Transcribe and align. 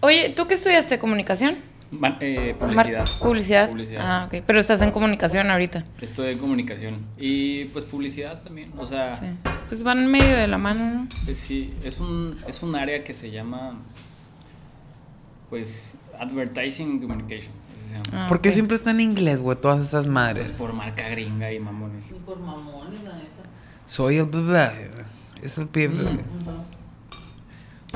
Oye, 0.00 0.30
¿tú 0.30 0.46
qué 0.46 0.54
estudiaste? 0.54 0.98
¿Comunicación? 0.98 1.56
Eh, 2.20 2.56
publicidad. 2.58 3.06
publicidad. 3.20 3.68
Publicidad. 3.68 4.00
Ah, 4.04 4.24
ok. 4.26 4.42
Pero 4.46 4.58
estás 4.58 4.80
en 4.82 4.90
comunicación 4.90 5.50
ahorita. 5.50 5.84
Estoy 6.00 6.32
en 6.32 6.38
comunicación. 6.38 7.06
Y 7.18 7.66
pues 7.66 7.84
publicidad 7.84 8.42
también. 8.42 8.72
O 8.78 8.86
sea, 8.86 9.14
Sí. 9.16 9.26
Pues 9.68 9.82
van 9.82 10.06
medio 10.10 10.36
de 10.36 10.48
la 10.48 10.58
mano, 10.58 10.84
¿no? 10.90 11.08
pues, 11.24 11.38
sí, 11.38 11.72
es 11.84 11.98
un, 12.00 12.38
es 12.46 12.62
un 12.62 12.74
área 12.76 13.02
que 13.04 13.14
se 13.14 13.30
llama, 13.30 13.78
pues, 15.48 15.96
Advertising 16.18 17.00
Communications. 17.00 17.54
Ah, 18.12 18.26
¿Por 18.28 18.40
qué 18.40 18.52
siempre 18.52 18.74
está 18.76 18.90
en 18.90 19.00
inglés, 19.00 19.40
güey? 19.40 19.56
Todas 19.58 19.82
esas 19.84 20.06
Es 20.06 20.10
madres. 20.10 20.50
por 20.50 20.72
marca 20.72 21.08
gringa 21.08 21.52
y 21.52 21.58
mamones. 21.58 22.04
Sí, 22.04 22.14
por 22.26 22.38
mamones, 22.38 23.02
la 23.02 23.14
neta. 23.16 23.42
Soy 23.86 24.16
el 24.18 24.26
bebé. 24.26 24.90
Es 25.42 25.56
el 25.58 25.68
pibe. 25.68 25.88
Mm. 25.88 26.18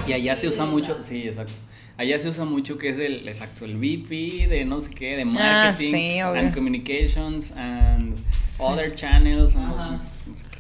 Y 0.07 0.13
allá 0.13 0.37
se 0.37 0.49
usa 0.49 0.67
mucho, 0.67 1.03
sí, 1.03 1.23
exacto. 1.29 1.53
Allá 1.97 2.19
se 2.21 2.29
usa 2.29 2.45
mucho 2.45 2.77
que 2.77 2.91
es 2.91 2.99
el, 2.99 3.27
exacto, 3.27 3.65
el 3.65 3.77
VP 3.77 4.47
de 4.49 4.65
no 4.67 4.81
sé 4.81 4.91
qué, 4.91 5.17
de 5.17 5.23
Ah, 5.23 5.25
marketing 5.71 5.93
sí, 5.95 6.23
obvio. 6.23 6.41
and 6.41 6.55
communications 6.55 7.53
and 7.53 8.17
other 8.59 8.95
channels. 8.95 9.55
and 9.57 9.67
no 9.69 9.77
sé- 9.77 9.83
Ajá. 9.83 10.03
no 10.27 10.35
sé 10.35 10.45
qué. 10.51 10.57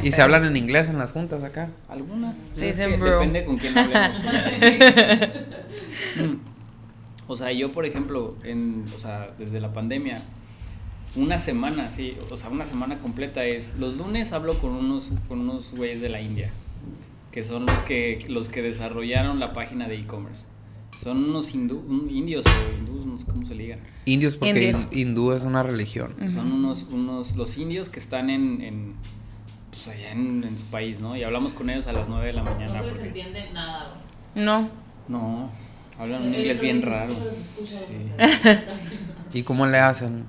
Sí. 0.00 0.06
Y 0.08 0.10
sí. 0.10 0.12
se 0.16 0.22
hablan 0.22 0.44
en 0.44 0.56
inglés 0.56 0.88
en 0.88 0.98
las 0.98 1.12
juntas 1.12 1.44
acá. 1.44 1.70
Algunas. 1.88 2.36
Sí, 2.54 2.64
es 2.64 2.76
que. 2.76 2.88
Depende 2.96 3.44
con 3.44 3.58
quién 3.58 3.78
hablemos. 3.78 4.16
Mm. 6.16 6.36
o 7.26 7.36
sea, 7.36 7.52
yo, 7.52 7.72
por 7.72 7.84
ejemplo, 7.86 8.36
en, 8.44 8.84
o 8.96 8.98
sea, 8.98 9.30
desde 9.38 9.60
la 9.60 9.72
pandemia, 9.72 10.22
una 11.14 11.38
semana, 11.38 11.90
sí, 11.90 12.16
o 12.30 12.36
sea, 12.36 12.50
una 12.50 12.64
semana 12.66 12.98
completa 12.98 13.44
es, 13.44 13.74
los 13.78 13.96
lunes 13.96 14.32
hablo 14.32 14.58
con 14.58 14.70
unos, 14.70 15.10
con 15.28 15.40
unos 15.40 15.72
güeyes 15.72 16.00
de 16.00 16.08
la 16.08 16.20
India, 16.20 16.50
que 17.36 17.44
son 17.44 17.66
los 17.66 17.82
que, 17.82 18.24
los 18.30 18.48
que 18.48 18.62
desarrollaron 18.62 19.38
la 19.40 19.52
página 19.52 19.86
de 19.88 19.96
e-commerce. 20.00 20.44
Son 21.02 21.22
unos 21.22 21.54
hindú- 21.54 21.84
un- 21.86 22.08
indios 22.10 22.46
o 22.46 22.78
hindús, 22.78 23.04
no 23.04 23.18
sé 23.18 23.26
cómo 23.26 23.46
se 23.46 23.54
le 23.54 23.64
diga. 23.64 23.78
Indios 24.06 24.36
porque 24.36 24.52
Indios. 24.70 24.86
hindú 24.90 25.32
es 25.32 25.42
una 25.42 25.62
religión. 25.62 26.14
Son 26.32 26.50
unos, 26.50 26.84
unos, 26.90 27.36
los 27.36 27.58
indios 27.58 27.90
que 27.90 28.00
están 28.00 28.30
en, 28.30 28.62
en 28.62 28.94
pues 29.70 29.86
allá 29.88 30.12
en, 30.12 30.44
en 30.44 30.58
su 30.58 30.64
país, 30.64 31.00
¿no? 31.00 31.14
Y 31.14 31.24
hablamos 31.24 31.52
con 31.52 31.68
ellos 31.68 31.86
a 31.88 31.92
las 31.92 32.08
9 32.08 32.26
de 32.28 32.32
la 32.32 32.42
mañana. 32.42 32.72
No 32.72 32.78
se 32.78 32.84
les 32.86 32.92
porque- 32.94 33.08
entiende 33.08 33.50
nada. 33.52 34.00
No. 34.34 34.70
No, 35.06 35.50
hablan 35.98 36.22
un 36.22 36.34
inglés 36.34 36.58
bien 36.62 36.80
raro. 36.80 37.14
Sí. 37.66 38.08
¿Y 39.38 39.42
cómo 39.42 39.66
le 39.66 39.76
hacen? 39.76 40.24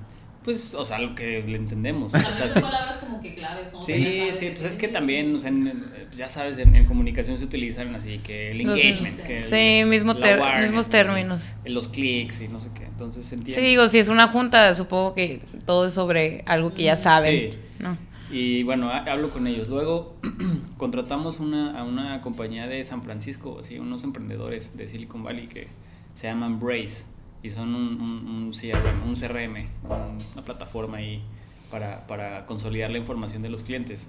Pues, 0.48 0.72
o 0.72 0.82
sea, 0.86 0.98
lo 0.98 1.14
que 1.14 1.42
le 1.46 1.56
entendemos. 1.58 2.10
O 2.14 2.18
sea, 2.18 2.48
sí, 2.48 2.58
palabras 2.58 2.96
como 3.00 3.20
que 3.20 3.34
claves, 3.34 3.70
¿no? 3.70 3.82
sí, 3.82 4.30
sí, 4.32 4.50
pues 4.56 4.62
es 4.64 4.76
que 4.76 4.88
también, 4.88 5.36
o 5.36 5.40
sea, 5.40 5.50
en- 5.50 5.82
ya 6.16 6.26
sabes, 6.30 6.56
en, 6.56 6.74
en 6.74 6.86
comunicación 6.86 7.36
se 7.36 7.44
utilizan 7.44 7.94
así 7.94 8.20
que 8.20 8.52
el 8.52 8.62
engagement. 8.62 9.20
que 9.20 9.36
el- 9.36 9.42
sí, 9.42 9.82
mismo 9.86 10.16
ter- 10.16 10.38
awareness, 10.38 10.70
mismos 10.70 10.86
¿no? 10.86 10.90
términos. 10.90 11.52
Los 11.66 11.88
clics 11.88 12.40
y 12.40 12.48
no 12.48 12.60
sé 12.60 12.70
qué. 12.74 12.84
Entonces 12.84 13.26
se 13.26 13.36
Sí, 13.36 13.60
digo, 13.60 13.88
si 13.88 13.98
es 13.98 14.08
una 14.08 14.28
junta, 14.28 14.74
supongo 14.74 15.12
que 15.12 15.42
todo 15.66 15.88
es 15.88 15.92
sobre 15.92 16.44
algo 16.46 16.72
que 16.72 16.84
ya 16.84 16.96
saben. 16.96 17.52
Sí. 17.52 17.58
¿no? 17.80 17.98
Y 18.30 18.62
bueno, 18.62 18.88
ha- 18.88 19.04
hablo 19.04 19.28
con 19.28 19.46
ellos. 19.46 19.68
Luego 19.68 20.16
contratamos 20.78 21.40
una, 21.40 21.78
a 21.78 21.84
una 21.84 22.22
compañía 22.22 22.66
de 22.66 22.82
San 22.84 23.02
Francisco, 23.02 23.58
así, 23.60 23.78
unos 23.78 24.02
emprendedores 24.02 24.74
de 24.78 24.88
Silicon 24.88 25.22
Valley 25.22 25.46
que 25.46 25.68
se 26.14 26.26
llaman 26.26 26.58
Brace 26.58 27.04
y 27.42 27.50
son 27.50 27.74
un, 27.74 28.00
un, 28.00 28.26
un 28.28 28.52
CRM, 28.52 29.02
un 29.08 29.14
CRM, 29.14 29.68
un- 29.84 30.16
una 30.34 30.42
plataforma 30.44 30.98
ahí 30.98 31.22
para, 31.70 32.06
para 32.06 32.46
consolidar 32.46 32.90
la 32.90 32.98
información 32.98 33.42
de 33.42 33.50
los 33.50 33.62
clientes. 33.62 34.06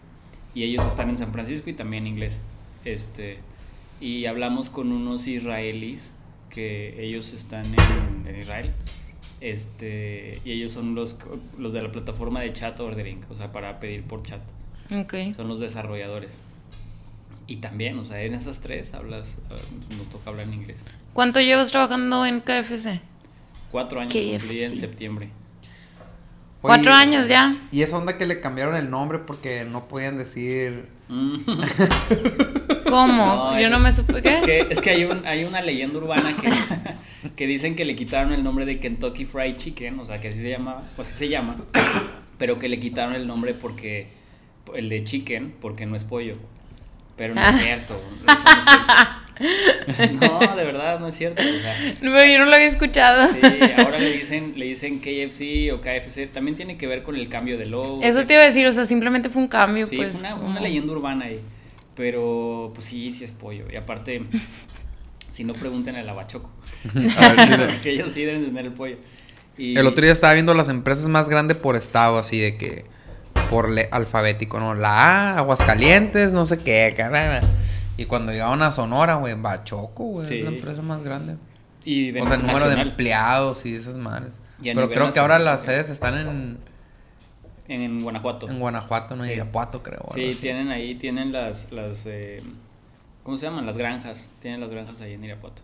Y 0.55 0.63
ellos 0.63 0.85
están 0.85 1.09
en 1.09 1.17
San 1.17 1.31
Francisco 1.31 1.69
y 1.69 1.73
también 1.73 2.03
en 2.07 2.13
inglés. 2.13 2.39
Este, 2.85 3.39
y 4.01 4.25
hablamos 4.25 4.69
con 4.69 4.91
unos 4.93 5.27
israelíes 5.27 6.13
que 6.49 7.03
ellos 7.05 7.33
están 7.33 7.63
en, 7.65 8.27
en 8.27 8.41
Israel. 8.41 8.73
Este, 9.41 10.33
y 10.43 10.51
ellos 10.51 10.71
son 10.73 10.95
los, 10.95 11.17
los 11.57 11.71
de 11.73 11.81
la 11.81 11.91
plataforma 11.91 12.41
de 12.41 12.51
chat 12.53 12.79
ordering, 12.79 13.21
o 13.29 13.35
sea, 13.35 13.51
para 13.51 13.79
pedir 13.79 14.03
por 14.03 14.23
chat. 14.23 14.41
Ok. 14.91 15.35
Son 15.35 15.47
los 15.47 15.59
desarrolladores. 15.59 16.35
Y 17.47 17.57
también, 17.57 17.97
o 17.99 18.05
sea, 18.05 18.21
en 18.21 18.33
esas 18.33 18.61
tres 18.61 18.93
hablas, 18.93 19.37
nos 19.97 20.09
toca 20.09 20.29
hablar 20.29 20.47
en 20.47 20.53
inglés. 20.55 20.77
¿Cuánto 21.13 21.39
llevas 21.41 21.69
trabajando 21.71 22.25
en 22.25 22.41
KFC? 22.41 23.01
Cuatro 23.71 23.99
años 24.01 24.13
KFC. 24.13 24.39
cumplí 24.39 24.63
en 24.63 24.75
septiembre. 24.75 25.29
Cuatro 26.61 26.91
años 26.91 27.27
ya. 27.27 27.55
Y 27.71 27.83
esa 27.83 27.97
onda 27.97 28.17
que 28.17 28.25
le 28.25 28.41
cambiaron 28.41 28.75
el 28.75 28.89
nombre 28.89 29.19
porque 29.19 29.63
no 29.63 29.87
podían 29.87 30.17
decir. 30.17 30.87
Mm. 31.07 31.37
¿Cómo? 32.89 33.25
No, 33.25 33.59
Yo 33.59 33.65
es- 33.67 33.71
no 33.71 33.79
me 33.79 33.91
supe 33.93 34.21
qué. 34.21 34.33
Es 34.33 34.41
que, 34.41 34.67
es 34.69 34.81
que 34.81 34.89
hay, 34.89 35.03
un, 35.05 35.25
hay 35.25 35.43
una 35.45 35.61
leyenda 35.61 35.97
urbana 35.97 36.35
que, 36.35 36.49
que 37.35 37.47
dicen 37.47 37.75
que 37.75 37.85
le 37.85 37.95
quitaron 37.95 38.33
el 38.33 38.43
nombre 38.43 38.65
de 38.65 38.79
Kentucky 38.79 39.25
Fried 39.25 39.55
Chicken, 39.55 39.99
o 39.99 40.05
sea, 40.05 40.19
que 40.19 40.29
así 40.29 40.41
se 40.41 40.49
llama, 40.49 40.83
o 40.97 41.01
así 41.01 41.13
se 41.13 41.29
llama, 41.29 41.55
pero 42.37 42.57
que 42.57 42.67
le 42.67 42.79
quitaron 42.79 43.15
el 43.15 43.25
nombre 43.27 43.53
porque, 43.53 44.09
el 44.75 44.89
de 44.89 45.03
chicken, 45.03 45.55
porque 45.61 45.85
no 45.85 45.95
es 45.95 46.03
pollo. 46.03 46.35
Pero 47.15 47.35
no 47.35 47.41
es 47.41 47.55
cierto. 47.61 47.95
eso 47.95 48.25
no, 48.25 48.31
es 48.33 48.39
cierto. 48.65 48.93
No, 50.19 50.39
de 50.55 50.63
verdad, 50.65 50.99
no 50.99 51.07
es 51.07 51.15
cierto. 51.15 51.41
o 51.41 51.61
sea, 51.61 51.75
Pero 51.99 52.25
yo 52.25 52.39
no 52.39 52.45
lo 52.45 52.53
había 52.55 52.67
escuchado. 52.67 53.27
Sí, 53.33 53.39
ahora 53.77 53.99
le 53.99 54.11
dicen, 54.11 54.53
le 54.57 54.65
dicen 54.65 54.99
KFC 54.99 55.71
o 55.73 55.81
KFC. 55.81 56.27
También 56.31 56.55
tiene 56.55 56.77
que 56.77 56.87
ver 56.87 57.03
con 57.03 57.15
el 57.15 57.29
cambio 57.29 57.57
de 57.57 57.65
logo. 57.65 57.99
Eso 58.03 58.25
te 58.25 58.33
iba 58.33 58.43
a 58.43 58.45
decir, 58.47 58.67
o 58.67 58.71
sea, 58.71 58.85
simplemente 58.85 59.29
fue 59.29 59.41
un 59.41 59.47
cambio, 59.47 59.87
Sí, 59.87 59.95
pues. 59.97 60.17
fue 60.19 60.33
una, 60.33 60.59
leyenda 60.59 60.91
urbana 60.93 61.25
ahí. 61.25 61.39
Pero, 61.95 62.71
pues 62.73 62.87
sí, 62.87 63.11
sí 63.11 63.23
es 63.23 63.33
pollo. 63.33 63.65
Y 63.71 63.75
aparte, 63.75 64.23
si 65.31 65.43
no 65.43 65.53
pregunten 65.53 65.95
al 65.95 66.07
abachoco. 66.09 66.49
A 67.17 67.29
ver, 67.33 67.49
dile. 67.49 67.65
Porque 67.73 67.91
ellos 67.91 68.11
sí 68.11 68.23
deben 68.25 68.45
tener 68.45 68.65
el 68.65 68.71
pollo. 68.73 68.97
Y, 69.57 69.77
El 69.77 69.87
otro 69.87 70.03
día 70.03 70.13
estaba 70.13 70.33
viendo 70.33 70.53
las 70.53 70.69
empresas 70.69 71.07
más 71.07 71.27
grandes 71.29 71.57
por 71.57 71.75
estado, 71.75 72.17
así 72.19 72.39
de 72.39 72.57
que. 72.57 72.85
Por 73.49 73.69
le- 73.69 73.89
alfabético, 73.91 74.59
¿no? 74.59 74.75
La 74.75 75.31
A, 75.33 75.37
Aguascalientes, 75.39 76.33
no 76.33 76.45
sé 76.45 76.59
qué. 76.59 76.93
cada- 76.95 77.41
Y 78.01 78.05
cuando 78.05 78.31
llegaron 78.31 78.61
a 78.61 78.71
Sonora, 78.71 79.15
güey, 79.15 79.33
Bachoco, 79.33 80.03
güey. 80.05 80.27
Sí. 80.27 80.35
Es 80.35 80.43
la 80.43 80.49
empresa 80.51 80.81
más 80.81 81.03
grande. 81.03 81.35
y 81.83 82.11
de 82.11 82.21
o 82.21 82.25
sea, 82.25 82.35
el 82.35 82.45
número 82.45 82.69
de 82.69 82.81
empleados 82.81 83.65
y 83.65 83.75
esas 83.75 83.97
madres. 83.97 84.39
Y 84.61 84.73
Pero 84.73 84.89
creo 84.89 85.11
que 85.11 85.19
ahora 85.19 85.37
las 85.39 85.63
sedes 85.63 85.89
están 85.89 86.17
en, 86.17 86.57
en, 87.67 87.81
en 87.81 88.01
Guanajuato. 88.01 88.49
en 88.49 88.59
Guanajuato, 88.59 89.15
no 89.15 89.23
en 89.23 89.29
Sí. 89.31 89.35
Irapuato, 89.35 89.83
creo. 89.83 90.05
Sí, 90.13 90.29
así. 90.29 90.41
tienen 90.41 90.69
ahí, 90.69 90.95
tienen 90.95 91.31
las, 91.31 91.71
las 91.71 92.05
eh, 92.05 92.41
¿cómo 93.23 93.37
se 93.37 93.45
llaman? 93.45 93.65
Las 93.65 93.77
granjas, 93.77 94.27
tienen 94.41 94.59
las 94.61 94.71
granjas 94.71 95.01
ahí 95.01 95.13
en 95.13 95.23
Irapuato. 95.23 95.61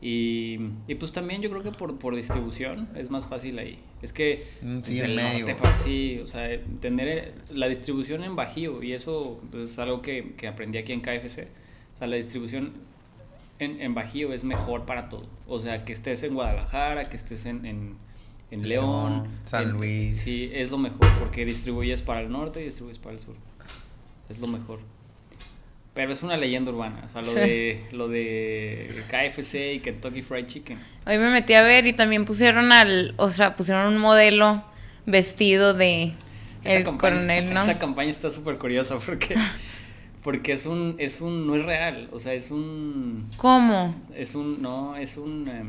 Y, 0.00 0.58
y 0.86 0.94
pues 0.94 1.10
también 1.10 1.42
yo 1.42 1.50
creo 1.50 1.62
que 1.64 1.72
por, 1.72 1.98
por 1.98 2.14
distribución 2.14 2.88
es 2.94 3.10
más 3.10 3.26
fácil 3.26 3.58
ahí. 3.58 3.80
Es 4.00 4.12
que 4.12 4.46
Mm, 4.62 4.80
sí, 4.82 4.98
en 5.00 5.04
el 5.06 5.16
medio. 5.16 5.46
norte, 5.46 5.56
pues, 5.60 5.78
sí, 5.78 6.20
o 6.22 6.26
sea, 6.28 6.48
tener 6.80 7.34
la 7.52 7.66
distribución 7.68 8.22
en 8.22 8.36
Bajío 8.36 8.82
y 8.82 8.92
eso 8.92 9.40
pues, 9.50 9.70
es 9.70 9.78
algo 9.80 10.00
que, 10.00 10.34
que 10.36 10.46
aprendí 10.46 10.78
aquí 10.78 10.92
en 10.92 11.00
KFC. 11.00 11.48
O 11.94 11.98
sea, 11.98 12.06
la 12.06 12.14
distribución 12.16 12.74
en, 13.58 13.80
en 13.80 13.94
Bajío 13.94 14.32
es 14.32 14.44
mejor 14.44 14.86
para 14.86 15.08
todo. 15.08 15.26
O 15.48 15.58
sea, 15.58 15.84
que 15.84 15.92
estés 15.92 16.22
en 16.22 16.34
Guadalajara, 16.34 17.08
que 17.10 17.16
estés 17.16 17.44
en, 17.44 17.66
en, 17.66 17.96
en 18.52 18.68
León, 18.68 19.26
San 19.46 19.72
Luis. 19.72 20.18
Sí, 20.18 20.48
es 20.52 20.70
lo 20.70 20.78
mejor 20.78 21.08
porque 21.18 21.44
distribuyes 21.44 22.02
para 22.02 22.20
el 22.20 22.30
norte 22.30 22.60
y 22.60 22.66
distribuyes 22.66 23.00
para 23.00 23.14
el 23.16 23.20
sur. 23.20 23.34
Es 24.28 24.38
lo 24.38 24.46
mejor. 24.46 24.78
Pero 25.98 26.12
es 26.12 26.22
una 26.22 26.36
leyenda 26.36 26.70
urbana, 26.70 27.02
o 27.08 27.08
sea, 27.10 27.22
lo 27.22 27.26
Sí. 27.26 27.40
de 27.40 27.84
lo 27.90 28.06
de 28.06 29.02
KFC 29.10 29.74
y 29.74 29.80
Kentucky 29.80 30.22
Fried 30.22 30.46
Chicken. 30.46 30.78
Hoy 31.04 31.18
me 31.18 31.28
metí 31.28 31.54
a 31.54 31.62
ver 31.62 31.88
y 31.88 31.92
también 31.92 32.24
pusieron 32.24 32.70
al, 32.70 33.14
o 33.16 33.30
sea, 33.30 33.56
pusieron 33.56 33.92
un 33.92 33.98
modelo 33.98 34.62
vestido 35.06 35.74
de 35.74 36.12
el 36.62 36.84
campaña, 36.84 36.98
coronel, 37.14 37.52
¿no? 37.52 37.62
Esa 37.62 37.80
campaña 37.80 38.10
está 38.10 38.30
súper 38.30 38.58
curiosa 38.58 38.96
porque 39.04 39.34
porque 40.22 40.52
es 40.52 40.66
un 40.66 40.94
es 41.00 41.20
un 41.20 41.48
no 41.48 41.56
es 41.56 41.64
real, 41.64 42.08
o 42.12 42.20
sea, 42.20 42.32
es 42.32 42.52
un 42.52 43.28
¿Cómo? 43.36 43.96
es 44.14 44.36
un 44.36 44.62
no, 44.62 44.94
es 44.94 45.16
un 45.16 45.48
em, 45.48 45.68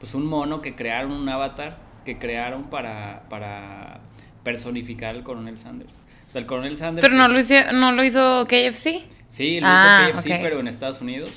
pues 0.00 0.12
un 0.12 0.26
mono 0.26 0.60
que 0.60 0.74
crearon 0.74 1.12
un 1.12 1.26
avatar 1.30 1.78
que 2.04 2.18
crearon 2.18 2.64
para 2.64 3.22
para 3.30 4.00
personificar 4.44 5.14
al 5.14 5.22
coronel 5.22 5.58
Sanders. 5.58 5.94
O 6.28 6.32
sea, 6.32 6.42
el 6.42 6.46
coronel 6.46 6.76
Sanders 6.76 7.00
Pero 7.00 7.14
no 7.18 7.26
lo 7.26 7.40
hizo, 7.40 7.54
no 7.72 7.92
lo 7.92 8.04
hizo 8.04 8.46
KFC. 8.46 9.02
Sí, 9.30 9.58
lo 9.60 9.66
Ah, 9.66 10.08
hizo 10.10 10.18
KFC, 10.18 10.32
ok. 10.34 10.38
pero 10.42 10.60
en 10.60 10.68
Estados 10.68 11.00
Unidos. 11.00 11.30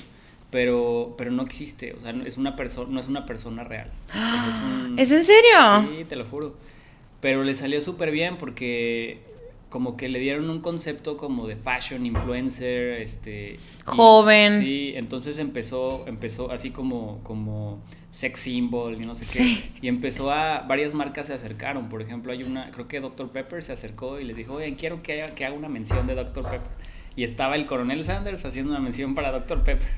Pero, 0.50 1.14
pero 1.18 1.32
no 1.32 1.42
existe, 1.42 1.94
o 1.94 2.00
sea, 2.02 2.12
no 2.12 2.24
es 2.24 2.36
una 2.36 2.54
persona, 2.54 2.88
no 2.92 3.00
es 3.00 3.08
una 3.08 3.26
persona 3.26 3.64
real. 3.64 3.90
Sea, 4.12 4.46
es, 4.50 4.56
un- 4.62 4.98
¿Es 4.98 5.10
en 5.10 5.24
serio? 5.24 5.88
Sí, 5.98 6.04
te 6.08 6.14
lo 6.14 6.24
juro. 6.26 6.54
Pero 7.20 7.42
le 7.42 7.54
salió 7.56 7.80
súper 7.82 8.12
bien 8.12 8.36
porque 8.38 9.18
como 9.68 9.96
que 9.96 10.08
le 10.08 10.20
dieron 10.20 10.48
un 10.50 10.60
concepto 10.60 11.16
como 11.16 11.48
de 11.48 11.56
fashion 11.56 12.06
influencer, 12.06 13.00
este 13.00 13.54
y- 13.54 13.58
Joven. 13.84 14.60
Sí, 14.60 14.92
entonces 14.94 15.38
empezó 15.38 16.04
empezó 16.06 16.52
así 16.52 16.70
como 16.70 17.18
como 17.24 17.82
sex 18.12 18.38
symbol 18.38 18.94
y 18.94 19.04
no 19.04 19.16
sé 19.16 19.24
qué 19.26 19.42
Sí. 19.44 19.72
y 19.82 19.88
empezó 19.88 20.30
a 20.30 20.60
varias 20.68 20.94
marcas 20.94 21.26
se 21.26 21.32
acercaron, 21.34 21.88
por 21.88 22.00
ejemplo, 22.00 22.30
hay 22.30 22.44
una 22.44 22.70
creo 22.70 22.86
que 22.86 23.00
Dr 23.00 23.30
Pepper 23.32 23.64
se 23.64 23.72
acercó 23.72 24.20
y 24.20 24.24
les 24.24 24.36
dijo, 24.36 24.52
"Oye, 24.54 24.76
quiero 24.76 25.02
que 25.02 25.20
haga, 25.20 25.34
que 25.34 25.44
haga 25.44 25.56
una 25.56 25.68
mención 25.68 26.06
de 26.06 26.14
Dr 26.14 26.44
Pepper." 26.44 26.70
Y 27.16 27.22
estaba 27.22 27.54
el 27.54 27.64
coronel 27.66 28.02
Sanders 28.02 28.44
haciendo 28.44 28.72
una 28.72 28.80
mención 28.80 29.14
para 29.14 29.30
Dr. 29.30 29.62
Pepper. 29.62 29.88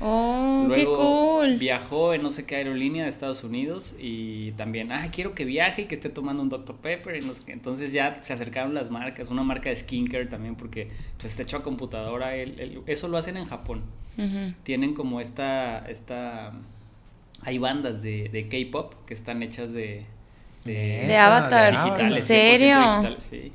Oh, 0.00 0.64
Luego 0.68 0.74
qué 0.74 0.84
cool. 0.84 1.58
viajó 1.58 2.12
en 2.12 2.22
no 2.22 2.30
sé 2.30 2.44
qué 2.44 2.56
aerolínea 2.56 3.04
de 3.04 3.08
Estados 3.08 3.42
Unidos 3.42 3.94
y 3.98 4.52
también, 4.52 4.92
ah, 4.92 5.08
quiero 5.10 5.34
que 5.34 5.44
viaje 5.46 5.82
y 5.82 5.84
que 5.86 5.94
esté 5.94 6.10
tomando 6.10 6.42
un 6.42 6.50
Dr. 6.50 6.76
Pepper. 6.76 7.14
Entonces 7.46 7.92
ya 7.92 8.18
se 8.22 8.34
acercaron 8.34 8.74
las 8.74 8.90
marcas, 8.90 9.30
una 9.30 9.42
marca 9.44 9.70
de 9.70 9.76
skincare 9.76 10.26
también, 10.26 10.56
porque 10.56 10.90
pues, 11.16 11.24
está 11.26 11.42
hecho 11.42 11.56
a 11.56 11.62
computadora. 11.62 12.36
el- 12.36 12.60
el- 12.60 12.82
eso 12.86 13.08
lo 13.08 13.16
hacen 13.16 13.36
en 13.38 13.46
Japón. 13.46 13.82
Tienen 14.64 14.94
como 14.94 15.20
esta, 15.20 15.78
esta, 15.88 16.52
hay 17.42 17.58
bandas 17.58 18.02
de, 18.02 18.28
de 18.28 18.48
K-pop 18.48 18.94
que 19.06 19.14
están 19.14 19.42
hechas 19.42 19.72
de, 19.72 20.04
de, 20.64 20.72
De 20.72 21.06
De 21.06 21.16
avatars, 21.16 21.76
Avatar. 21.76 22.00
¿en 22.00 22.08
digitales, 22.10 22.24
100% 22.24 22.26
serio? 22.26 22.78
digitales, 22.90 23.26
sí. 23.30 23.52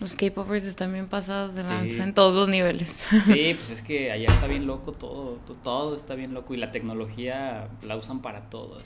Los 0.00 0.16
K-popers 0.16 0.64
están 0.64 0.92
bien 0.92 1.06
pasados 1.08 1.54
de 1.54 1.62
Sí. 1.62 1.68
lanza 1.68 2.02
en 2.04 2.14
todos 2.14 2.34
los 2.34 2.48
niveles. 2.48 2.90
Sí, 3.26 3.54
pues 3.58 3.70
es 3.70 3.82
que 3.82 4.10
allá 4.10 4.30
está 4.30 4.46
bien 4.46 4.66
loco 4.66 4.92
todo, 4.92 5.36
to- 5.46 5.54
todo 5.62 5.94
está 5.96 6.14
bien 6.14 6.34
loco 6.34 6.52
y 6.54 6.56
la 6.56 6.72
tecnología 6.72 7.68
la 7.86 7.96
usan 7.96 8.20
para 8.20 8.50
todo. 8.50 8.76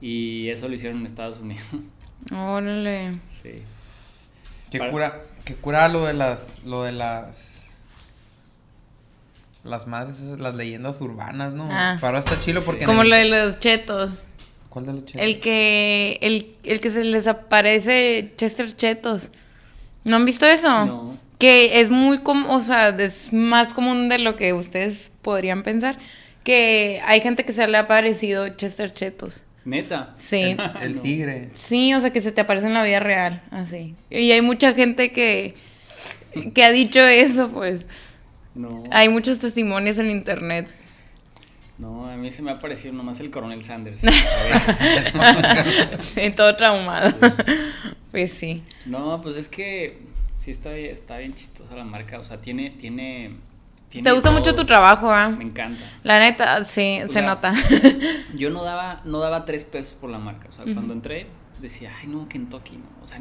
Y 0.00 0.48
eso 0.48 0.68
lo 0.68 0.74
hicieron 0.74 0.98
en 1.00 1.06
Estados 1.06 1.38
Unidos. 1.40 1.64
Órale. 2.34 3.20
Sí. 3.42 3.62
¿Qué 4.70 4.78
Para- 4.78 4.90
cura, 4.90 5.20
qué 5.44 5.54
cura 5.54 5.88
lo 5.88 6.04
de 6.06 6.14
las, 6.14 6.62
lo 6.64 6.82
de 6.82 6.92
las, 6.92 7.78
las 9.64 9.86
madres, 9.86 10.20
esas, 10.20 10.40
las 10.40 10.54
leyendas 10.54 11.00
urbanas, 11.00 11.52
¿no? 11.52 11.68
Ah. 11.70 11.98
Pero 12.00 12.18
está 12.18 12.38
chilo 12.38 12.62
porque... 12.64 12.82
en 12.84 12.86
Como 12.88 13.02
el- 13.02 13.10
lo 13.10 13.16
de 13.16 13.28
los 13.28 13.60
chetos. 13.60 14.10
¿Cuál 14.68 14.86
de 14.86 14.92
los 14.94 15.04
chetos? 15.04 15.22
El 15.22 15.38
que, 15.40 16.18
el, 16.22 16.56
el 16.64 16.80
que 16.80 16.90
se 16.90 17.04
les 17.04 17.26
aparece 17.26 18.32
Chester 18.36 18.74
Chetos. 18.74 19.30
¿No 20.04 20.16
han 20.16 20.24
visto 20.24 20.46
eso? 20.46 20.86
No. 20.86 21.18
Que 21.38 21.80
es 21.80 21.90
muy 21.90 22.18
común, 22.18 22.46
o 22.48 22.60
sea, 22.60 22.90
es 22.90 23.32
más 23.32 23.74
común 23.74 24.08
de 24.08 24.18
lo 24.18 24.36
que 24.36 24.52
ustedes 24.52 25.12
podrían 25.22 25.62
pensar. 25.62 25.98
Que 26.44 27.00
hay 27.04 27.20
gente 27.20 27.44
que 27.44 27.52
se 27.52 27.66
le 27.66 27.76
ha 27.76 27.80
aparecido 27.80 28.48
Chester 28.50 28.92
Chetos. 28.92 29.42
Neta. 29.64 30.12
Sí. 30.16 30.56
El 30.80 31.00
tigre. 31.02 31.50
Sí, 31.54 31.94
o 31.94 32.00
sea, 32.00 32.12
que 32.12 32.20
se 32.20 32.32
te 32.32 32.40
aparece 32.40 32.66
en 32.66 32.74
la 32.74 32.82
vida 32.82 33.00
real, 33.00 33.42
así. 33.50 33.94
Y 34.10 34.30
hay 34.32 34.42
mucha 34.42 34.72
gente 34.74 35.12
que, 35.12 35.54
que 36.54 36.64
ha 36.64 36.72
dicho 36.72 37.00
eso, 37.00 37.48
pues. 37.48 37.86
No. 38.54 38.76
Hay 38.90 39.08
muchos 39.08 39.38
testimonios 39.38 39.98
en 39.98 40.10
internet. 40.10 40.68
No, 41.78 42.06
a 42.06 42.16
mí 42.16 42.30
se 42.30 42.42
me 42.42 42.50
ha 42.50 42.60
parecido 42.60 42.92
nomás 42.92 43.18
el 43.20 43.30
coronel 43.30 43.62
Sanders. 43.64 44.02
A 45.14 45.32
ver. 45.32 45.98
Sí, 46.14 46.30
todo 46.30 46.54
traumado. 46.54 47.12
Pues 48.12 48.32
sí. 48.32 48.62
No, 48.86 49.20
pues 49.20 49.34
es 49.36 49.48
que 49.48 49.98
sí 50.38 50.50
está, 50.52 50.70
bien- 50.72 50.94
está 50.94 51.18
bien 51.18 51.34
chistosa 51.34 51.74
la 51.74 51.84
marca. 51.84 52.20
O 52.20 52.24
sea, 52.24 52.40
tiene, 52.40 52.70
tiene. 52.70 53.36
tiene 53.88 54.04
Te 54.08 54.12
gusta 54.14 54.30
mucho 54.30 54.54
tu 54.54 54.64
trabajo, 54.64 55.10
¿ah? 55.10 55.28
Me 55.30 55.42
encanta. 55.44 55.82
La 56.04 56.18
neta, 56.20 56.64
sí, 56.64 56.98
O 57.02 57.08
se 57.08 57.14
sea, 57.14 57.22
nota. 57.22 57.52
Yo 58.36 58.50
no 58.50 58.62
daba, 58.62 59.00
no 59.04 59.18
daba 59.18 59.44
tres 59.44 59.64
pesos 59.64 59.94
por 59.94 60.10
la 60.10 60.18
marca. 60.18 60.48
O 60.48 60.52
sea, 60.52 60.64
cuando 60.72 60.92
entré, 60.92 61.26
decía, 61.60 61.92
ay, 62.00 62.06
no, 62.06 62.28
Kentucky, 62.28 62.76
no. 62.76 63.04
O 63.04 63.08
sea, 63.08 63.18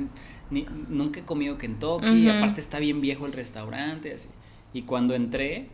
ni- 0.49 0.65
nunca 0.89 1.21
he 1.21 1.23
comido 1.23 1.57
Kentucky. 1.57 2.27
Ujú. 2.27 2.37
Aparte 2.37 2.59
está 2.61 2.79
bien 2.79 3.01
viejo 3.01 3.25
el 3.25 3.33
restaurante, 3.33 4.13
así. 4.13 4.27
Y 4.73 4.83
cuando 4.83 5.15
entré, 5.15 5.67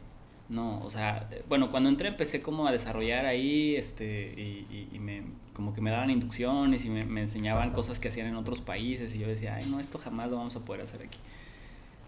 no, 0.50 0.80
o 0.84 0.90
sea, 0.92 1.30
bueno, 1.50 1.72
cuando 1.72 1.90
entré 1.90 2.08
empecé 2.08 2.42
como 2.42 2.68
a 2.68 2.72
desarrollar 2.72 3.26
ahí, 3.26 3.76
este, 3.76 4.34
y, 4.38 4.66
y- 4.72 4.96
y 4.96 5.00
me, 5.00 5.24
como 5.58 5.74
que 5.74 5.82
me 5.82 5.90
daban 5.92 6.10
inducciones 6.10 6.86
y 6.86 6.90
me, 6.90 7.04
me 7.04 7.20
enseñaban 7.22 7.72
cosas 7.72 8.00
que 8.00 8.08
hacían 8.08 8.28
en 8.28 8.36
otros 8.36 8.62
países. 8.62 9.14
Y 9.16 9.20
yo 9.20 9.28
decía, 9.28 9.58
ay, 9.62 9.68
no, 9.70 9.82
esto 9.82 9.98
jamás 9.98 10.30
lo 10.30 10.38
vamos 10.38 10.56
a 10.56 10.62
poder 10.64 10.84
hacer 10.84 11.02
aquí. 11.02 11.18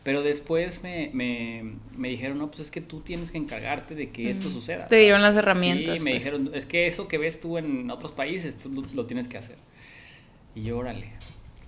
Pero 0.03 0.21
después 0.21 0.81
me, 0.81 1.09
me, 1.13 1.73
me 1.97 2.07
dijeron, 2.07 2.37
no, 2.37 2.47
pues 2.49 2.61
es 2.61 2.71
que 2.71 2.79
tú 2.79 3.01
tienes 3.01 3.31
que 3.31 3.37
encargarte 3.37 3.95
de 3.95 4.11
que 4.11 4.29
esto 4.29 4.49
suceda. 4.49 4.87
Te 4.87 4.95
dieron 4.95 5.21
las 5.21 5.33
Sí, 5.33 5.39
herramientas. 5.39 6.01
me 6.03 6.11
pues. 6.11 6.23
dijeron, 6.23 6.51
es 6.53 6.65
que 6.65 6.87
eso 6.87 7.09
que 7.09 7.17
ves 7.17 7.41
tú 7.41 7.57
en 7.57 7.91
otros 7.91 8.13
países, 8.13 8.57
tú 8.57 8.69
lo, 8.69 8.83
lo 8.93 9.05
tienes 9.07 9.27
que 9.27 9.37
hacer. 9.37 9.57
Y 10.55 10.63
yo, 10.63 10.77
órale, 10.77 11.09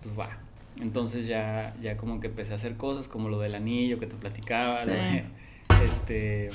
pues 0.02 0.18
va. 0.18 0.38
Entonces 0.80 1.28
ya, 1.28 1.76
ya 1.82 1.98
como 1.98 2.22
que 2.22 2.28
empecé 2.28 2.54
a 2.54 2.56
hacer 2.56 2.78
cosas 2.78 3.08
como 3.10 3.28
lo 3.28 3.38
del 3.40 3.54
anillo 3.56 4.00
que 4.00 4.08
te 4.08 4.16
platicaba, 4.16 4.86
Sí. 4.86 4.92
de, 4.92 5.24
este, 5.86 6.50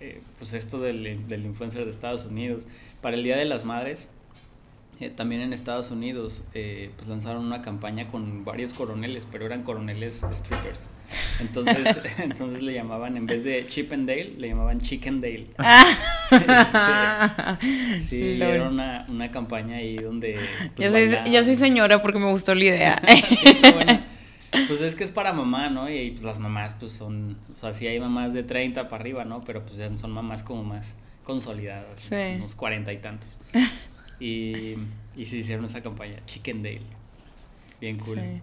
eh, 0.00 0.20
pues 0.38 0.52
esto 0.52 0.78
del, 0.80 1.26
del 1.28 1.46
influencer 1.46 1.84
de 1.84 1.90
Estados 1.90 2.26
Unidos. 2.26 2.66
Para 3.00 3.16
el 3.16 3.24
Día 3.24 3.36
de 3.38 3.46
las 3.46 3.64
Madres, 3.64 4.08
eh, 5.02 5.10
también 5.10 5.42
en 5.42 5.52
Estados 5.52 5.90
Unidos, 5.90 6.42
eh, 6.54 6.90
pues 6.96 7.08
lanzaron 7.08 7.44
una 7.44 7.60
campaña 7.60 8.08
con 8.08 8.44
varios 8.44 8.72
coroneles, 8.72 9.26
pero 9.30 9.46
eran 9.46 9.64
coroneles 9.64 10.24
strippers. 10.32 10.88
Entonces, 11.40 12.00
entonces 12.18 12.62
le 12.62 12.74
llamaban, 12.74 13.16
en 13.16 13.26
vez 13.26 13.44
de 13.44 13.66
Chip 13.66 13.92
and 13.92 14.08
Dale, 14.08 14.34
le 14.38 14.48
llamaban 14.48 14.78
Chicken 14.78 15.20
Dale. 15.20 15.46
Ah. 16.34 17.58
Sí, 18.00 18.16
y 18.16 18.36
Lol. 18.38 18.48
era 18.48 18.68
una, 18.68 19.04
una 19.08 19.30
campaña 19.30 19.76
ahí 19.76 19.96
donde. 19.96 20.38
pues, 20.76 20.90
Yo 20.90 20.90
soy, 20.90 21.30
yo 21.30 21.44
soy 21.44 21.56
señora 21.56 22.00
porque 22.00 22.18
me 22.18 22.30
gustó 22.30 22.54
la 22.54 22.64
idea. 22.64 23.02
Sí, 23.28 23.50
está. 23.50 24.02
Pues 24.68 24.80
es 24.80 24.94
que 24.94 25.04
es 25.04 25.10
para 25.10 25.34
mamá, 25.34 25.68
¿no? 25.68 25.90
Y 25.90 26.12
pues 26.12 26.22
las 26.24 26.38
mamás, 26.38 26.74
pues 26.78 26.92
son. 26.92 27.36
O 27.42 27.60
sea, 27.60 27.74
sí 27.74 27.86
hay 27.86 28.00
mamás 28.00 28.32
de 28.32 28.42
30 28.42 28.88
para 28.88 29.00
arriba, 29.02 29.24
¿no? 29.26 29.44
Pero 29.44 29.62
pues 29.64 29.78
son 30.00 30.10
mamás 30.10 30.42
como 30.42 30.64
más 30.64 30.96
consolidadas. 31.24 32.00
Sí. 32.00 32.14
Unos 32.14 32.54
40 32.54 32.92
y 32.92 32.98
tantos. 32.98 33.38
Y, 34.22 34.76
y 35.16 35.24
se 35.24 35.38
hicieron 35.38 35.64
esa 35.64 35.82
campaña, 35.82 36.20
Chicken 36.26 36.62
Dale. 36.62 36.82
Bien 37.80 37.98
cool. 37.98 38.20
Sí. 38.20 38.40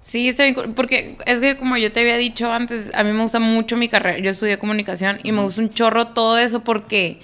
Sí, 0.00 0.28
está 0.28 0.44
bien, 0.44 0.54
cool, 0.54 0.72
porque 0.72 1.16
es 1.26 1.40
que 1.40 1.58
como 1.58 1.76
yo 1.76 1.92
te 1.92 2.00
había 2.00 2.16
dicho 2.16 2.50
antes, 2.50 2.90
a 2.94 3.04
mí 3.04 3.12
me 3.12 3.20
gusta 3.20 3.40
mucho 3.40 3.76
mi 3.76 3.88
carrera, 3.88 4.18
yo 4.18 4.30
estudié 4.30 4.58
comunicación 4.58 5.20
y 5.22 5.32
me 5.32 5.42
gusta 5.42 5.60
un 5.60 5.68
chorro 5.68 6.06
todo 6.08 6.38
eso 6.38 6.64
porque, 6.64 7.20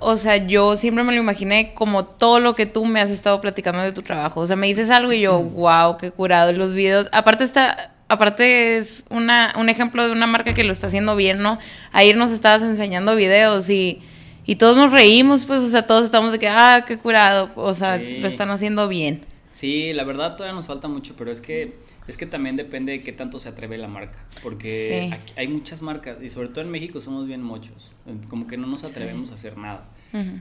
o 0.00 0.16
sea, 0.16 0.36
yo 0.36 0.76
siempre 0.76 1.04
me 1.04 1.12
lo 1.12 1.20
imaginé 1.20 1.74
como 1.74 2.04
todo 2.04 2.40
lo 2.40 2.56
que 2.56 2.66
tú 2.66 2.86
me 2.86 3.00
has 3.00 3.10
estado 3.10 3.40
platicando 3.40 3.82
de 3.82 3.92
tu 3.92 4.02
trabajo, 4.02 4.40
o 4.40 4.46
sea, 4.48 4.56
me 4.56 4.66
dices 4.66 4.90
algo 4.90 5.12
y 5.12 5.20
yo, 5.20 5.40
wow, 5.40 5.96
qué 5.96 6.10
curado, 6.10 6.52
los 6.54 6.74
videos, 6.74 7.08
aparte 7.12 7.44
está, 7.44 7.94
aparte 8.08 8.78
es 8.78 9.04
una, 9.08 9.54
un 9.56 9.68
ejemplo 9.68 10.04
de 10.04 10.10
una 10.10 10.26
marca 10.26 10.54
que 10.54 10.64
lo 10.64 10.72
está 10.72 10.88
haciendo 10.88 11.14
bien, 11.14 11.38
¿no? 11.38 11.60
Ayer 11.92 12.16
nos 12.16 12.32
estabas 12.32 12.62
enseñando 12.62 13.14
videos 13.14 13.70
y... 13.70 14.02
Y 14.46 14.56
todos 14.56 14.76
nos 14.76 14.92
reímos, 14.92 15.44
pues, 15.44 15.62
o 15.62 15.68
sea, 15.68 15.86
todos 15.86 16.04
estamos 16.04 16.32
de 16.32 16.38
que, 16.38 16.48
ah, 16.48 16.84
qué 16.86 16.96
curado, 16.96 17.50
o 17.56 17.74
sea, 17.74 17.98
Sí. 18.04 18.18
lo 18.18 18.28
están 18.28 18.50
haciendo 18.50 18.86
bien. 18.88 19.24
Sí, 19.50 19.92
la 19.92 20.04
verdad 20.04 20.36
todavía 20.36 20.54
nos 20.54 20.66
falta 20.66 20.86
mucho, 20.86 21.14
pero 21.16 21.30
es 21.30 21.40
que 21.40 21.84
es 22.06 22.16
que 22.16 22.24
también 22.26 22.54
depende 22.54 22.92
de 22.92 23.00
qué 23.00 23.10
tanto 23.12 23.40
se 23.40 23.48
atreve 23.48 23.78
la 23.78 23.88
marca, 23.88 24.24
porque 24.44 25.08
Sí. 25.10 25.12
aquí 25.12 25.32
hay 25.36 25.48
muchas 25.48 25.82
marcas 25.82 26.18
y 26.22 26.30
sobre 26.30 26.48
todo 26.50 26.60
en 26.62 26.70
México 26.70 27.00
somos 27.00 27.26
bien 27.26 27.42
mochos, 27.42 27.96
como 28.28 28.46
que 28.46 28.56
no 28.56 28.68
nos 28.68 28.84
atrevemos 28.84 29.32
a 29.32 29.34
hacer 29.34 29.58
nada. 29.58 29.88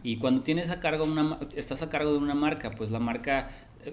Y 0.04 0.18
cuando 0.18 0.42
tienes 0.44 0.70
a 0.70 0.80
cargo 0.80 1.06
una 1.06 1.40
estás 1.56 1.82
a 1.82 1.90
cargo 1.90 2.12
de 2.12 2.20
una 2.20 2.36
marca, 2.36 2.72
pues 2.72 2.92
la 2.92 3.00
marca 3.00 3.50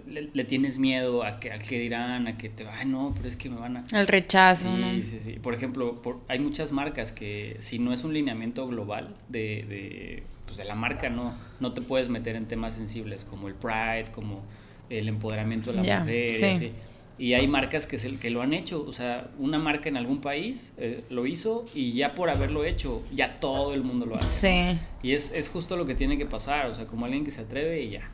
le, 0.07 0.29
le 0.33 0.45
tienes 0.45 0.79
miedo 0.79 1.25
a 1.25 1.41
que 1.41 1.53
a 1.53 1.59
qué 1.59 1.79
dirán, 1.79 2.27
a 2.27 2.37
que 2.39 2.49
te, 2.49 2.67
ay 2.67 2.87
no, 2.87 3.13
pero 3.17 3.29
es 3.29 3.37
que 3.37 3.49
me 3.51 3.57
van 3.57 3.77
a 3.79 3.85
El 3.93 4.07
rechazo, 4.07 4.69
Sí, 4.75 4.81
¿no? 4.81 5.05
sí, 5.05 5.19
sí. 5.23 5.33
Por 5.41 5.55
ejemplo, 5.55 6.01
por- 6.03 6.21
hay 6.29 6.39
muchas 6.39 6.73
marcas 6.73 7.13
que 7.13 7.57
si 7.61 7.79
no 7.79 7.93
es 7.93 8.05
un 8.05 8.13
lineamiento 8.15 8.67
global 8.67 9.15
de, 9.29 9.65
de, 9.69 10.23
pues 10.47 10.57
de 10.59 10.65
la 10.65 10.75
marca, 10.75 11.09
no, 11.11 11.35
no 11.61 11.73
te 11.73 11.81
puedes 11.83 12.09
meter 12.09 12.37
en 12.37 12.47
temas 12.47 12.75
sensibles 12.75 13.25
como 13.25 13.49
el 13.49 13.55
pride, 13.55 14.07
como 14.13 14.43
el 14.91 15.09
empoderamiento 15.09 15.73
de 15.73 15.83
la 15.83 16.01
mujer. 16.03 16.27
y 16.27 16.31
sí. 16.31 16.45
así. 16.45 16.73
Y 17.19 17.35
hay 17.35 17.47
marcas 17.47 17.87
que, 17.87 17.99
se- 17.99 18.17
que 18.17 18.31
lo 18.31 18.43
han 18.43 18.53
hecho. 18.53 18.85
O 18.87 18.93
sea, 18.93 19.31
una 19.39 19.59
marca 19.59 19.89
en 19.89 19.97
algún 19.97 20.21
país 20.21 20.73
eh, 20.79 21.05
lo 21.11 21.27
hizo 21.27 21.67
y 21.75 21.93
ya 21.93 22.15
por 22.15 22.31
haberlo 22.31 22.65
hecho, 22.65 23.03
ya 23.15 23.37
todo 23.37 23.75
el 23.75 23.83
mundo 23.85 24.07
lo 24.07 24.17
hace. 24.17 24.75
Sí. 24.75 24.81
Y 25.03 25.13
es, 25.13 25.31
es 25.33 25.49
justo 25.49 25.77
lo 25.77 25.85
que 25.87 25.95
tiene 25.95 26.19
que 26.19 26.27
pasar, 26.27 26.67
o 26.69 26.75
sea, 26.75 26.87
como 26.87 27.05
alguien 27.05 27.25
que 27.25 27.31
se 27.31 27.43
atreve 27.43 27.83
y 27.83 27.91
ya. 27.91 28.11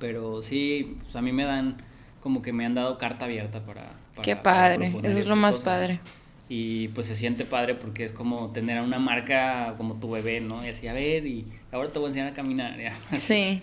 Pero 0.00 0.42
sí, 0.42 0.96
pues 1.04 1.14
a 1.14 1.22
mí 1.22 1.30
me 1.32 1.44
dan, 1.44 1.76
como 2.20 2.42
que 2.42 2.52
me 2.52 2.66
han 2.66 2.74
dado 2.74 2.98
carta 2.98 3.26
abierta 3.26 3.60
para... 3.64 3.82
para- 4.14 4.22
Qué 4.22 4.34
padre, 4.34 4.92
eso 5.04 5.18
es 5.20 5.28
lo 5.28 5.36
más 5.36 5.56
cosas. 5.58 5.64
padre. 5.64 6.00
Y 6.48 6.88
pues 6.88 7.06
se 7.06 7.14
siente 7.14 7.44
padre 7.44 7.76
porque 7.76 8.02
es 8.02 8.12
como 8.12 8.50
tener 8.50 8.78
a 8.78 8.82
una 8.82 8.98
marca 8.98 9.74
como 9.76 10.00
tu 10.00 10.10
bebé, 10.10 10.40
¿no? 10.40 10.66
Y 10.66 10.70
así, 10.70 10.88
a 10.88 10.92
ver, 10.92 11.24
y 11.26 11.46
ahora 11.70 11.90
te 11.92 12.00
voy 12.00 12.06
a 12.06 12.08
enseñar 12.08 12.28
a 12.28 12.34
caminar. 12.34 12.76
ya. 12.80 12.98
Sí. 13.18 13.62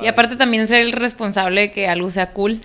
Y 0.00 0.06
aparte 0.06 0.36
también 0.36 0.66
ser 0.66 0.80
el 0.80 0.92
responsable 0.92 1.60
de 1.62 1.70
que 1.70 1.86
algo 1.88 2.08
sea 2.08 2.32
cool. 2.32 2.60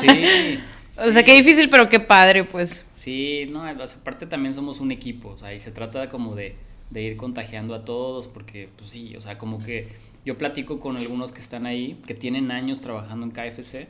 Sí. 0.00 0.58
o 0.98 1.12
sea, 1.12 1.22
qué 1.22 1.34
difícil, 1.36 1.68
pero 1.70 1.88
qué 1.88 2.00
padre, 2.00 2.42
pues. 2.42 2.84
Sí, 2.94 3.46
no, 3.50 3.64
aparte 3.64 4.26
también 4.26 4.54
somos 4.54 4.80
un 4.80 4.90
equipo, 4.90 5.28
o 5.28 5.36
sea, 5.38 5.54
y 5.54 5.60
se 5.60 5.70
trata 5.70 6.08
como 6.08 6.34
de, 6.34 6.56
de 6.90 7.02
ir 7.02 7.16
contagiando 7.16 7.74
a 7.76 7.84
todos, 7.84 8.26
porque, 8.26 8.68
pues 8.76 8.90
sí, 8.90 9.14
o 9.14 9.20
sea, 9.20 9.36
como 9.36 9.62
que 9.62 9.88
yo 10.24 10.38
platico 10.38 10.80
con 10.80 10.96
algunos 10.96 11.32
que 11.32 11.40
están 11.40 11.66
ahí, 11.66 12.00
que 12.06 12.14
tienen 12.14 12.50
años 12.50 12.80
trabajando 12.80 13.26
en 13.26 13.32
KFC, 13.32 13.88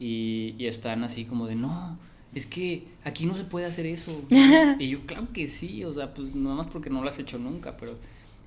y, 0.00 0.54
y 0.58 0.66
están 0.66 1.04
así 1.04 1.24
como 1.24 1.46
de, 1.46 1.54
no, 1.56 1.98
es 2.34 2.46
que 2.46 2.86
aquí 3.04 3.26
no 3.26 3.34
se 3.34 3.44
puede 3.44 3.66
hacer 3.66 3.86
eso. 3.86 4.24
¿no?". 4.30 4.76
y 4.80 4.88
yo, 4.88 5.06
claro 5.06 5.28
que 5.32 5.48
sí, 5.48 5.84
o 5.84 5.92
sea, 5.92 6.14
pues 6.14 6.34
nada 6.34 6.56
más 6.56 6.66
porque 6.68 6.90
no 6.90 7.02
lo 7.02 7.08
has 7.08 7.18
hecho 7.18 7.38
nunca, 7.38 7.76
pero... 7.76 7.96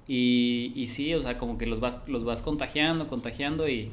Y, 0.10 0.72
y 0.74 0.88
sí, 0.88 1.13
o 1.15 1.22
sea, 1.22 1.38
como 1.38 1.57
que 1.57 1.65
los 1.65 1.81
vas, 1.81 2.01
los 2.07 2.24
vas 2.24 2.41
contagiando, 2.41 3.10
contagiando 3.10 3.67
y, 3.67 3.91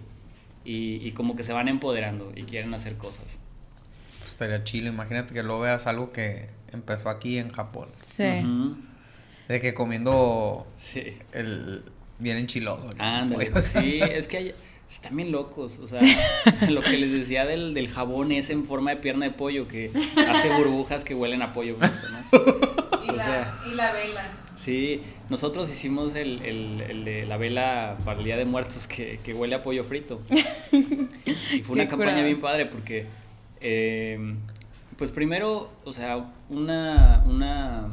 y, 0.64 0.96
y 1.04 1.10
como 1.10 1.34
que 1.34 1.42
se 1.42 1.52
van 1.52 1.66
empoderando 1.66 2.32
y 2.36 2.42
quieren 2.44 2.72
hacer 2.72 2.96
cosas. 2.96 3.40
Pues 4.20 4.30
estaría 4.30 4.62
chilo. 4.62 4.90
Imagínate 4.90 5.34
que 5.34 5.42
luego 5.42 5.62
veas 5.62 5.88
algo 5.88 6.10
que 6.10 6.46
empezó 6.72 7.08
aquí 7.08 7.38
en 7.38 7.50
Japón. 7.50 7.88
Sí. 7.96 8.44
De 9.48 9.60
que 9.60 9.74
comiendo 9.74 10.68
Sí. 10.76 11.02
el 11.32 11.82
bien 12.18 12.36
enchiloso. 12.38 12.90
Ándale, 12.98 13.46
pues 13.50 13.66
sí, 13.66 14.00
es 14.00 14.28
que 14.28 14.36
hay- 14.36 14.54
están 14.88 15.16
bien 15.16 15.32
locos, 15.32 15.78
o 15.78 15.88
sea, 15.88 15.98
lo 16.70 16.82
que 16.82 16.96
les 16.98 17.10
decía 17.10 17.46
del, 17.46 17.74
del 17.74 17.88
jabón 17.88 18.32
es 18.32 18.50
en 18.50 18.64
forma 18.66 18.90
de 18.90 18.96
pierna 18.98 19.24
de 19.26 19.32
pollo 19.32 19.66
que 19.66 19.90
hace 20.28 20.50
burbujas 20.56 21.04
que 21.04 21.14
huelen 21.14 21.42
a 21.42 21.52
pollo 21.52 21.76
frito, 21.76 22.08
¿no? 22.10 23.12
O 23.12 23.16
sea, 23.16 23.56
y 23.70 23.74
la 23.74 23.92
vela. 23.92 24.28
sí, 24.56 25.00
nosotros 25.30 25.70
hicimos 25.70 26.14
el, 26.14 26.42
el- 26.42 26.80
el 26.82 27.04
de 27.04 27.26
la 27.26 27.36
vela 27.38 27.96
para 28.04 28.18
el 28.18 28.24
Día 28.24 28.36
de 28.36 28.44
Muertos 28.44 28.86
que, 28.86 29.20
que 29.24 29.32
huele 29.32 29.54
a 29.54 29.62
pollo 29.62 29.84
frito. 29.84 30.20
Y 30.30 31.60
fue 31.60 31.74
una 31.76 31.88
campaña 31.88 32.22
bien 32.22 32.40
padre 32.40 32.66
porque, 32.66 33.06
eh, 33.60 34.34
pues 34.96 35.10
primero, 35.12 35.70
o 35.84 35.92
sea, 35.92 36.30
una, 36.50 37.22
una, 37.26 37.88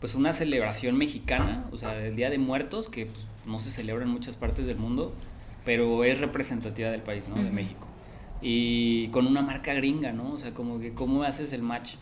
pues 0.00 0.14
una 0.14 0.32
celebración 0.32 0.96
mexicana, 0.96 1.64
o 1.72 1.78
sea, 1.78 1.92
del 1.94 2.16
Día 2.16 2.30
de 2.30 2.38
Muertos, 2.38 2.88
que 2.88 3.06
pues, 3.06 3.26
no 3.46 3.58
se 3.60 3.70
celebra 3.70 4.04
en 4.04 4.10
muchas 4.10 4.36
partes 4.36 4.66
del 4.66 4.76
mundo, 4.76 5.14
pero 5.64 6.04
es 6.04 6.20
representativa 6.20 6.90
del 6.90 7.02
país, 7.02 7.28
¿no? 7.28 7.36
De. 7.42 7.50
México. 7.50 7.86
Y 8.42 9.08
con 9.08 9.26
una 9.26 9.40
marca 9.42 9.72
gringa, 9.74 10.12
¿no? 10.12 10.32
O 10.32 10.38
sea, 10.38 10.52
como 10.52 10.78
que, 10.78 10.92
¿cómo 10.92 11.22
haces 11.22 11.52
el 11.52 11.62
match? 11.62 11.94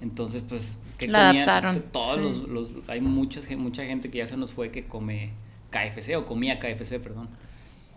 Entonces, 0.00 0.44
pues, 0.48 0.78
que 0.96 1.08
adaptaron, 1.08 1.82
Todos 1.92 2.34
sí. 2.36 2.42
los, 2.48 2.72
los- 2.72 2.88
hay 2.88 3.00
muchas, 3.00 3.50
mucha 3.56 3.84
gente 3.84 4.10
que 4.10 4.18
ya 4.18 4.26
se 4.26 4.36
nos 4.36 4.52
fue 4.52 4.70
que 4.70 4.84
come 4.86 5.30
KFC 5.70 6.16
o 6.16 6.26
comía 6.26 6.58
KFC, 6.60 7.00
perdón. 7.00 7.28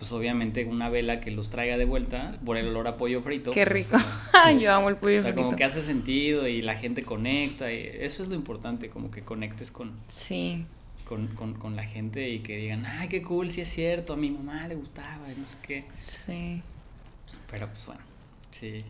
Pues 0.03 0.11
obviamente 0.11 0.65
una 0.65 0.89
vela 0.89 1.21
que 1.21 1.31
los 1.31 1.49
traiga 1.49 1.77
de 1.77 1.85
vuelta 1.85 2.37
por 2.43 2.57
el 2.57 2.67
olor 2.67 2.89
a 2.89 2.97
pollo 2.97 3.21
frito. 3.21 3.51
Qué 3.51 3.65
pues, 3.65 3.85
rico. 3.89 3.97
como- 4.43 4.59
yo 4.59 4.73
amo 4.73 4.89
el 4.89 4.97
pollo 4.97 5.15
o 5.15 5.19
sea, 5.21 5.33
como 5.33 5.47
frito. 5.47 5.55
que 5.55 5.63
hace 5.63 5.81
sentido 5.81 6.45
y 6.45 6.61
la 6.61 6.75
gente 6.75 7.03
conecta. 7.03 7.71
Y 7.71 7.89
eso 8.01 8.21
es 8.21 8.27
lo 8.27 8.35
importante, 8.35 8.89
como 8.89 9.11
que 9.11 9.21
conectes 9.21 9.71
con, 9.71 9.93
Sí. 10.09 10.65
con, 11.07 11.27
con, 11.27 11.53
con 11.53 11.77
la 11.77 11.83
gente 11.83 12.27
y 12.27 12.39
que 12.39 12.57
digan, 12.57 12.85
ay, 12.85 13.07
qué 13.07 13.21
cool, 13.21 13.49
sí 13.49 13.61
es 13.61 13.69
cierto, 13.69 14.11
a 14.11 14.17
mi 14.17 14.29
mamá 14.29 14.67
le 14.67 14.75
gustaba 14.75 15.31
y 15.33 15.39
no 15.39 15.47
sé 15.47 15.55
qué. 15.61 15.85
Sí. 15.99 16.61
Pero 17.49 17.69
pues 17.69 17.85
bueno, 17.85 18.01
sí. 18.51 18.83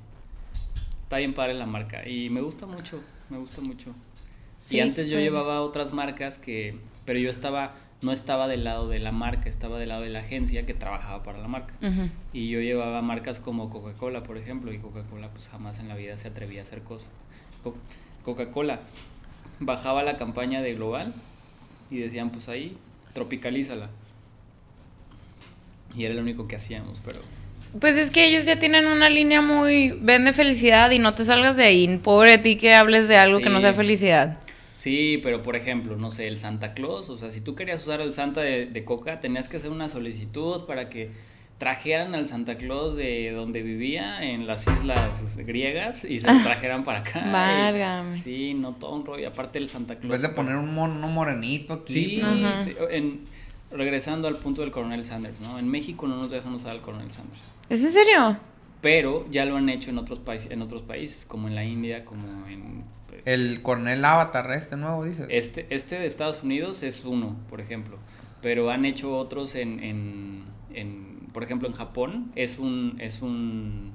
Está 1.03 1.17
bien 1.17 1.35
padre 1.35 1.53
la 1.53 1.67
marca 1.67 2.09
y 2.09 2.31
me 2.31 2.41
gusta 2.41 2.65
mucho, 2.65 3.03
me 3.29 3.37
gusta 3.37 3.61
mucho. 3.61 3.93
Sí, 4.59 4.77
y 4.77 4.79
antes 4.79 5.09
yo 5.09 5.19
llevaba 5.19 5.61
otras 5.61 5.93
marcas 5.93 6.39
que, 6.39 6.75
pero 7.05 7.19
yo 7.19 7.29
estaba, 7.29 7.75
no 8.03 8.11
estaba 8.11 8.47
del 8.47 8.63
lado 8.63 8.87
de 8.89 8.99
la 8.99 9.11
marca, 9.11 9.49
estaba 9.49 9.79
del 9.79 9.89
lado 9.89 10.01
de 10.03 10.09
la 10.09 10.19
agencia 10.19 10.65
que 10.65 10.73
trabajaba 10.73 11.23
para 11.23 11.39
la 11.39 11.47
marca. 11.47 11.73
Y 12.33 12.49
yo 12.49 12.59
llevaba 12.61 13.01
marcas 13.01 13.39
como 13.39 13.69
Coca-Cola, 13.69 14.23
por 14.23 14.37
ejemplo, 14.37 14.71
y 14.73 14.77
Coca-Cola 14.77 15.29
pues 15.29 15.47
jamás 15.49 15.79
en 15.79 15.87
la 15.87 15.95
vida 15.95 16.17
se 16.17 16.27
atrevía 16.27 16.61
a 16.61 16.63
hacer 16.63 16.81
cosas. 16.81 17.09
Co- 17.63 17.75
Coca-Cola 18.23 18.79
bajaba 19.59 20.03
la 20.03 20.17
campaña 20.17 20.61
de 20.61 20.73
Global 20.75 21.13
y 21.89 21.97
decían 21.97 22.29
pues 22.29 22.49
ahí, 22.49 22.77
tropicalízala. 23.13 23.89
Y 25.95 26.05
era 26.05 26.13
lo 26.15 26.21
único 26.21 26.47
que 26.47 26.55
hacíamos, 26.55 27.01
pero... 27.05 27.19
Pues 27.79 27.95
es 27.95 28.11
que 28.11 28.25
ellos 28.27 28.43
ya 28.45 28.59
tienen 28.59 28.87
una 28.87 29.09
línea 29.09 29.41
muy. 29.41 29.91
Vende 30.01 30.33
felicidad 30.33 30.91
y 30.91 30.99
no 30.99 31.13
te 31.13 31.23
salgas 31.23 31.55
de 31.55 31.63
ahí. 31.63 31.97
Pobre 32.03 32.31
de 32.31 32.37
ti 32.39 32.57
que 32.57 32.75
hables 32.75 33.07
de 33.07 33.15
algo 33.15 33.39
que 33.39 33.49
no 33.49 33.61
sea 33.61 33.73
felicidad. 33.73 34.37
Sí, 34.83 35.17
pero 35.23 35.41
por 35.43 35.55
ejemplo, 35.55 35.95
no 35.95 36.11
sé, 36.11 36.27
el 36.27 36.37
Santa 36.37 36.73
Claus, 36.73 37.07
o 37.09 37.17
sea, 37.17 37.31
si 37.31 37.39
tú 37.39 37.55
querías 37.55 37.81
usar 37.83 38.01
el 38.01 38.11
Santa 38.11 38.41
de, 38.41 38.65
de 38.65 38.83
Coca, 38.83 39.21
tenías 39.21 39.47
que 39.47 39.55
hacer 39.55 39.71
una 39.71 39.87
solicitud 39.87 40.65
para 40.65 40.89
que 40.89 41.09
trajeran 41.57 42.15
al 42.15 42.27
Santa 42.27 42.57
Claus 42.57 42.97
de 42.97 43.31
donde 43.31 43.63
vivía, 43.63 44.21
en 44.29 44.45
las 44.45 44.67
islas 44.67 45.37
griegas, 45.37 46.03
y 46.03 46.19
se 46.19 46.27
lo 46.33 46.41
trajeran 46.43 46.83
para 46.83 46.99
acá. 46.99 47.23
y- 47.25 47.31
Válgame. 47.31 48.17
sí, 48.17 48.53
no 48.55 48.73
todo 48.73 48.95
un 48.95 49.05
rollo. 49.05 49.29
Aparte 49.29 49.57
el 49.57 49.69
Santa 49.69 49.93
En 49.93 49.99
Claus. 50.01 50.11
vez 50.11 50.21
de 50.21 50.29
poner 50.35 50.57
un 50.57 50.73
mono 50.75 51.07
morenito 51.07 51.75
aquí. 51.75 51.93
Sí, 51.93 52.21
Ajá. 52.21 52.65
sí, 52.65 52.73
en- 52.89 53.21
regresando 53.71 54.27
al 54.27 54.35
punto 54.35 54.63
del 54.63 54.71
coronel 54.71 55.05
Sanders, 55.05 55.39
¿no? 55.39 55.57
En 55.59 55.69
México 55.69 56.07
no 56.07 56.17
nos 56.17 56.29
dejan 56.29 56.53
usar 56.55 56.71
al 56.71 56.81
coronel 56.81 57.09
Sanders. 57.09 57.57
¿Es 57.69 57.81
en 57.85 57.93
serio? 57.93 58.37
Pero 58.81 59.25
ya 59.31 59.45
lo 59.45 59.55
han 59.55 59.69
hecho 59.69 59.91
en 59.91 59.97
otros, 59.97 60.19
países 60.19 60.51
en 60.51 60.61
otros 60.61 60.81
países, 60.81 61.23
como 61.23 61.47
en 61.47 61.55
la 61.55 61.63
India, 61.63 62.03
como 62.03 62.27
en... 62.49 62.83
pues, 63.23 63.27
El 63.39 63.61
coronel 63.61 64.03
Avatar 64.05 64.51
este 64.51 64.75
nuevo, 64.77 65.03
dices. 65.05 65.27
Este, 65.29 65.67
este 65.69 65.99
de 65.99 66.05
Estados 66.05 66.43
Unidos 66.43 66.83
es 66.83 67.03
uno, 67.05 67.35
por 67.49 67.61
ejemplo. 67.61 67.97
Pero 68.41 68.69
han 68.71 68.85
hecho 68.85 69.17
otros 69.17 69.55
en, 69.55 69.79
en, 69.81 70.43
en- 70.73 71.13
por 71.33 71.43
ejemplo, 71.43 71.67
en 71.67 71.73
Japón 71.73 72.31
es 72.35 72.59
un, 72.59 72.97
es 72.99 73.21
un, 73.21 73.91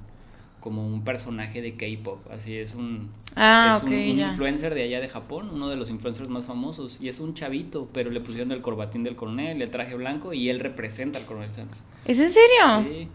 como 0.59 0.85
un 0.85 1.03
personaje 1.05 1.61
de 1.61 1.75
K-pop, 1.75 2.19
así 2.31 2.57
es 2.57 2.75
un, 2.75 3.11
Ah, 3.35 3.75
es 3.77 3.83
ok, 3.83 3.89
un, 3.91 4.19
influencer 4.19 4.73
de 4.73 4.83
allá 4.83 4.99
de 4.99 5.07
Japón, 5.07 5.49
uno 5.53 5.69
de 5.69 5.77
los 5.77 5.89
influencers 5.89 6.27
más 6.29 6.47
famosos, 6.47 6.97
y 6.99 7.07
es 7.07 7.19
un 7.21 7.33
chavito, 7.35 7.87
pero 7.93 8.09
le 8.09 8.19
pusieron 8.19 8.51
el 8.51 8.61
corbatín 8.61 9.03
del 9.03 9.15
coronel, 9.15 9.61
el 9.61 9.69
traje 9.71 9.95
blanco, 9.95 10.33
y 10.33 10.49
él 10.49 10.59
representa 10.59 11.17
al 11.19 11.25
coronel 11.25 11.53
Sanders. 11.53 11.79
¿Es 12.05 12.19
en 12.19 12.29
serio? 12.31 12.91
Sí. 12.91 13.07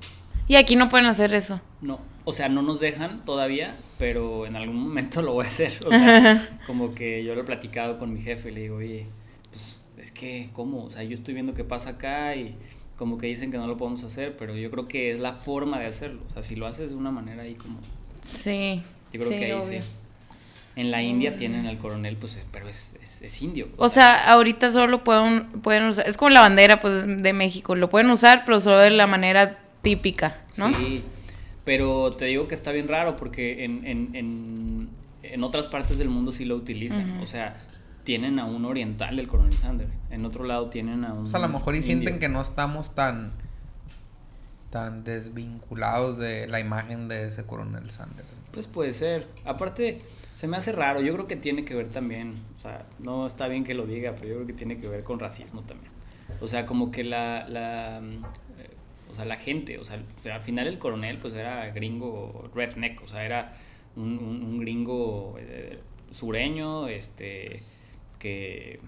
Y 0.49 0.55
aquí 0.57 0.77
no 0.77 0.89
pueden 0.89 1.07
hacer 1.07 1.35
eso. 1.35 1.61
No, 1.83 1.99
o 2.25 2.33
sea, 2.33 2.49
no 2.49 2.63
nos 2.63 2.81
dejan 2.81 3.25
todavía, 3.25 3.77
pero 3.99 4.47
en 4.47 4.57
algún 4.57 4.77
momento 4.77 5.21
lo 5.23 5.35
voy 5.35 5.45
a 5.45 5.49
hacer. 5.49 5.79
O 5.87 5.91
sea, 5.91 6.59
como 6.67 6.91
que 6.91 7.23
yo 7.23 7.35
lo 7.35 7.43
he 7.43 7.45
platicado 7.45 7.99
con 7.99 8.13
mi 8.13 8.23
jefe 8.23 8.51
y 8.51 8.55
le 8.55 8.61
digo, 8.63 8.77
oye, 8.77 9.07
pues 9.51 9.77
es 9.99 10.11
que, 10.11 10.49
¿cómo? 10.53 10.85
O 10.85 10.91
sea, 10.91 11.03
yo 11.03 11.15
estoy 11.15 11.35
viendo 11.35 11.55
qué 11.55 11.65
pasa 11.65 11.91
acá 11.91 12.35
y 12.35 12.57
como 12.97 13.19
que 13.19 13.27
dicen 13.27 13.51
que 13.51 13.59
no 13.59 13.67
lo 13.67 13.77
podemos 13.77 14.05
hacer, 14.05 14.37
pero 14.37 14.57
yo 14.57 14.71
creo 14.71 14.89
que 14.89 15.11
es 15.11 15.19
la 15.19 15.35
forma 15.35 15.79
de 15.81 15.87
hacerlo. 15.87 16.23
O 16.29 16.33
sea, 16.33 16.43
si 16.43 16.57
lo 16.57 16.67
haces 16.67 16.91
de 16.91 16.97
una 16.97 17.11
manera 17.11 17.43
ahí 17.43 17.55
como... 17.55 17.79
Sí. 18.23 18.83
Yo 19.13 19.21
creo 19.21 19.33
sí, 19.33 19.39
que 19.39 19.45
ahí 19.45 19.53
obvio. 19.53 19.83
sí. 19.83 19.89
En 20.77 20.91
la 20.91 21.03
India 21.03 21.37
tienen 21.37 21.67
al 21.67 21.79
coronel, 21.79 22.17
pues, 22.17 22.45
pero 22.51 22.67
es, 22.69 22.97
es, 23.01 23.23
es 23.23 23.43
indio. 23.43 23.69
O 23.77 23.89
sea, 23.89 24.33
ahorita 24.33 24.73
solo 24.73 25.05
pueden, 25.05 25.47
pueden 25.63 25.85
usar, 25.85 26.09
es 26.09 26.17
como 26.17 26.31
la 26.31 26.41
bandera 26.41 26.81
pues, 26.81 27.05
de 27.07 27.33
México, 27.33 27.77
lo 27.77 27.91
pueden 27.91 28.11
usar, 28.11 28.43
pero 28.45 28.61
solo 28.61 28.79
de 28.79 28.91
la 28.91 29.07
manera 29.07 29.59
típica, 29.83 30.43
¿no? 30.57 30.77
Sí, 30.77 31.05
pero 31.65 32.13
te 32.15 32.27
digo 32.27 32.49
que 32.49 32.55
está 32.55 32.73
bien 32.73 32.89
raro 32.89 33.17
porque 33.17 33.65
en, 33.65 33.87
en, 33.87 34.15
en, 34.15 34.89
en 35.23 35.45
otras 35.45 35.67
partes 35.67 35.99
del 35.99 36.09
mundo 36.09 36.33
sí 36.33 36.45
lo 36.45 36.57
utilizan. 36.57 37.21
O 37.21 37.27
sea, 37.27 37.57
tienen 38.05 38.39
a 38.39 38.45
un 38.45 38.65
oriental 38.65 39.17
del 39.17 39.27
coronel 39.27 39.57
Sanders. 39.57 39.99
En 40.11 40.25
otro 40.25 40.45
lado 40.45 40.69
tienen 40.69 41.05
a 41.05 41.15
un. 41.15 41.25
O 41.25 41.27
sea, 41.27 41.39
a 41.39 41.43
lo 41.43 41.49
mejor 41.49 41.75
y 41.75 41.83
sienten 41.83 42.19
que 42.19 42.29
no 42.29 42.41
estamos 42.41 42.95
tan 42.95 43.33
tan 44.71 45.05
desvinculados 45.05 46.19
de 46.19 46.49
la 46.49 46.59
imagen 46.59 47.07
de 47.09 47.29
ese 47.29 47.45
coronel 47.45 47.91
Sanders. 47.91 48.41
Pues 48.53 48.67
puede 48.67 48.93
ser. 48.93 49.29
Aparte, 49.45 50.01
se 50.35 50.49
me 50.49 50.57
hace 50.57 50.73
raro. 50.73 51.01
Yo 51.01 51.13
creo 51.15 51.29
que 51.29 51.37
tiene 51.37 51.65
que 51.65 51.75
ver 51.75 51.89
también. 51.91 52.43
O 52.59 52.61
sea, 52.61 52.85
no 52.99 53.27
está 53.27 53.49
bien 53.49 53.65
que 53.65 53.73
lo 53.73 53.87
diga, 53.87 54.15
pero 54.17 54.29
yo 54.29 54.35
creo 54.35 54.47
que 54.49 54.53
tiene 54.53 54.77
que 54.79 54.89
ver 54.89 55.05
con 55.05 55.21
racismo 55.21 55.63
también. 55.63 55.93
O 56.41 56.49
sea, 56.49 56.67
como 56.67 56.91
que 56.91 57.05
la. 57.05 57.49
la 57.49 58.03
o 59.15 59.17
sea, 59.17 59.25
la 59.25 59.37
gente. 59.37 59.79
O 59.79 59.85
sea, 59.85 60.03
al 60.33 60.43
final 60.43 60.67
el 60.67 60.79
coronel, 60.79 61.19
pues 61.19 61.35
era 61.35 61.71
gringo 61.71 62.51
redneck. 62.55 63.01
O 63.03 63.07
sea, 63.09 63.25
era 63.25 63.55
un, 63.97 64.19
un- 64.19 64.43
un 64.43 64.59
gringo 64.61 65.37
eh, 65.39 65.79
sureño, 66.11 66.89
este. 66.89 67.63
que. 68.19 68.81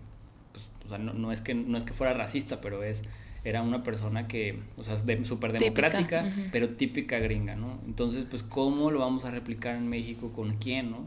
Pues, 0.52 0.68
o 0.86 0.88
sea, 0.88 0.98
no, 0.98 1.12
no 1.12 1.30
es 1.32 1.40
que, 1.40 1.54
no 1.54 1.78
es 1.78 1.84
que 1.84 1.92
fuera 1.92 2.12
racista, 2.12 2.60
pero 2.60 2.82
es. 2.82 3.04
Era 3.44 3.62
una 3.62 3.84
persona 3.84 4.26
que, 4.26 4.58
o 4.76 4.82
sea, 4.84 4.96
de- 4.96 5.24
súper 5.24 5.52
democrática, 5.52 6.32
pero 6.50 6.70
típica 6.70 7.20
gringa, 7.20 7.54
¿no? 7.54 7.78
Entonces, 7.86 8.24
pues, 8.28 8.42
¿cómo 8.42 8.90
lo 8.90 8.98
vamos 8.98 9.24
a 9.24 9.30
replicar 9.30 9.76
en 9.76 9.88
México? 9.88 10.32
¿Con 10.32 10.56
quién, 10.56 10.90
no? 10.90 10.98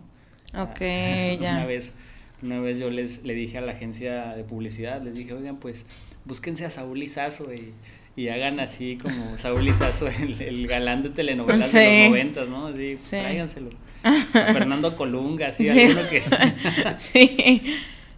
Ok, 0.58 0.80
Ah, 0.82 1.34
ya. 1.38 1.52
Una 1.56 1.66
vez, 1.66 1.94
una 2.42 2.62
vez 2.62 2.80
yo 2.80 2.90
les 2.90 3.26
le 3.26 3.34
dije 3.34 3.58
a 3.58 3.62
la 3.62 3.74
agencia 3.74 4.28
de 4.30 4.46
publicidad, 4.46 5.02
les 5.04 5.16
dije, 5.18 5.34
oigan, 5.34 5.58
pues, 5.60 5.84
búsquense 6.24 6.64
a 6.64 6.70
Saúl 6.70 7.00
Lizazo 7.00 7.54
y, 7.54 7.74
y 8.20 8.28
hagan 8.30 8.60
así 8.60 8.98
como 8.98 9.38
Saúl 9.38 9.64
Lizazo, 9.64 10.08
el, 10.22 10.42
el 10.42 10.68
galán 10.68 11.04
de 11.04 11.10
telenovelas 11.10 11.72
de 11.72 12.02
los 12.02 12.10
noventas, 12.10 12.50
¿no? 12.50 12.68
Así, 12.68 12.96
pues, 12.96 13.00
Sí. 13.02 13.18
tráiganselo. 13.18 13.70
A 14.04 14.14
Fernando 14.54 14.96
Colunga, 14.98 15.48
así, 15.48 15.64
Sí. 15.64 15.70
alguno 15.70 16.02
que... 16.10 16.22
sí. 17.00 17.62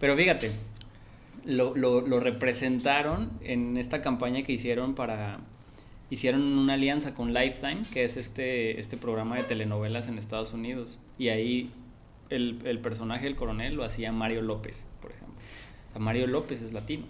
Pero 0.00 0.16
fíjate, 0.16 0.50
lo, 1.44 1.76
lo, 1.76 2.00
lo 2.00 2.18
representaron 2.20 3.30
en 3.42 3.76
esta 3.76 4.02
campaña 4.02 4.42
que 4.42 4.52
hicieron 4.52 4.94
para... 4.94 5.38
Hicieron 6.10 6.42
una 6.42 6.74
alianza 6.74 7.14
con 7.14 7.32
Lifetime, 7.32 7.80
que 7.94 8.04
es 8.04 8.16
este, 8.16 8.78
este 8.80 8.96
programa 8.96 9.36
de 9.36 9.44
telenovelas 9.44 10.08
en 10.08 10.18
Estados 10.18 10.52
Unidos. 10.52 10.98
Y 11.16 11.28
ahí 11.28 11.70
el, 12.28 12.58
el 12.64 12.80
personaje 12.80 13.24
del 13.24 13.34
coronel 13.36 13.76
lo 13.76 13.84
hacía 13.84 14.12
Mario 14.12 14.42
López. 14.42 14.86
O 15.92 15.94
sea, 15.94 16.00
Mario 16.00 16.26
López 16.26 16.62
es 16.62 16.72
latino. 16.72 17.04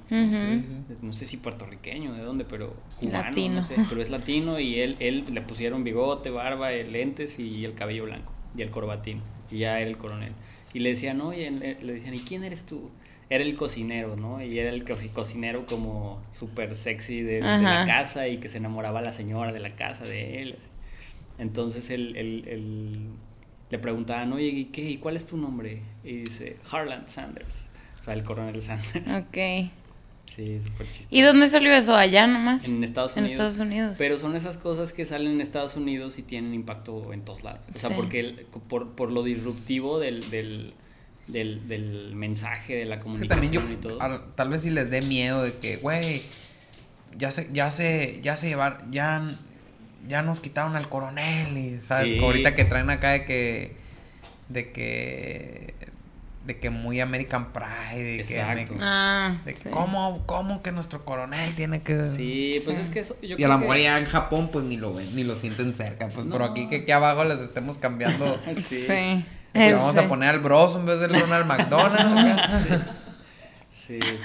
No 1.02 1.12
sé 1.12 1.24
si 1.26 1.36
puertorriqueño, 1.36 2.12
de 2.14 2.22
dónde, 2.22 2.44
pero 2.44 2.74
cubano, 3.00 3.24
Latino. 3.28 3.54
no 3.60 3.66
sé, 3.66 3.76
pero 3.88 4.02
es 4.02 4.10
latino 4.10 4.58
y 4.58 4.80
él, 4.80 4.96
él 5.00 5.24
le 5.30 5.40
pusieron 5.40 5.84
bigote, 5.84 6.30
barba, 6.30 6.72
eh, 6.72 6.84
lentes 6.84 7.38
y 7.38 7.64
el 7.64 7.74
cabello 7.74 8.04
blanco 8.04 8.32
y 8.56 8.62
el 8.62 8.70
corbatín 8.70 9.20
y 9.50 9.58
ya 9.58 9.78
era 9.80 9.88
el 9.88 9.96
coronel. 9.98 10.32
Y 10.74 10.80
le 10.80 10.90
decían, 10.90 11.20
oye, 11.20 11.50
le, 11.50 11.82
le 11.82 11.92
decían, 11.94 12.14
¿y 12.14 12.20
quién 12.20 12.42
eres 12.44 12.66
tú? 12.66 12.90
Era 13.30 13.44
el 13.44 13.54
cocinero, 13.56 14.16
¿no? 14.16 14.42
Y 14.42 14.58
era 14.58 14.70
el 14.70 14.84
coci- 14.84 15.10
cocinero 15.12 15.64
como 15.64 16.22
súper 16.32 16.74
sexy 16.74 17.22
de, 17.22 17.34
de 17.36 17.40
la 17.62 17.84
casa 17.86 18.28
y 18.28 18.38
que 18.38 18.48
se 18.50 18.58
enamoraba 18.58 19.00
la 19.00 19.12
señora 19.12 19.52
de 19.52 19.60
la 19.60 19.74
casa 19.76 20.04
de 20.04 20.42
él. 20.42 20.56
Entonces 21.38 21.88
el, 21.90 22.16
el, 22.16 22.48
el, 22.48 23.06
le 23.70 23.78
preguntaban, 23.78 24.32
oye, 24.32 24.46
¿y 24.48 24.64
qué? 24.66 24.82
¿Y 24.90 24.98
cuál 24.98 25.16
es 25.16 25.26
tu 25.26 25.36
nombre? 25.36 25.82
Y 26.04 26.16
dice, 26.24 26.56
Harlan 26.70 27.08
Sanders. 27.08 27.68
O 28.02 28.04
sea, 28.04 28.14
el 28.14 28.24
coronel 28.24 28.60
Sanders. 28.62 28.94
Ok. 29.14 29.70
Sí, 30.26 30.60
súper 30.62 30.86
chistoso. 30.86 31.08
¿Y 31.10 31.20
dónde 31.20 31.48
salió 31.48 31.72
eso? 31.72 31.94
¿Allá 31.94 32.26
nomás? 32.26 32.66
En 32.66 32.82
Estados 32.84 33.16
En 33.16 33.24
Unidos. 33.24 33.40
Estados 33.46 33.58
Unidos. 33.66 33.96
Pero 33.98 34.18
son 34.18 34.34
esas 34.36 34.56
cosas 34.56 34.92
que 34.92 35.04
salen 35.04 35.32
en 35.32 35.40
Estados 35.40 35.76
Unidos 35.76 36.18
y 36.18 36.22
tienen 36.22 36.54
impacto 36.54 37.12
en 37.12 37.22
todos 37.22 37.42
lados. 37.42 37.60
O 37.74 37.78
sea, 37.78 37.90
Sí. 37.90 37.96
porque 37.96 38.20
el- 38.20 38.46
por, 38.68 38.92
por 38.94 39.10
lo 39.12 39.22
disruptivo 39.24 39.98
del, 39.98 40.30
del, 40.30 40.74
del, 41.26 41.68
del 41.68 42.14
mensaje, 42.14 42.76
de 42.76 42.84
la 42.86 42.94
Es 42.96 43.02
que 43.02 43.08
comunicación 43.10 43.40
también 43.52 43.68
yo, 43.68 43.72
y 43.72 43.80
todo. 43.80 44.00
al- 44.00 44.34
tal 44.34 44.48
vez 44.48 44.62
si 44.62 44.70
les 44.70 44.90
dé 44.90 45.02
miedo 45.02 45.42
de 45.42 45.58
que, 45.58 45.76
güey, 45.76 46.22
ya 47.18 47.30
se, 47.30 47.48
ya 47.52 47.70
se, 47.70 48.20
ya 48.22 48.36
se 48.36 48.48
llevar, 48.48 48.86
ya, 48.90 49.22
ya 50.08 50.22
nos 50.22 50.40
quitaron 50.40 50.76
al 50.76 50.88
coronel 50.88 51.58
y, 51.58 51.80
¿sabes? 51.86 52.10
Sí. 52.10 52.18
Ahorita 52.18 52.54
que 52.54 52.64
traen 52.64 52.88
acá 52.90 53.10
de 53.10 53.24
que, 53.26 53.76
de 54.48 54.72
que, 54.72 55.71
de 56.44 56.58
que 56.58 56.70
muy 56.70 57.00
American 57.00 57.52
Pride, 57.52 58.02
de 58.02 58.16
Exacto. 58.16 58.74
que, 58.74 58.80
Ah, 58.82 59.36
de 59.44 59.54
que 59.54 59.60
sí. 59.60 59.68
¿cómo, 59.70 60.22
cómo 60.26 60.62
que 60.62 60.72
nuestro 60.72 61.04
coronel 61.04 61.54
tiene 61.54 61.82
que... 61.82 62.10
Sí, 62.10 62.60
pues 62.64 62.76
Sí. 62.76 62.82
es 62.82 62.88
que 62.88 63.00
eso. 63.00 63.16
Y 63.22 63.42
a 63.42 63.48
lo 63.48 63.58
mejor 63.58 63.76
ya 63.76 63.98
en 63.98 64.06
Japón 64.06 64.50
pues 64.52 64.64
ni 64.64 64.76
lo 64.76 64.92
ven, 64.92 65.14
ni 65.14 65.22
lo 65.24 65.36
sienten 65.36 65.72
cerca, 65.72 66.08
pues 66.08 66.26
por 66.26 66.40
No. 66.40 66.46
aquí 66.46 66.66
que 66.66 66.76
aquí 66.78 66.90
abajo 66.92 67.24
les 67.24 67.38
estemos 67.40 67.78
cambiando. 67.78 68.40
Sí. 68.56 68.84
Sí. 68.88 69.24
Pues 69.52 69.76
vamos 69.76 69.96
a 69.98 70.08
poner 70.08 70.30
al 70.30 70.38
Bros 70.40 70.74
en 70.76 70.86
vez 70.86 70.98
del 70.98 71.12
Ronald 71.20 71.46
McDonald. 71.48 72.84
Sí. 73.70 73.98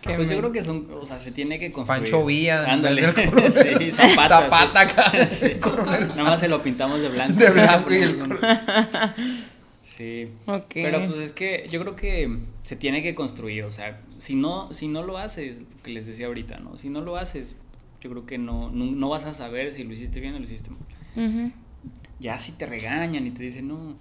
Qué 0.00 0.14
Pues 0.14 0.30
yo 0.30 0.38
creo 0.38 0.52
que 0.52 0.62
son, 0.62 0.86
o 0.92 1.04
sea, 1.04 1.18
se 1.18 1.32
tiene 1.32 1.58
que 1.58 1.72
construir. 1.72 2.02
Pancho 2.04 2.24
Villa 2.24 2.64
Ándale. 2.72 3.04
vez 3.08 3.14
del 3.16 3.30
coronel. 3.30 3.50
sí, 3.50 3.90
Zapata. 3.90 4.42
Zapata 4.42 5.26
sí. 5.26 5.46
acá, 5.60 6.08
Nada 6.16 6.22
más 6.30 6.40
se 6.40 6.48
lo 6.48 6.62
pintamos 6.62 7.00
de 7.02 7.08
blanco. 7.08 7.34
De 7.38 7.50
blanco 7.50 7.92
y 7.92 7.96
el 8.02 8.16
Sí. 9.98 10.30
Pero 10.72 11.04
pues 11.08 11.18
es 11.18 11.32
que 11.32 11.66
yo 11.68 11.80
creo 11.80 11.96
que 11.96 12.38
se 12.62 12.76
tiene 12.76 13.02
que 13.02 13.16
construir, 13.16 13.64
o 13.64 13.72
sea, 13.72 14.00
si 14.20 14.36
no, 14.36 14.72
si 14.72 14.86
no 14.86 15.02
lo 15.02 15.18
haces, 15.18 15.62
que 15.82 15.90
les 15.90 16.06
decía 16.06 16.28
ahorita, 16.28 16.60
¿no? 16.60 16.76
Si 16.76 16.88
no 16.88 17.00
lo 17.00 17.16
haces, 17.16 17.56
yo 18.00 18.08
creo 18.08 18.24
que 18.24 18.38
no, 18.38 18.70
no, 18.70 18.84
no 18.84 19.08
vas 19.08 19.24
a 19.24 19.32
saber 19.32 19.72
si 19.72 19.82
lo 19.82 19.92
hiciste 19.92 20.20
bien 20.20 20.36
o 20.36 20.38
lo 20.38 20.44
hiciste 20.44 20.70
mal. 20.70 21.52
Ya 22.20 22.38
si 22.38 22.52
te 22.52 22.66
regañan 22.66 23.26
y 23.26 23.32
te 23.32 23.42
dicen, 23.42 23.66
no, 23.66 23.96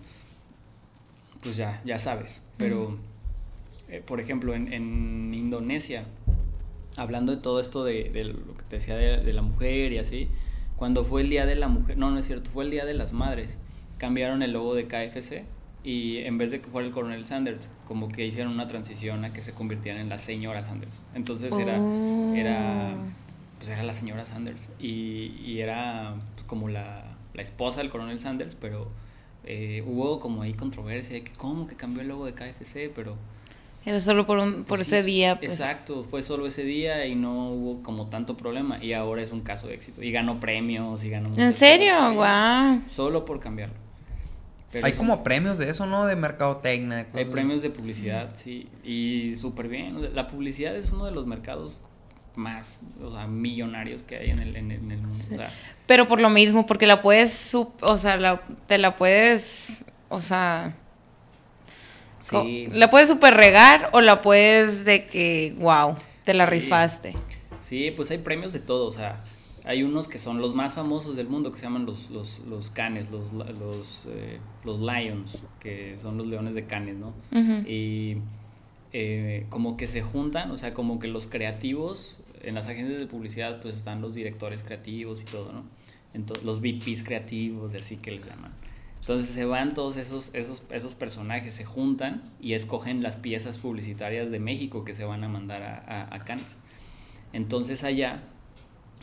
pues 1.42 1.58
ya, 1.58 1.82
ya 1.84 1.98
sabes. 1.98 2.44
Pero, 2.58 3.00
eh, 3.90 4.04
por 4.06 4.20
ejemplo, 4.20 4.54
en, 4.54 4.72
en 4.72 5.34
Indonesia, 5.34 6.06
hablando 6.96 7.36
de 7.36 7.42
todo 7.42 7.60
esto 7.60 7.84
de, 7.84 8.12
de 8.12 8.24
lo 8.26 8.56
que 8.56 8.64
te 8.70 8.76
decía 8.76 8.96
de, 8.96 9.24
de 9.24 9.34
la 9.34 9.42
mujer 9.42 9.94
y 9.94 9.98
así, 9.98 10.30
cuando 10.76 11.04
fue 11.04 11.24
el 11.24 11.32
Día 11.32 11.48
de 11.48 11.56
la 11.56 11.70
Mujer, 11.70 11.98
no, 11.98 12.12
no 12.12 12.20
es 12.20 12.28
cierto, 12.28 12.52
fue 12.52 12.66
el 12.66 12.70
Día 12.70 12.86
de 12.86 12.94
las 12.94 13.14
Madres, 13.14 13.58
cambiaron 13.98 14.44
el 14.44 14.52
logo 14.52 14.76
de 14.76 14.86
KFC 14.86 15.57
y 15.88 16.18
en 16.18 16.38
vez 16.38 16.52
de 16.52 16.60
que 16.60 16.70
fuera 16.70 16.86
el 16.86 16.94
coronel 16.94 17.24
Sanders, 17.24 17.70
como 17.86 18.10
que 18.10 18.26
hicieron 18.26 18.52
una 18.52 18.68
transición 18.68 19.24
a 19.24 19.32
que 19.32 19.42
se 19.42 19.54
convirtieran 19.54 20.02
en 20.02 20.10
la 20.10 20.18
señora 20.18 20.66
Sanders. 20.66 21.02
Entonces 21.16 21.54
era, 21.58 21.80
Oh. 21.80 22.34
era, 22.36 22.92
pues 23.58 23.70
era 23.70 23.84
la 23.84 23.94
señora 23.94 24.26
Sanders 24.26 24.68
y, 24.80 25.34
y 25.46 25.62
era 25.62 26.16
pues, 26.34 26.44
como 26.46 26.68
la, 26.68 27.16
la 27.34 27.42
esposa 27.42 27.80
del 27.80 27.90
coronel 27.90 28.20
Sanders, 28.20 28.54
pero 28.56 28.90
eh, 29.46 29.82
hubo 29.88 30.20
como 30.20 30.42
ahí 30.42 30.54
controversia 30.54 31.14
de 31.14 31.24
que 31.24 31.32
cómo 31.38 31.68
que 31.68 31.76
cambió 31.78 32.02
el 32.02 32.10
logo 32.10 32.26
de 32.26 32.34
KFC, 32.34 32.92
pero... 32.94 33.16
Era 33.86 34.02
solo 34.02 34.26
por, 34.28 34.40
un, 34.40 34.66
por 34.66 34.80
Pues 34.80 34.82
ese 34.82 35.00
sí, 35.04 35.08
día. 35.08 35.40
Pues. 35.40 35.54
Exacto, 35.54 36.04
fue 36.04 36.22
solo 36.22 36.46
ese 36.48 36.64
día 36.66 37.06
y 37.06 37.16
no 37.16 37.52
hubo 37.52 37.82
como 37.84 38.08
tanto 38.08 38.36
problema 38.36 38.84
y 38.84 38.92
ahora 38.92 39.22
es 39.22 39.32
un 39.32 39.40
caso 39.40 39.68
de 39.70 39.76
éxito 39.76 40.04
y 40.04 40.12
ganó 40.12 40.42
premios 40.42 41.06
y 41.06 41.10
ganó 41.10 41.30
¿En 41.38 41.54
serio? 41.54 41.94
sí. 42.10 42.16
Wow. 42.16 42.82
Solo 42.88 43.24
por 43.24 43.40
cambiarlo. 43.40 43.87
Pero 44.72 44.86
Hay 44.86 44.94
como 44.94 45.24
premios 45.24 45.58
de 45.58 45.70
eso, 45.70 45.86
¿no? 45.86 46.06
De 46.06 46.16
mercadotecnia. 46.16 46.98
de 46.98 47.02
hay 47.04 47.12
cosas. 47.12 47.28
premios 47.30 47.62
de 47.62 47.70
publicidad, 47.70 48.32
sí, 48.36 48.68
y 48.84 49.36
súper 49.38 49.68
bien. 49.70 49.96
o 49.96 50.00
sea, 50.02 50.10
la 50.10 50.28
publicidad 50.28 50.76
es 50.76 50.92
uno 50.92 51.06
de 51.06 51.12
los 51.12 51.26
mercados 51.26 51.82
más, 52.36 52.82
o 53.02 53.12
sea, 53.12 53.28
millonarios 53.28 54.04
que 54.04 54.18
hay 54.18 54.30
en 54.30 54.40
el, 54.40 54.56
en 54.58 54.72
el, 54.72 54.80
en 54.84 54.92
el 54.92 55.02
mundo. 55.02 55.24
O 55.34 55.38
sea, 55.38 55.50
Pero 55.88 56.08
por 56.08 56.20
lo 56.20 56.30
mismo, 56.30 56.66
porque 56.66 56.86
la 56.86 57.02
puedes, 57.02 57.56
o 57.56 57.98
sea, 57.98 58.18
la, 58.18 58.42
te 58.68 58.78
la 58.78 58.96
puedes, 58.96 59.86
o 60.10 60.20
sea, 60.22 60.76
sí, 62.22 62.68
la 62.72 62.90
puedes 62.90 63.08
super 63.10 63.34
regar 63.34 63.90
o 63.94 64.02
la 64.02 64.22
puedes 64.22 64.86
de 64.86 65.08
que, 65.08 65.56
wow, 65.60 65.96
te 66.26 66.34
la 66.34 66.46
Sí. 66.46 66.52
rifaste. 66.52 67.16
Sí, 67.62 67.92
pues 67.92 68.12
hay 68.12 68.18
premios 68.20 68.54
de 68.54 68.60
todo, 68.60 68.86
o 68.88 68.92
sea, 68.92 69.24
hay 69.68 69.84
unos 69.84 70.08
que 70.08 70.18
son 70.18 70.40
los 70.40 70.56
más 70.56 70.76
famosos 70.76 71.18
del 71.18 71.28
mundo 71.28 71.52
que 71.52 71.58
se 71.58 71.64
llaman 71.66 71.86
los, 71.86 72.10
los, 72.10 72.40
los 72.48 72.70
canes, 72.70 73.12
los, 73.12 73.34
los, 73.34 74.08
eh, 74.10 74.40
los 74.64 74.80
lions, 74.80 75.44
que 75.60 75.98
son 76.00 76.18
los 76.18 76.26
leones 76.26 76.56
de 76.56 76.66
canes, 76.66 76.96
¿no? 76.96 77.10
Ujú. 77.34 77.68
Y 77.68 78.18
eh, 78.94 79.46
como 79.50 79.76
que 79.76 79.88
se 79.88 80.02
juntan, 80.02 80.52
o 80.52 80.58
sea, 80.58 80.74
como 80.74 81.00
que 81.00 81.10
los 81.10 81.28
creativos, 81.28 82.16
en 82.44 82.56
las 82.56 82.68
agencias 82.70 82.98
de 82.98 83.08
publicidad 83.08 83.62
pues 83.62 83.76
están 83.76 84.00
los 84.02 84.14
directores 84.14 84.64
creativos 84.64 85.22
y 85.22 85.26
todo, 85.26 85.52
¿no? 85.52 85.64
Entonces, 86.14 86.46
los 86.46 86.62
VPs 86.62 87.04
creativos, 87.04 87.74
así 87.76 87.98
que 87.98 88.12
les 88.12 88.26
llaman. 88.26 88.54
Entonces 89.02 89.30
se 89.30 89.44
van 89.44 89.74
todos 89.74 89.98
esos, 89.98 90.34
esos, 90.34 90.64
esos 90.72 90.96
personajes, 90.96 91.54
se 91.54 91.66
juntan 91.66 92.24
y 92.40 92.54
escogen 92.54 93.04
las 93.04 93.18
piezas 93.18 93.58
publicitarias 93.58 94.32
de 94.32 94.40
México 94.40 94.86
que 94.86 94.94
se 94.94 95.04
van 95.04 95.26
a 95.26 95.28
mandar 95.28 95.62
a, 95.62 95.84
a, 95.86 96.16
a 96.16 96.20
Cannes. 96.20 96.56
Entonces 97.34 97.84
allá, 97.84 98.24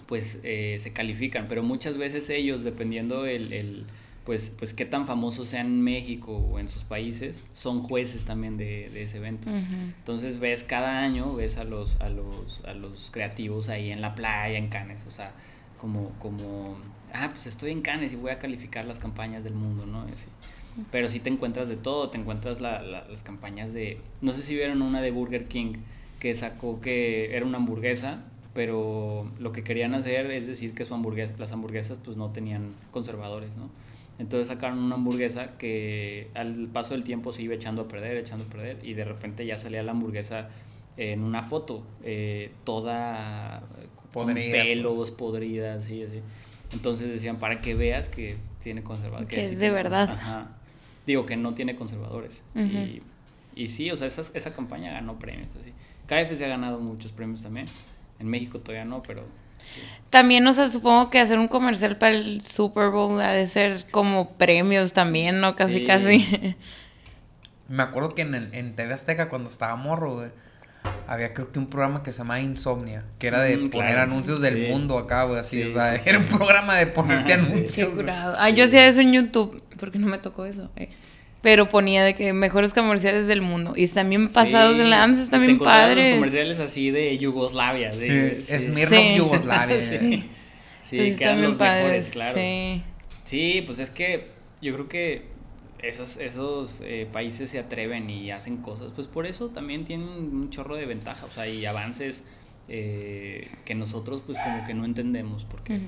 pues 0.06 0.40
eh, 0.42 0.76
se 0.78 0.92
califican, 0.92 1.46
pero 1.48 1.62
muchas 1.62 1.96
veces 1.96 2.28
ellos, 2.30 2.62
dependiendo 2.64 3.26
el, 3.26 3.52
el, 3.52 3.84
pues, 4.24 4.50
pues 4.58 4.74
qué 4.74 4.84
tan 4.84 5.06
famosos 5.06 5.48
sean 5.50 5.66
en 5.66 5.82
México 5.82 6.32
o 6.36 6.58
en 6.58 6.68
sus 6.68 6.84
países, 6.84 7.44
son 7.52 7.82
jueces 7.82 8.24
también 8.24 8.56
de, 8.56 8.90
de 8.90 9.02
ese 9.04 9.18
evento. 9.18 9.50
Entonces 9.98 10.38
ves 10.38 10.62
cada 10.64 11.00
año, 11.00 11.34
ves 11.34 11.56
a 11.56 11.64
los, 11.64 12.00
a 12.00 12.08
los, 12.08 12.62
a 12.66 12.74
los 12.74 13.10
creativos 13.10 13.68
ahí 13.68 13.90
en 13.90 14.00
la 14.00 14.14
playa, 14.14 14.56
en 14.58 14.68
Cannes, 14.68 15.04
o 15.06 15.10
sea, 15.10 15.32
como, 15.78 16.10
como, 16.18 16.78
ah, 17.12 17.30
pues 17.32 17.46
estoy 17.46 17.70
en 17.72 17.82
Cannes 17.82 18.12
y 18.12 18.16
voy 18.16 18.30
a 18.30 18.38
calificar 18.38 18.84
las 18.86 18.98
campañas 18.98 19.44
del 19.44 19.54
mundo, 19.54 19.84
¿no? 19.86 20.02
Así. 20.02 20.26
Pero 20.90 21.06
sí 21.08 21.20
te 21.20 21.30
encuentras 21.30 21.68
de 21.68 21.76
todo, 21.76 22.10
te 22.10 22.18
encuentras 22.18 22.60
la- 22.60 22.82
la- 22.82 23.06
las 23.08 23.22
campañas 23.22 23.72
de, 23.72 24.00
no 24.20 24.32
sé 24.32 24.42
si 24.42 24.54
vieron 24.56 24.82
una 24.82 25.00
de 25.00 25.10
Burger 25.12 25.44
King 25.44 25.74
que 26.18 26.34
sacó 26.34 26.80
que 26.80 27.36
era 27.36 27.44
una 27.46 27.58
hamburguesa, 27.58 28.24
pero 28.54 29.28
lo 29.38 29.52
que 29.52 29.62
querían 29.64 29.94
hacer 29.94 30.30
es 30.30 30.46
decir 30.46 30.74
que 30.74 30.84
su 30.84 30.94
hamburguesa, 30.94 31.34
las 31.38 31.52
hamburguesas 31.52 31.98
pues 32.02 32.16
no 32.16 32.30
tenían 32.30 32.74
conservadores, 32.90 33.56
¿no? 33.56 33.68
Entonces 34.18 34.46
sacaron 34.48 34.78
una 34.78 34.94
hamburguesa 34.94 35.58
que 35.58 36.28
al 36.34 36.68
paso 36.72 36.94
del 36.94 37.02
tiempo 37.02 37.32
se 37.32 37.42
iba 37.42 37.54
echando 37.54 37.82
a 37.82 37.88
perder, 37.88 38.16
echando 38.16 38.44
a 38.44 38.48
perder, 38.48 38.78
y 38.84 38.94
de 38.94 39.04
repente 39.04 39.44
ya 39.44 39.58
salía 39.58 39.82
la 39.82 39.90
hamburguesa 39.90 40.50
en 40.96 41.20
una 41.22 41.42
foto, 41.42 41.84
eh, 42.04 42.52
toda 42.62 43.64
con 44.12 44.26
Podrida, 44.28 44.52
pelos, 44.62 45.10
podrida, 45.10 45.74
así, 45.74 46.04
así. 46.04 46.20
Entonces 46.72 47.10
decían, 47.10 47.38
para 47.40 47.60
que 47.60 47.74
veas 47.74 48.08
que 48.08 48.36
tiene 48.62 48.84
conservadores. 48.84 49.28
Que 49.28 49.42
es 49.42 49.50
de 49.50 49.56
tiene- 49.56 49.74
verdad. 49.74 50.10
Ajá. 50.10 50.48
Digo 51.04 51.26
que 51.26 51.36
no 51.36 51.54
tiene 51.54 51.74
conservadores. 51.74 52.44
Y, 52.54 53.02
y 53.56 53.66
sí, 53.68 53.90
o 53.90 53.96
sea, 53.96 54.06
esa, 54.06 54.22
esa 54.38 54.52
campaña 54.54 54.92
ganó 54.92 55.18
premios. 55.18 55.48
Así. 55.60 55.72
KFC 56.06 56.44
ha 56.44 56.48
ganado 56.48 56.78
muchos 56.78 57.10
premios 57.10 57.42
también. 57.42 57.66
En 58.18 58.28
México 58.28 58.58
todavía 58.60 58.84
no, 58.84 59.02
pero 59.02 59.24
También, 60.10 60.46
o 60.46 60.52
sea, 60.52 60.68
supongo 60.70 61.10
que 61.10 61.18
hacer 61.20 61.38
un 61.38 61.48
comercial 61.48 61.96
para 61.96 62.14
el 62.14 62.42
Super 62.42 62.90
Bowl 62.90 63.20
ha 63.20 63.32
de 63.32 63.46
ser 63.46 63.86
como 63.90 64.30
premios 64.32 64.92
también, 64.92 65.40
¿no? 65.40 65.56
Casi, 65.56 65.80
Sí. 65.80 65.84
casi. 65.86 66.56
Me 67.68 67.82
acuerdo 67.82 68.10
que 68.10 68.22
en, 68.22 68.34
el, 68.34 68.54
en 68.54 68.76
TV 68.76 68.92
Azteca, 68.92 69.28
cuando 69.28 69.48
estaba 69.48 69.74
morro, 69.76 70.16
güey, 70.16 70.28
había 71.08 71.32
creo 71.32 71.50
que 71.50 71.58
un 71.58 71.66
programa 71.68 72.02
que 72.02 72.12
se 72.12 72.18
llamaba 72.18 72.40
Insomnia, 72.40 73.04
que 73.18 73.26
era 73.26 73.40
de 73.40 73.56
Mm, 73.56 73.70
poner 73.70 73.92
claro. 73.94 74.02
anuncios 74.12 74.40
del 74.42 74.66
Sí. 74.66 74.70
mundo 74.70 74.98
acá, 74.98 75.24
güey, 75.24 75.40
así. 75.40 75.62
Sí, 75.62 75.68
o 75.70 75.72
sea, 75.72 75.96
sí, 75.96 76.02
sí. 76.04 76.10
era 76.10 76.18
un 76.18 76.26
programa 76.26 76.74
de 76.76 76.86
ponerte 76.88 77.40
sí. 77.40 77.50
anuncios. 77.52 77.90
Ah, 78.38 78.50
yo 78.50 78.64
hacía 78.66 78.86
eso 78.86 79.00
en 79.00 79.12
YouTube, 79.14 79.62
porque 79.78 79.98
no 79.98 80.06
me 80.06 80.18
tocó 80.18 80.44
eso. 80.44 80.70
eh. 80.76 80.90
Pero 81.44 81.68
ponía 81.68 82.02
de 82.02 82.14
que 82.14 82.32
mejores 82.32 82.74
comerciales 82.74 83.28
del 83.28 83.40
mundo. 83.42 83.74
Y 83.76 83.84
están 83.84 84.08
bien 84.08 84.32
pasados 84.32 84.72
Sí, 84.72 84.82
de 84.82 84.88
lanzas, 84.88 85.30
bien 85.30 85.44
encontrabas 85.50 85.88
los 85.90 85.94
padres. 85.96 86.14
comerciales 86.16 86.58
así 86.58 86.90
de 86.90 87.16
Yugoslavia. 87.18 87.90
De, 87.94 88.40
Eh, 88.40 88.58
Smirnoff 88.58 88.98
Sí. 88.98 89.14
Yugoslavia. 89.16 89.80
Sí. 89.80 90.24
Sí, 90.80 90.96
Pues 90.96 91.16
que 91.16 91.24
eran 91.24 91.36
están 91.36 91.36
bien 91.36 91.50
los 91.50 91.58
mejores, 91.58 91.84
padres, 91.84 92.08
claro. 92.10 92.34
Sí. 92.38 92.82
Sí, 93.24 93.62
pues 93.64 93.78
es 93.78 93.90
que 93.90 94.28
yo 94.60 94.74
creo 94.74 94.88
que 94.88 95.22
esos, 95.82 96.16
esos 96.16 96.80
eh, 96.84 97.06
países 97.12 97.50
se 97.50 97.58
atreven 97.58 98.08
y 98.10 98.30
hacen 98.30 98.58
cosas, 98.58 98.90
pues 98.94 99.06
por 99.06 99.26
eso 99.26 99.48
también 99.50 99.84
tienen 99.84 100.08
un 100.08 100.50
chorro 100.50 100.76
de 100.76 100.86
ventaja, 100.86 101.26
o 101.26 101.30
sea, 101.30 101.46
y 101.46 101.64
avances 101.66 102.24
eh, 102.68 103.50
que 103.66 103.74
nosotros 103.74 104.22
pues 104.26 104.38
como 104.38 104.64
que 104.66 104.72
no 104.74 104.84
entendemos 104.86 105.44
porque 105.44 105.78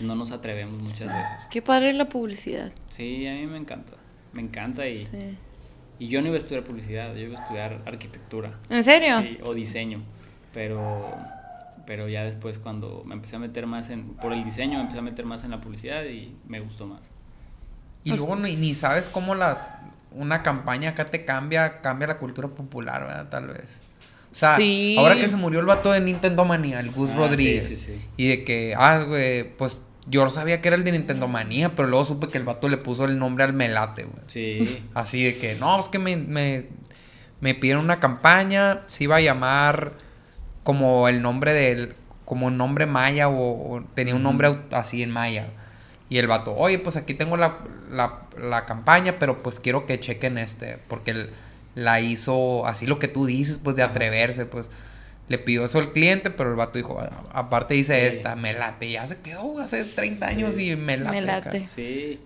no 0.00 0.14
nos 0.14 0.32
atrevemos 0.32 0.82
muchas 0.82 1.08
veces. 1.08 1.46
Qué 1.50 1.62
padre 1.62 1.92
la 1.94 2.08
publicidad. 2.10 2.72
Sí, 2.88 3.26
a 3.26 3.32
mí 3.34 3.46
me 3.46 3.56
encanta, 3.58 3.92
me 4.32 4.42
encanta 4.42 4.86
y, 4.88 5.04
Sí. 5.06 5.36
y 5.98 6.08
yo 6.08 6.20
no 6.20 6.28
iba 6.28 6.36
a 6.36 6.38
estudiar 6.38 6.64
publicidad, 6.64 7.14
yo 7.14 7.20
iba 7.22 7.38
a 7.38 7.42
estudiar 7.42 7.82
arquitectura. 7.86 8.58
¿En 8.70 8.82
serio? 8.84 9.20
Sí, 9.20 9.38
o 9.42 9.54
diseño, 9.54 10.02
pero 10.52 11.16
pero 11.84 12.08
ya 12.08 12.22
después 12.22 12.60
cuando 12.60 13.02
me 13.04 13.14
empecé 13.14 13.34
a 13.36 13.38
meter 13.40 13.66
más 13.66 13.90
en 13.90 14.14
por 14.14 14.32
el 14.32 14.44
diseño 14.44 14.74
me 14.74 14.82
empecé 14.82 15.00
a 15.00 15.02
meter 15.02 15.24
más 15.26 15.42
en 15.44 15.50
la 15.50 15.60
publicidad 15.60 16.04
y 16.04 16.34
me 16.46 16.60
gustó 16.60 16.86
más. 16.86 17.00
Y 18.04 18.10
luego 18.16 18.36
ni, 18.36 18.56
ni 18.56 18.74
sabes 18.74 19.08
cómo 19.08 19.34
las 19.34 19.74
una 20.12 20.42
campaña 20.42 20.90
acá 20.90 21.06
te 21.06 21.24
cambia, 21.24 21.80
cambia 21.80 22.06
la 22.06 22.18
cultura 22.18 22.48
popular, 22.48 23.02
¿verdad? 23.02 23.28
Tal 23.30 23.46
vez. 23.48 23.82
O 24.30 24.34
sea, 24.34 24.56
Sí. 24.56 24.94
ahora 24.98 25.16
que 25.18 25.26
se 25.28 25.36
murió 25.36 25.60
el 25.60 25.66
vato 25.66 25.90
de 25.92 26.00
Nintendo 26.00 26.44
Manía, 26.44 26.80
el 26.80 26.90
Gus 26.90 27.10
Ah, 27.14 27.16
Rodríguez. 27.18 27.64
sí, 27.66 27.76
sí, 27.76 27.80
sí. 27.96 28.04
Y 28.16 28.28
de 28.28 28.44
que, 28.44 28.74
ah, 28.76 29.02
güey, 29.02 29.52
pues 29.54 29.82
yo 30.06 30.28
sabía 30.30 30.60
que 30.60 30.68
era 30.68 30.76
el 30.76 30.84
de 30.84 30.92
Nintendo 30.92 31.28
Manía, 31.28 31.74
pero 31.76 31.88
luego 31.88 32.04
supe 32.04 32.28
que 32.28 32.38
el 32.38 32.44
vato 32.44 32.68
le 32.68 32.76
puso 32.76 33.04
el 33.04 33.18
nombre 33.18 33.44
al 33.44 33.52
Melate, 33.52 34.04
güey. 34.04 34.22
Sí. 34.28 34.84
Así 34.94 35.22
de 35.24 35.38
que, 35.38 35.54
no, 35.54 35.78
es 35.78 35.88
que 35.88 35.98
me, 35.98 36.16
me, 36.16 36.66
me 37.40 37.54
pidieron 37.54 37.84
una 37.84 38.00
campaña, 38.00 38.82
se 38.86 39.04
iba 39.04 39.16
a 39.16 39.20
llamar 39.20 39.92
como 40.64 41.08
el 41.08 41.22
nombre 41.22 41.52
del, 41.52 41.94
como 42.24 42.46
un 42.46 42.56
nombre 42.56 42.86
maya 42.86 43.28
o, 43.28 43.74
o 43.74 43.84
tenía 43.94 44.14
un 44.14 44.22
nombre 44.22 44.58
así 44.72 45.02
en 45.02 45.10
maya. 45.10 45.48
Y 46.08 46.18
el 46.18 46.26
vato, 46.26 46.54
oye, 46.54 46.78
pues 46.78 46.96
aquí 46.96 47.14
tengo 47.14 47.36
la, 47.36 47.58
la, 47.90 48.24
la 48.38 48.66
campaña, 48.66 49.16
pero 49.18 49.42
pues 49.42 49.60
quiero 49.60 49.86
que 49.86 49.98
chequen 49.98 50.36
este, 50.36 50.78
porque 50.88 51.30
la 51.74 52.00
hizo 52.00 52.66
así 52.66 52.86
lo 52.86 52.98
que 52.98 53.08
tú 53.08 53.24
dices, 53.24 53.58
pues 53.58 53.76
de 53.76 53.82
atreverse, 53.82 54.46
pues. 54.46 54.70
Le 55.32 55.38
pidió 55.38 55.64
eso 55.64 55.78
al 55.78 55.92
cliente, 55.94 56.28
pero 56.28 56.50
el 56.50 56.56
vato 56.56 56.76
dijo, 56.76 57.00
"Ah, 57.00 57.24
aparte 57.32 57.74
hice 57.74 57.94
Sí. 57.98 58.06
esta, 58.18 58.36
me 58.36 58.52
late. 58.52 58.90
Ya 58.90 59.06
se 59.06 59.22
quedó 59.22 59.58
hace 59.60 59.84
30 59.84 60.28
Sí. 60.28 60.34
años 60.34 60.58
y 60.58 60.76
me 60.76 60.98
late. 60.98 61.20
Me 61.22 61.30
acá". 61.30 61.46
late. 61.46 61.66
Sí. 61.68 62.20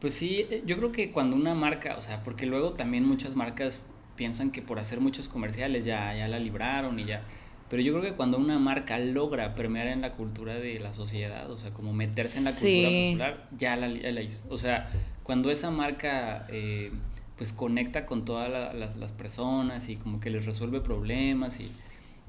Pues 0.00 0.14
sí, 0.14 0.46
eh, 0.50 0.64
yo 0.66 0.76
creo 0.78 0.90
que 0.90 1.12
cuando 1.12 1.36
una 1.36 1.54
marca, 1.54 1.96
o 1.96 2.02
sea, 2.02 2.20
porque 2.24 2.44
luego 2.46 2.72
también 2.72 3.04
muchas 3.04 3.36
marcas 3.36 3.80
piensan 4.16 4.50
que 4.50 4.62
por 4.62 4.80
hacer 4.80 5.00
muchos 5.00 5.28
comerciales 5.28 5.84
ya, 5.84 6.12
ya 6.12 6.26
la 6.26 6.40
libraron 6.40 6.98
y 6.98 7.04
ya. 7.04 7.22
Pero 7.70 7.82
yo 7.82 7.92
creo 7.92 8.02
que 8.04 8.16
cuando 8.16 8.36
una 8.38 8.58
marca 8.58 8.98
logra 8.98 9.54
permear 9.54 9.86
en 9.86 10.00
la 10.00 10.12
cultura 10.14 10.54
de 10.54 10.80
la 10.80 10.92
sociedad, 10.92 11.48
o 11.50 11.58
sea, 11.58 11.70
como 11.70 11.92
meterse 11.92 12.38
en 12.38 12.44
la 12.46 12.50
Sí. 12.50 13.12
cultura 13.12 13.30
popular, 13.36 13.48
ya 13.56 13.76
la, 13.76 13.86
ya 13.88 14.10
la 14.10 14.22
hizo. 14.22 14.40
O 14.48 14.58
sea, 14.58 14.90
cuando 15.22 15.52
esa 15.52 15.70
marca 15.70 16.46
eh, 16.50 16.90
pues 17.36 17.52
conecta 17.52 18.06
con 18.06 18.24
todas 18.24 18.50
la- 18.50 18.72
las, 18.72 18.96
las 18.96 19.12
personas 19.12 19.88
y 19.88 19.94
como 19.94 20.18
que 20.18 20.30
les 20.30 20.44
resuelve 20.46 20.80
problemas 20.80 21.60
y 21.60 21.70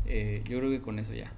eh, 0.06 0.42
yo 0.48 0.58
creo 0.60 0.70
que 0.72 0.82
con 0.82 1.00
eso 1.00 1.14
ya. 1.14 1.32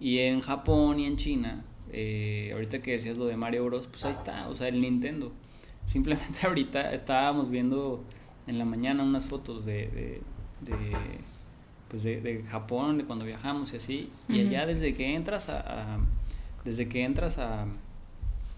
Y 0.00 0.18
en 0.18 0.40
Japón 0.40 1.00
y 1.00 1.06
en 1.06 1.16
China, 1.16 1.64
eh, 1.92 2.50
ahorita 2.52 2.80
que 2.82 2.92
decías 2.92 3.16
lo 3.16 3.26
de 3.26 3.36
Mario 3.36 3.64
Bros, 3.64 3.86
pues 3.88 4.04
ahí 4.04 4.12
está, 4.12 4.48
o 4.48 4.54
sea, 4.56 4.68
el 4.68 4.80
Nintendo. 4.80 5.32
Simplemente 5.86 6.46
ahorita 6.46 6.92
estábamos 6.92 7.48
viendo 7.50 8.04
en 8.46 8.58
la 8.58 8.64
mañana 8.64 9.02
unas 9.04 9.26
fotos 9.26 9.64
de, 9.64 9.88
de, 9.88 10.20
de, 10.60 10.76
pues 11.88 12.02
de, 12.02 12.20
de 12.20 12.42
Japón, 12.44 12.98
de 12.98 13.04
cuando 13.04 13.24
viajamos 13.24 13.72
y 13.72 13.76
así, 13.76 14.10
y 14.28 14.40
allá 14.40 14.66
desde 14.66 14.94
que 14.94 15.14
entras 15.14 15.48
a, 15.48 15.60
a- 15.94 15.98
desde 16.64 16.88
que 16.88 17.02
entras 17.04 17.38
a, 17.38 17.66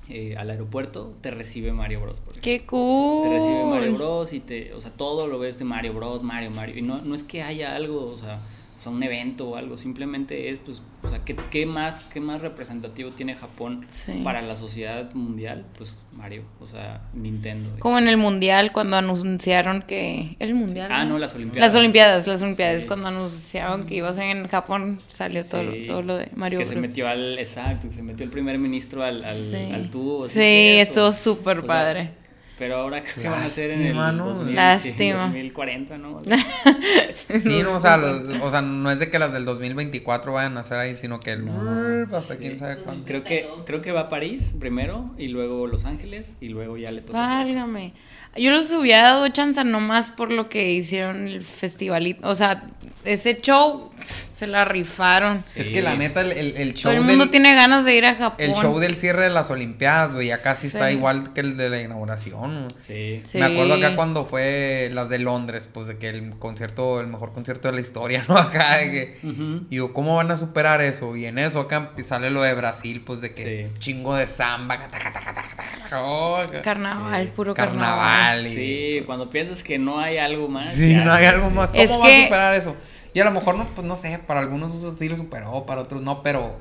eh, 0.09 0.35
al 0.37 0.51
aeropuerto, 0.51 1.15
te 1.21 1.31
recibe 1.31 1.73
Mario 1.73 2.01
Bros. 2.01 2.21
Qué 2.43 2.67
cool. 2.67 3.23
Te 3.23 3.29
recibe 3.29 3.65
Mario 3.65 3.95
Bros. 3.95 4.33
y 4.33 4.41
te, 4.41 4.75
o 4.75 4.81
sea, 4.81 4.91
todo 4.93 5.29
lo 5.29 5.39
ves 5.39 5.59
de 5.59 5.65
Mario 5.65 5.95
Bros, 5.95 6.23
Mario, 6.25 6.51
Mario. 6.51 6.77
Y 6.79 6.83
no, 6.83 7.01
no 7.03 7.15
es 7.15 7.23
que 7.23 7.43
haya 7.43 7.77
algo, 7.77 8.07
o 8.11 8.19
sea, 8.19 8.41
o 8.81 8.83
sea, 8.83 8.93
un 8.93 9.03
evento 9.03 9.51
o 9.51 9.57
algo, 9.57 9.77
simplemente 9.77 10.49
es, 10.49 10.59
pues, 10.59 10.81
o 11.03 11.09
sea, 11.09 11.23
¿qué, 11.23 11.37
qué 11.51 11.67
más, 11.67 12.01
qué 12.01 12.19
más 12.21 12.41
representativo 12.41 13.11
tiene 13.11 13.35
Japón 13.35 13.87
Sí. 13.91 14.23
para 14.25 14.41
la 14.41 14.57
sociedad 14.57 15.13
mundial? 15.13 15.67
Pues 15.77 15.99
Mario, 16.13 16.45
o 16.61 16.67
sea, 16.67 17.03
Nintendo. 17.13 17.71
Como 17.79 17.99
en 17.99 18.09
el 18.09 18.17
mundial 18.17 18.73
cuando 18.73 18.97
anunciaron 18.97 19.83
que 19.83 20.37
el 20.39 20.55
mundial. 20.55 20.89
Ah, 20.91 21.05
no, 21.05 21.19
las 21.19 21.35
Olimpiadas. 21.35 21.69
Las 21.73 21.79
Olimpiadas, 21.79 22.27
las 22.27 22.43
Olimpiadas 22.43 22.81
Sí. 22.83 22.87
cuando 22.89 23.09
anunciaron 23.09 23.85
que 23.85 23.97
iba 23.97 24.09
a 24.09 24.13
ser 24.15 24.25
en 24.35 24.49
Japón 24.49 25.01
salió 25.11 25.45
todo, 25.45 25.71
Sí, 25.73 25.85
todo 25.87 26.01
lo 26.03 26.17
de 26.17 26.29
Mario 26.35 26.59
Que 26.61 26.67
se 26.67 26.77
metió 26.77 27.07
al, 27.07 27.39
exacto, 27.39 27.91
se 27.91 28.03
metió 28.03 28.25
el 28.25 28.31
primer 28.31 28.59
ministro 28.59 29.03
al, 29.05 29.23
al, 29.25 29.55
al 29.75 29.91
tubo. 29.91 30.27
Sí, 30.29 30.41
estuvo 30.79 31.13
súper 31.13 31.59
O 31.59 31.61
sea, 31.63 31.69
padre. 31.69 32.20
Pero 32.61 32.77
ahora 32.77 33.03
creo 33.03 33.23
que 33.23 33.29
van 33.31 33.43
a 33.43 33.49
ser 33.49 33.71
en 33.71 33.81
el 33.87 33.97
¿no? 33.97 34.35
2000, 34.35 34.49
sí, 34.49 34.55
Lástima. 34.55 35.23
2040, 35.23 35.97
¿no? 35.97 36.21
Sí, 37.41 37.63
no, 37.63 37.77
o 37.77 37.81
sea, 37.81 37.97
o 38.43 38.51
sea, 38.51 38.61
no 38.61 38.91
es 38.91 38.99
de 38.99 39.09
que 39.09 39.19
las 39.19 39.33
del 39.33 39.47
2024 39.47 40.31
vayan 40.31 40.59
a 40.59 40.65
ser 40.65 40.77
ahí, 40.77 40.95
sino 40.95 41.21
que 41.21 41.33
el 41.33 41.47
No, 41.47 42.03
hasta 42.15 42.35
sí. 42.35 42.39
quién 42.39 42.59
sabe 42.59 42.77
cuándo. 42.83 43.07
Creo 43.07 43.25
que, 43.25 43.49
creo 43.65 43.81
que 43.81 43.93
va 43.93 44.01
a 44.03 44.09
París 44.11 44.55
primero 44.61 45.11
y 45.17 45.29
luego 45.29 45.67
Los 45.67 45.87
Ángeles 45.87 46.35
y 46.39 46.49
luego 46.51 46.77
ya 46.77 46.93
le 46.93 47.01
toca. 47.01 47.19
Válgame. 47.19 47.95
Yo 48.37 48.51
les 48.53 48.71
hubiera 48.73 49.03
dado 49.03 49.29
chance 49.29 49.63
nomás 49.65 50.11
por 50.11 50.31
lo 50.31 50.49
que 50.49 50.71
hicieron 50.71 51.27
el 51.27 51.43
festivalito. 51.43 52.29
O 52.29 52.35
sea, 52.37 52.63
ese 53.05 53.41
show 53.41 53.91
se 54.33 54.47
la 54.47 54.65
rifaron. 54.65 55.43
Sí. 55.45 55.61
Es 55.61 55.69
que 55.69 55.83
la 55.83 55.95
neta, 55.97 56.23
el, 56.23 56.33
el, 56.33 56.57
el 56.57 56.73
show 56.75 56.91
Todo 56.93 57.01
el 57.01 57.07
mundo 57.07 57.25
del, 57.25 57.31
tiene 57.31 57.55
ganas 57.55 57.85
de 57.85 57.95
ir 57.95 58.07
a 58.07 58.15
Japón. 58.15 58.37
el 58.39 58.55
show 58.55 58.79
del 58.79 58.97
cierre 58.97 59.25
de 59.25 59.29
las 59.31 59.51
Olimpiadas, 59.51 60.15
güey, 60.15 60.29
ya 60.29 60.41
casi 60.41 60.69
está 60.69 60.89
Sí. 60.89 60.95
igual 60.95 61.35
que 61.35 61.41
el 61.41 61.59
de 61.59 61.69
la 61.69 61.81
inauguración. 61.83 62.69
Sí. 62.87 63.23
Sí. 63.27 63.37
Me 63.37 63.45
acuerdo 63.45 63.75
acá 63.75 63.97
cuando 63.97 64.25
fue 64.25 64.89
las 64.95 65.11
de 65.11 65.19
Londres, 65.19 65.69
pues 65.71 65.89
de 65.89 65.99
que 65.99 66.09
el 66.09 66.39
concierto, 66.39 67.01
el 67.01 67.09
mejor 67.09 67.35
concierto 67.35 67.69
de 67.69 67.75
la 67.75 67.81
historia, 67.83 68.25
¿no? 68.29 68.39
Acá 68.39 68.77
de 68.79 68.91
que. 68.91 69.19
Ujú. 69.29 69.67
Y 69.69 69.77
yo, 69.77 69.93
¿cómo 69.93 70.17
van 70.17 70.31
a 70.31 70.37
superar 70.37 70.81
eso? 70.81 71.15
Y 71.17 71.27
en 71.27 71.39
eso 71.39 71.61
acá 71.61 71.91
sale 72.03 72.31
lo 72.31 72.41
de 72.41 72.55
Brasil, 72.55 73.03
pues 73.05 73.21
de 73.21 73.35
que 73.35 73.69
Sí. 73.75 73.79
chingo 73.81 74.15
de 74.15 74.27
samba, 74.27 74.79
taca, 74.79 74.89
taca, 74.89 75.13
taca, 75.13 75.35
taca, 75.35 75.55
taca, 75.83 76.03
oh. 76.03 76.39
Carnaval, 76.65 77.25
Sí. 77.27 77.33
puro 77.37 77.53
carnaval. 77.53 77.81
carnaval. 77.89 78.20
Y- 78.47 78.55
Sí, 78.55 78.93
pues, 78.99 79.07
cuando 79.07 79.31
piensas 79.31 79.63
que 79.63 79.79
no 79.79 79.99
hay 80.01 80.19
algo 80.19 80.49
más. 80.49 80.67
Sí, 80.75 80.93
ya, 80.93 81.05
no 81.05 81.13
hay 81.13 81.27
algo 81.27 81.49
sí. 81.49 81.55
más. 81.55 81.71
¿Cómo 81.71 81.83
Es 81.83 81.91
va 81.91 82.03
que- 82.07 82.21
a 82.21 82.25
superar 82.25 82.55
eso? 82.55 82.77
Y 83.13 83.21
a 83.21 83.25
lo 83.25 83.31
mejor 83.33 83.57
no, 83.57 83.67
pues 83.69 83.87
no 83.87 83.97
sé, 83.97 84.19
para 84.27 84.41
algunos 84.41 84.75
eso 84.75 84.97
sí 84.97 85.09
lo 85.09 85.17
superó, 85.17 85.67
para 85.67 85.81
otros 85.83 86.01
no, 86.03 86.23
pero, 86.23 86.57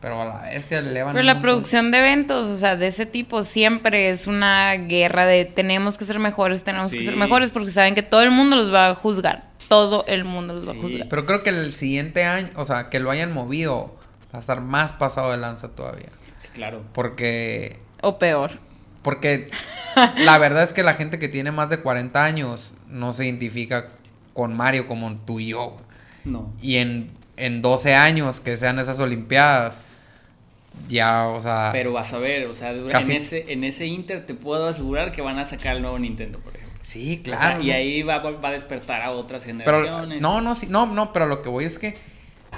pero 0.00 0.22
a 0.22 0.24
la 0.24 0.42
vez 0.42 0.64
se 0.66 0.78
elevan. 0.78 1.12
Pero 1.14 1.24
la 1.24 1.34
montón. 1.34 1.42
producción 1.42 1.90
de 1.90 1.98
eventos, 1.98 2.46
o 2.46 2.56
sea, 2.56 2.76
de 2.76 2.86
ese 2.86 3.06
tipo, 3.06 3.42
siempre 3.42 4.10
es 4.10 4.26
una 4.28 4.72
guerra 4.74 5.26
de 5.26 5.44
tenemos 5.46 5.98
que 5.98 6.04
ser 6.04 6.18
mejores, 6.20 6.62
tenemos 6.62 6.90
que 6.92 7.04
ser 7.04 7.16
mejores, 7.16 7.50
porque 7.50 7.70
saben 7.70 7.94
que 7.96 8.02
todo 8.02 8.22
el 8.22 8.30
mundo 8.30 8.54
los 8.56 8.72
va 8.72 8.88
a 8.90 8.94
juzgar. 8.94 9.50
Todo 9.68 10.04
el 10.08 10.24
mundo 10.24 10.54
los 10.54 10.66
va 10.68 10.72
a 10.72 10.76
juzgar. 10.76 11.08
Pero 11.08 11.26
creo 11.26 11.42
que 11.42 11.50
el 11.50 11.74
siguiente 11.74 12.24
año, 12.24 12.50
o 12.56 12.64
sea, 12.64 12.88
que 12.88 12.98
lo 13.00 13.10
hayan 13.10 13.32
movido, 13.32 13.96
va 14.32 14.38
a 14.38 14.40
estar 14.40 14.60
más 14.60 14.92
pasado 14.92 15.30
de 15.32 15.38
lanza 15.38 15.68
todavía. 15.68 16.08
Sí, 16.38 16.48
claro. 16.54 16.82
Porque, 16.92 17.78
O 18.00 18.18
peor. 18.18 18.52
porque 19.02 19.48
la 20.18 20.38
verdad 20.38 20.62
es 20.62 20.72
que 20.72 20.82
la 20.82 20.94
gente 20.94 21.18
que 21.18 21.28
tiene 21.28 21.52
más 21.52 21.68
de 21.70 21.78
40 21.80 22.24
años 22.24 22.74
no 22.88 23.12
se 23.12 23.24
identifica 23.24 23.88
con 24.32 24.56
Mario 24.56 24.86
como 24.86 25.14
tú 25.16 25.40
y 25.40 25.48
yo. 25.48 25.76
No. 26.24 26.52
Y 26.62 26.76
en, 26.76 27.10
en 27.36 27.62
12 27.62 27.94
años 27.94 28.40
que 28.40 28.56
sean 28.56 28.78
esas 28.78 28.98
Olimpiadas, 29.00 29.80
ya, 30.88 31.26
o 31.26 31.40
sea... 31.40 31.70
Pero 31.72 31.92
vas 31.92 32.12
a 32.12 32.18
ver, 32.18 32.46
o 32.46 32.54
sea, 32.54 32.72
dura- 32.72 32.92
Casi- 32.92 33.12
en, 33.12 33.16
ese, 33.16 33.52
en 33.52 33.64
ese 33.64 33.86
Inter 33.86 34.24
te 34.26 34.34
puedo 34.34 34.66
asegurar 34.68 35.12
que 35.12 35.22
van 35.22 35.38
a 35.38 35.44
sacar 35.46 35.76
el 35.76 35.82
nuevo 35.82 35.98
Nintendo, 35.98 36.38
por 36.38 36.54
ejemplo. 36.56 36.78
Sí, 36.82 37.20
O 37.24 37.28
sea, 37.28 37.36
claro. 37.36 37.62
y 37.62 37.70
ahí 37.72 38.02
va, 38.02 38.18
va 38.18 38.48
a 38.48 38.52
despertar 38.52 39.02
a 39.02 39.10
otras 39.10 39.44
Pero, 39.44 39.58
generaciones. 39.80 40.20
no, 40.20 40.40
no, 40.40 40.54
sí, 40.54 40.66
no, 40.68 40.86
no, 40.86 41.12
pero 41.12 41.26
lo 41.26 41.42
que 41.42 41.48
voy 41.48 41.64
es 41.64 41.78
que 41.78 41.92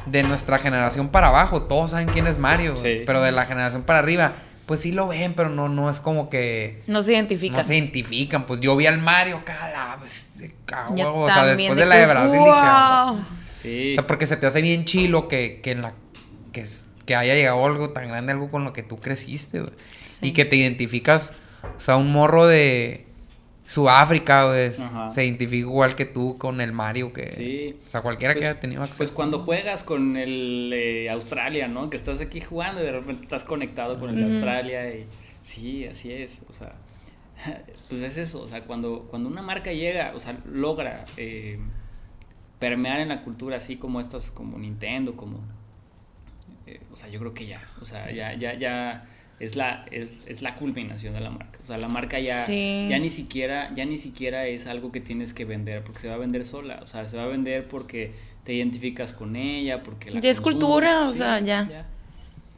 de 0.06 0.22
nuestra 0.22 0.58
generación 0.58 1.08
para 1.08 1.28
abajo, 1.28 1.62
todos 1.62 1.90
saben 1.90 2.08
quién 2.08 2.26
es 2.26 2.38
Mario. 2.38 2.76
Sí. 2.76 3.02
Pero 3.04 3.20
de 3.20 3.32
la 3.32 3.46
generación 3.46 3.82
para 3.82 3.98
arriba, 3.98 4.32
pues 4.66 4.80
sí 4.80 4.92
lo 4.92 5.08
ven, 5.08 5.34
pero 5.34 5.48
no, 5.48 5.68
no 5.68 5.90
es 5.90 6.00
como 6.00 6.30
que 6.30 6.82
No 6.86 7.02
se 7.02 7.12
identifican. 7.12 7.56
no 7.58 7.62
se 7.62 7.74
identifican. 7.76 8.46
Pues 8.46 8.60
yo 8.60 8.76
vi 8.76 8.86
al 8.86 8.98
Mario, 8.98 9.42
cala, 9.44 9.96
pues, 9.98 10.30
huevo, 10.90 11.22
o 11.22 11.28
sea, 11.30 11.44
después 11.46 11.76
de 11.76 11.86
la 11.86 11.96
de 11.96 12.06
Brasil 12.06 12.38
dije, 12.38 12.50
ah, 12.52 13.06
"Wow". 13.12 13.24
Sí. 13.52 13.92
o 13.92 13.94
sea, 13.94 14.06
porque 14.06 14.26
se 14.26 14.36
te 14.36 14.46
hace 14.46 14.60
bien 14.62 14.84
chilo 14.84 15.28
que, 15.28 15.60
que 15.60 15.72
en 15.72 15.82
la 15.82 15.94
que, 16.52 16.64
que 17.06 17.14
haya 17.14 17.34
llegado 17.34 17.64
algo 17.64 17.90
tan 17.90 18.08
grande, 18.08 18.32
algo 18.32 18.50
con 18.50 18.64
lo 18.64 18.72
que 18.72 18.82
tú 18.82 18.98
creciste, 18.98 19.60
güey. 19.60 19.72
Sí. 20.06 20.28
Y 20.28 20.32
que 20.32 20.44
te 20.44 20.56
identificas, 20.56 21.32
o 21.76 21.80
sea, 21.80 21.96
un 21.96 22.10
morro 22.12 22.46
de 22.46 23.06
Sudáfrica, 23.72 24.42
Ajá. 24.68 25.08
se 25.08 25.24
identifica 25.24 25.56
igual 25.60 25.94
que 25.94 26.04
tú 26.04 26.36
con 26.36 26.60
el 26.60 26.72
Mario, 26.72 27.12
que... 27.12 27.32
Sí. 27.32 27.76
O 27.86 27.90
sea, 27.90 28.02
cualquiera 28.02 28.34
Pues- 28.34 28.42
que 28.42 28.48
haya 28.48 28.60
tenido 28.60 28.82
acceso. 28.82 28.98
Pues 28.98 29.10
cuando 29.10 29.38
juegas 29.38 29.82
con 29.82 30.16
el 30.16 30.70
eh, 30.74 31.08
Australia, 31.10 31.68
¿no? 31.68 31.88
Que 31.88 31.96
estás 31.96 32.20
aquí 32.20 32.40
jugando 32.40 32.82
y 32.82 32.84
de 32.84 32.92
repente 32.92 33.22
estás 33.22 33.44
conectado 33.44 33.98
con 33.98 34.10
el 34.10 34.16
de. 34.16 34.24
Australia 34.34 34.94
y 34.94 35.06
sí, 35.40 35.86
así 35.86 36.12
es, 36.12 36.42
o 36.48 36.52
sea, 36.52 36.74
pues 37.88 38.02
es 38.02 38.18
eso, 38.18 38.42
o 38.42 38.48
sea, 38.48 38.62
cuando, 38.64 39.06
cuando 39.10 39.28
una 39.30 39.40
marca 39.42 39.72
llega, 39.72 40.12
o 40.14 40.20
sea, 40.20 40.38
logra 40.44 41.04
eh, 41.16 41.58
permear 42.58 43.00
en 43.00 43.08
la 43.08 43.22
cultura 43.22 43.56
así 43.56 43.76
como 43.76 44.00
estas, 44.00 44.30
como 44.30 44.58
Nintendo, 44.58 45.16
como, 45.16 45.40
eh, 46.66 46.80
o 46.92 46.96
sea, 46.96 47.08
yo 47.08 47.18
creo 47.20 47.32
que 47.34 47.46
ya, 47.46 47.66
o 47.80 47.86
sea, 47.86 48.10
ya, 48.12 48.34
ya, 48.34 48.54
ya 48.54 49.04
es 49.40 49.56
la, 49.56 49.84
es, 49.90 50.26
es 50.28 50.40
la 50.42 50.54
culminación 50.54 51.14
de 51.14 51.20
la 51.20 51.30
marca, 51.30 51.58
o 51.62 51.66
sea, 51.66 51.78
la 51.78 51.88
marca 51.88 52.18
ya, 52.20 52.44
Sí. 52.46 52.86
ya 52.88 52.98
ni 52.98 53.10
siquiera, 53.10 53.72
ya 53.74 53.84
ni 53.84 53.96
siquiera 53.96 54.46
es 54.46 54.66
algo 54.66 54.92
que 54.92 55.00
tienes 55.00 55.34
que 55.34 55.44
vender, 55.44 55.82
porque 55.82 56.00
se 56.00 56.08
va 56.08 56.14
a 56.14 56.18
vender 56.18 56.44
sola, 56.44 56.80
o 56.82 56.86
sea, 56.86 57.08
se 57.08 57.16
va 57.16 57.24
a 57.24 57.26
vender 57.26 57.66
porque 57.68 58.12
te 58.44 58.54
identificas 58.54 59.14
con 59.14 59.34
ella, 59.36 59.82
porque 59.82 60.10
la 60.10 60.20
Ya 60.20 60.30
es 60.30 60.40
cultura, 60.40 61.02
o 61.08 61.12
sí, 61.12 61.18
sea, 61.18 61.40
ya. 61.40 61.86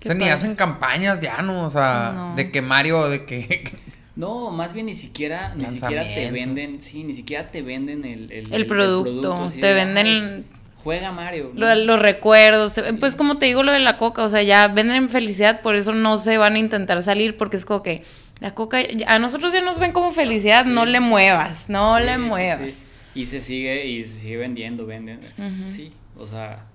O 0.00 0.04
sea, 0.06 0.14
ni 0.14 0.28
hacen 0.28 0.54
campañas 0.54 1.20
ya, 1.20 1.40
¿no? 1.40 1.64
O 1.64 1.70
sea, 1.70 2.12
No. 2.14 2.36
de 2.36 2.50
que 2.50 2.60
Mario, 2.60 3.08
de 3.08 3.24
que... 3.26 3.70
No, 4.16 4.50
más 4.50 4.72
bien 4.74 4.86
ni 4.86 4.94
siquiera, 4.94 5.54
ni 5.56 5.66
siquiera 5.66 6.04
te 6.04 6.30
venden, 6.30 6.80
sí, 6.82 7.02
ni 7.02 7.14
siquiera 7.14 7.50
te 7.50 7.62
venden 7.62 8.04
el, 8.04 8.30
el, 8.30 8.52
El 8.52 8.66
producto, 8.66 9.50
te 9.58 9.66
de, 9.66 9.74
venden 9.74 10.06
"Ay, 10.06 10.44
juega 10.84 11.10
Mario. 11.10 11.50
los 11.54 11.98
recuerdos, 11.98 12.80
pues 13.00 13.16
como 13.16 13.38
te 13.38 13.46
digo 13.46 13.62
lo 13.64 13.72
de 13.72 13.80
la 13.80 13.96
coca, 13.96 14.22
o 14.22 14.28
sea, 14.28 14.42
ya 14.42 14.68
venden 14.68 15.08
felicidad, 15.08 15.60
por 15.62 15.74
eso 15.74 15.92
no 15.92 16.18
se 16.18 16.38
van 16.38 16.54
a 16.54 16.58
intentar 16.58 17.02
salir, 17.02 17.36
porque 17.36 17.56
es 17.56 17.64
como 17.64 17.82
que 17.82 18.02
La 18.40 18.52
coca, 18.52 18.78
a 19.06 19.18
nosotros 19.18 19.52
ya 19.52 19.62
nos 19.62 19.78
ven 19.78 19.92
como 19.92 20.12
felicidad, 20.12 20.64
no 20.66 20.84
le 20.86 21.00
muevas, 21.00 21.68
no 21.68 21.96
Sí, 21.98 22.04
le 22.04 22.18
muevas. 22.18 22.66
sí. 22.68 22.84
Y 23.16 23.26
se 23.26 23.40
sigue, 23.40 23.86
y 23.86 24.04
se 24.04 24.18
sigue 24.20 24.36
vendiendo, 24.38 24.86
venden. 24.86 25.20
Sí, 25.68 25.92
o 26.18 26.26
sea. 26.26 26.66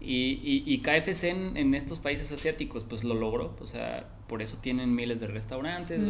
Y, 0.00 0.40
y, 0.42 0.62
y 0.66 0.78
KFC 0.78 1.24
en, 1.24 1.56
en 1.56 1.74
estos 1.74 1.98
países 1.98 2.30
asiáticos, 2.32 2.84
pues 2.84 3.02
lo 3.04 3.14
logró. 3.14 3.56
O 3.60 3.66
sea, 3.66 4.06
por 4.28 4.40
eso 4.40 4.56
tienen 4.60 4.94
miles 4.94 5.18
de 5.20 5.26
restaurantes. 5.26 6.00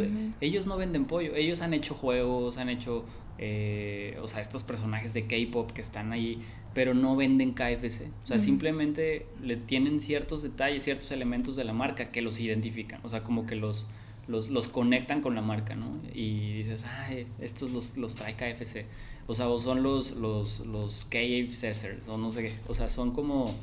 Ellos 0.42 0.66
no 0.66 0.76
venden 0.76 1.06
pollo. 1.06 1.34
Ellos 1.34 1.62
han 1.62 1.72
hecho 1.74 1.94
juegos, 1.94 2.58
han 2.58 2.68
hecho. 2.68 3.04
Eh, 3.42 4.18
o 4.22 4.28
sea, 4.28 4.42
estos 4.42 4.64
personajes 4.64 5.14
de 5.14 5.26
K-pop 5.26 5.72
que 5.72 5.80
están 5.80 6.12
ahí, 6.12 6.42
pero 6.74 6.92
no 6.92 7.16
venden 7.16 7.54
KFC. 7.54 8.10
O 8.24 8.26
sea, 8.26 8.38
simplemente 8.38 9.26
le 9.42 9.56
tienen 9.56 10.00
ciertos 10.00 10.42
detalles, 10.42 10.84
ciertos 10.84 11.10
elementos 11.10 11.56
de 11.56 11.64
la 11.64 11.72
marca 11.72 12.10
que 12.10 12.20
los 12.20 12.38
identifican. 12.38 13.00
O 13.02 13.08
sea, 13.08 13.22
como 13.22 13.46
que 13.46 13.56
los, 13.56 13.86
los, 14.28 14.50
los 14.50 14.68
conectan 14.68 15.22
con 15.22 15.34
la 15.34 15.40
marca, 15.40 15.74
¿no? 15.74 15.86
Y 16.12 16.64
dices, 16.64 16.84
ay, 16.84 17.26
estos 17.40 17.70
los, 17.70 17.96
los 17.96 18.14
trae 18.14 18.34
KFC. 18.34 18.84
O 19.26 19.34
sea, 19.34 19.48
o 19.48 19.58
son 19.58 19.82
los, 19.82 20.10
los, 20.10 20.60
los 20.60 21.06
KFCers, 21.06 22.08
o 22.08 22.18
no 22.18 22.32
sé 22.32 22.42
qué. 22.42 22.52
O 22.68 22.74
sea, 22.74 22.90
son 22.90 23.12
como, 23.12 23.54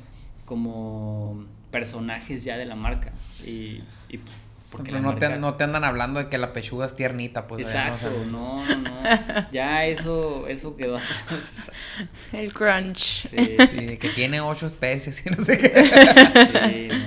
como 0.46 1.46
personajes 1.70 2.44
ya 2.44 2.58
de 2.58 2.66
la 2.66 2.76
marca. 2.76 3.14
Y, 3.46 3.78
y 4.10 4.20
porque 4.72 4.92
no, 4.92 5.16
te, 5.16 5.30
no 5.38 5.54
te 5.56 5.64
andan 5.64 5.84
hablando 5.84 6.20
de 6.20 6.30
que 6.30 6.38
la 6.38 6.52
pechuga 6.52 6.86
es 6.86 6.96
tiernita, 6.96 7.48
pues. 7.48 7.62
Exacto, 7.62 8.12
no, 8.30 8.66
no, 8.66 8.76
no. 8.78 9.48
Ya 9.52 9.86
eso, 9.86 10.46
eso 10.48 10.76
quedó. 10.76 11.00
El 12.34 12.54
crunch. 12.54 13.30
Sí, 13.30 13.58
Sí, 13.70 13.98
que 13.98 14.10
tiene 14.14 14.42
ocho 14.42 14.66
especies 14.66 15.26
y 15.26 15.30
no 15.30 15.44
sé 15.44 15.58
qué. 15.58 15.70
sí, 15.70 16.88
no. 16.90 17.06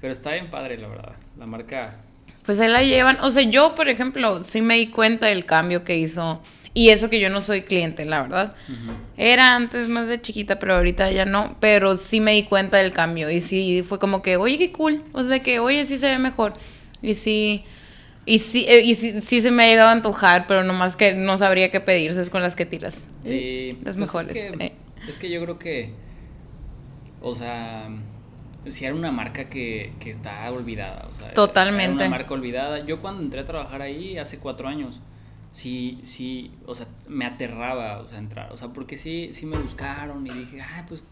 Pero 0.00 0.12
está 0.12 0.32
bien 0.32 0.50
padre, 0.50 0.76
la 0.76 0.88
verdad. 0.88 1.12
La 1.38 1.46
marca. 1.46 1.96
Pues 2.44 2.60
ahí 2.60 2.68
la 2.68 2.82
llevan. 2.82 3.18
O 3.22 3.30
sea, 3.30 3.42
yo, 3.44 3.74
por 3.74 3.88
ejemplo, 3.88 4.44
sí 4.44 4.60
me 4.60 4.74
di 4.74 4.88
cuenta 4.88 5.28
del 5.28 5.46
cambio 5.46 5.82
que 5.82 5.96
hizo. 5.96 6.42
Y 6.76 6.88
eso 6.88 7.08
que 7.08 7.20
yo 7.20 7.30
no 7.30 7.40
soy 7.40 7.62
cliente, 7.62 8.04
la 8.04 8.22
verdad. 8.22 8.56
Era 9.16 9.54
antes 9.54 9.88
más 9.88 10.08
de 10.08 10.20
chiquita, 10.20 10.58
pero 10.58 10.74
ahorita 10.74 11.12
ya 11.12 11.24
no. 11.24 11.56
Pero 11.60 11.96
sí 11.96 12.20
me 12.20 12.32
di 12.32 12.42
cuenta 12.42 12.78
del 12.78 12.92
cambio. 12.92 13.30
Y 13.30 13.40
sí 13.40 13.84
fue 13.86 14.00
como 14.00 14.22
que, 14.22 14.36
oye, 14.36 14.58
qué 14.58 14.72
cool. 14.72 15.04
O 15.12 15.22
sea, 15.22 15.38
que, 15.40 15.60
oye, 15.60 15.86
sí 15.86 15.98
se 15.98 16.08
ve 16.08 16.18
mejor. 16.18 16.54
Y 17.00 17.14
sí. 17.14 17.64
Y 18.26 18.40
sí, 18.40 18.64
eh, 18.68 18.80
y 18.80 18.96
sí, 18.96 19.20
sí 19.20 19.40
se 19.40 19.52
me 19.52 19.64
ha 19.64 19.68
llegado 19.68 19.90
a 19.90 19.92
antojar, 19.92 20.46
pero 20.48 20.64
nomás 20.64 20.96
que 20.96 21.14
no 21.14 21.38
sabría 21.38 21.70
qué 21.70 21.80
pedirse 21.80 22.20
es 22.20 22.30
con 22.30 22.42
las 22.42 22.56
que 22.56 22.66
tiras. 22.66 23.06
Sí, 23.22 23.78
Las 23.84 23.96
pues 23.96 23.96
mejores. 23.96 24.34
Es 24.36 24.50
que, 24.50 24.64
eh. 24.64 24.72
es 25.08 25.18
que 25.18 25.30
yo 25.30 25.42
creo 25.42 25.58
que, 25.58 25.92
o 27.20 27.34
sea, 27.34 27.88
si 28.66 28.84
era 28.84 28.94
una 28.94 29.12
marca 29.12 29.48
que, 29.48 29.92
que 30.00 30.10
está 30.10 30.50
olvidada. 30.50 31.08
O 31.16 31.20
sea, 31.20 31.34
Totalmente. 31.34 32.02
Era 32.02 32.08
una 32.08 32.18
marca 32.18 32.34
olvidada. 32.34 32.84
Yo 32.84 32.98
cuando 33.00 33.22
entré 33.22 33.40
a 33.40 33.44
trabajar 33.44 33.82
ahí 33.82 34.16
hace 34.16 34.38
cuatro 34.38 34.68
años, 34.68 35.00
sí, 35.54 36.00
sí, 36.02 36.50
o 36.66 36.74
sea, 36.74 36.86
me 37.08 37.24
aterraba, 37.24 38.00
o 38.00 38.08
sea, 38.08 38.18
entrar. 38.18 38.52
O 38.52 38.56
sea, 38.58 38.68
porque 38.74 38.98
sí, 38.98 39.30
sí 39.32 39.46
me 39.46 39.56
buscaron 39.56 40.26
y 40.26 40.30
dije, 40.30 40.60
ah, 40.60 40.84
pues 40.86 41.04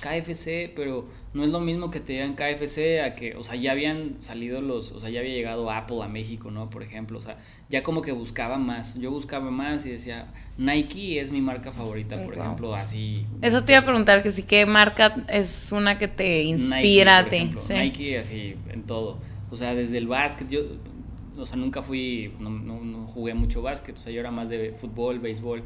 KFC, 0.00 0.72
pero 0.74 1.06
no 1.34 1.44
es 1.44 1.50
lo 1.50 1.60
mismo 1.60 1.90
que 1.90 2.00
te 2.00 2.14
digan 2.14 2.34
KFC 2.34 3.02
a 3.04 3.14
que, 3.14 3.36
o 3.36 3.44
sea, 3.44 3.54
ya 3.56 3.72
habían 3.72 4.16
salido 4.22 4.62
los, 4.62 4.92
o 4.92 5.00
sea, 5.00 5.10
ya 5.10 5.20
había 5.20 5.34
llegado 5.34 5.70
Apple 5.70 6.02
a 6.02 6.08
México, 6.08 6.50
¿no? 6.50 6.70
Por 6.70 6.82
ejemplo, 6.82 7.18
o 7.18 7.22
sea, 7.22 7.36
ya 7.68 7.82
como 7.82 8.00
que 8.00 8.12
buscaba 8.12 8.56
más. 8.56 8.94
Yo 8.98 9.10
buscaba 9.10 9.50
más 9.50 9.84
y 9.84 9.90
decía, 9.90 10.32
Nike 10.56 11.20
es 11.20 11.30
mi 11.30 11.42
marca 11.42 11.70
favorita, 11.72 12.16
por 12.24 12.34
Wow. 12.34 12.44
ejemplo, 12.44 12.74
así. 12.74 13.26
Eso 13.42 13.62
te 13.64 13.72
iba 13.72 13.80
a 13.80 13.84
preguntar, 13.84 14.22
que 14.22 14.32
sí, 14.32 14.42
¿qué 14.44 14.64
marca 14.64 15.16
es 15.28 15.70
una 15.70 15.98
que 15.98 16.08
te 16.08 16.44
inspira 16.44 17.22
Nike, 17.22 17.28
por 17.28 17.34
ejemplo. 17.34 17.62
Sí. 17.62 17.72
Nike 17.74 18.18
así 18.18 18.56
en 18.70 18.84
todo. 18.84 19.18
O 19.50 19.56
sea, 19.56 19.74
desde 19.74 19.98
el 19.98 20.06
básquet, 20.06 20.48
yo, 20.48 20.60
o 21.38 21.46
sea, 21.46 21.56
nunca 21.56 21.82
fui, 21.82 22.34
no, 22.40 22.50
no- 22.50 23.06
jugué 23.08 23.34
mucho 23.34 23.62
básquet, 23.62 23.96
o 23.98 24.00
sea, 24.02 24.12
yo 24.12 24.20
era 24.20 24.30
más 24.30 24.48
de 24.48 24.72
fútbol, 24.72 25.18
béisbol, 25.20 25.62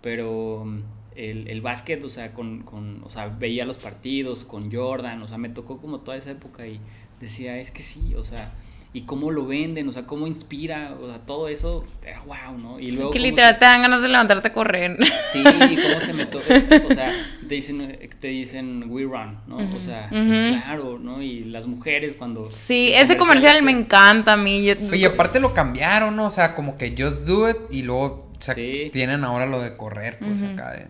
pero 0.00 0.64
mm, 0.64 0.78
el, 1.16 1.48
el 1.48 1.60
básquet, 1.60 2.02
o 2.04 2.08
sea, 2.10 2.32
con, 2.34 2.62
con, 2.62 3.02
o 3.04 3.10
sea, 3.10 3.28
veía 3.28 3.64
los 3.64 3.78
partidos 3.78 4.44
con 4.44 4.70
Jordan, 4.72 5.22
o 5.22 5.28
sea, 5.28 5.38
me 5.38 5.48
tocó 5.48 5.80
como 5.80 6.00
toda 6.00 6.16
esa 6.16 6.30
época 6.30 6.66
y 6.66 6.80
decía, 7.20 7.58
es 7.58 7.70
que 7.70 7.82
sí, 7.82 8.14
o 8.14 8.24
sea, 8.24 8.52
y 8.94 9.02
cómo 9.02 9.30
lo 9.30 9.46
venden, 9.46 9.88
o 9.88 9.92
sea, 9.92 10.04
cómo 10.04 10.26
inspira, 10.26 10.94
o 11.00 11.06
sea, 11.08 11.18
todo 11.20 11.48
eso, 11.48 11.82
wow, 12.26 12.58
¿no? 12.58 12.78
Y 12.78 12.90
Sí, 12.90 12.96
luego 12.96 13.10
que 13.10 13.18
cómo 13.20 13.28
literal 13.30 13.54
se- 13.54 13.58
te 13.60 13.64
dan 13.64 13.80
ganas 13.82 14.02
de 14.02 14.08
levantarte 14.08 14.48
a 14.48 14.52
correr. 14.52 14.98
Sí, 15.32 15.42
cómo 15.44 16.00
se 16.00 16.12
metió, 16.12 16.40
o 16.40 16.92
sea, 16.94 17.10
te 17.48 17.54
dicen, 17.54 17.98
te 18.20 18.28
dicen 18.28 18.84
we 18.88 19.04
run, 19.04 19.38
¿no? 19.46 19.56
O 19.74 19.80
sea, 19.80 20.08
pues 20.10 20.40
claro, 20.62 20.98
¿no? 20.98 21.22
Y 21.22 21.44
las 21.44 21.66
mujeres 21.66 22.14
cuando... 22.14 22.50
Sí, 22.52 22.92
ese 22.94 23.16
comercial 23.16 23.62
me 23.62 23.70
encanta 23.72 24.34
a 24.34 24.36
mí. 24.36 24.62
Yo- 24.64 24.74
Oye, 24.90 25.06
aparte 25.06 25.40
lo 25.40 25.54
cambiaron, 25.54 26.14
¿no? 26.14 26.26
O 26.26 26.30
sea, 26.30 26.54
como 26.54 26.76
que 26.76 26.94
Just 26.96 27.26
Do 27.26 27.48
It 27.48 27.56
y 27.70 27.82
luego 27.84 28.30
o 28.38 28.42
sea, 28.44 28.54
Sí. 28.54 28.90
tienen 28.92 29.24
ahora 29.24 29.46
lo 29.46 29.62
de 29.62 29.76
correr, 29.76 30.18
pues 30.18 30.42
acá 30.42 30.72
de... 30.72 30.88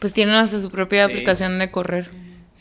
Pues 0.00 0.12
tienen 0.12 0.34
hasta 0.34 0.60
su 0.60 0.70
propia 0.70 1.06
Sí. 1.06 1.12
aplicación 1.12 1.58
de 1.58 1.70
correr. 1.70 2.10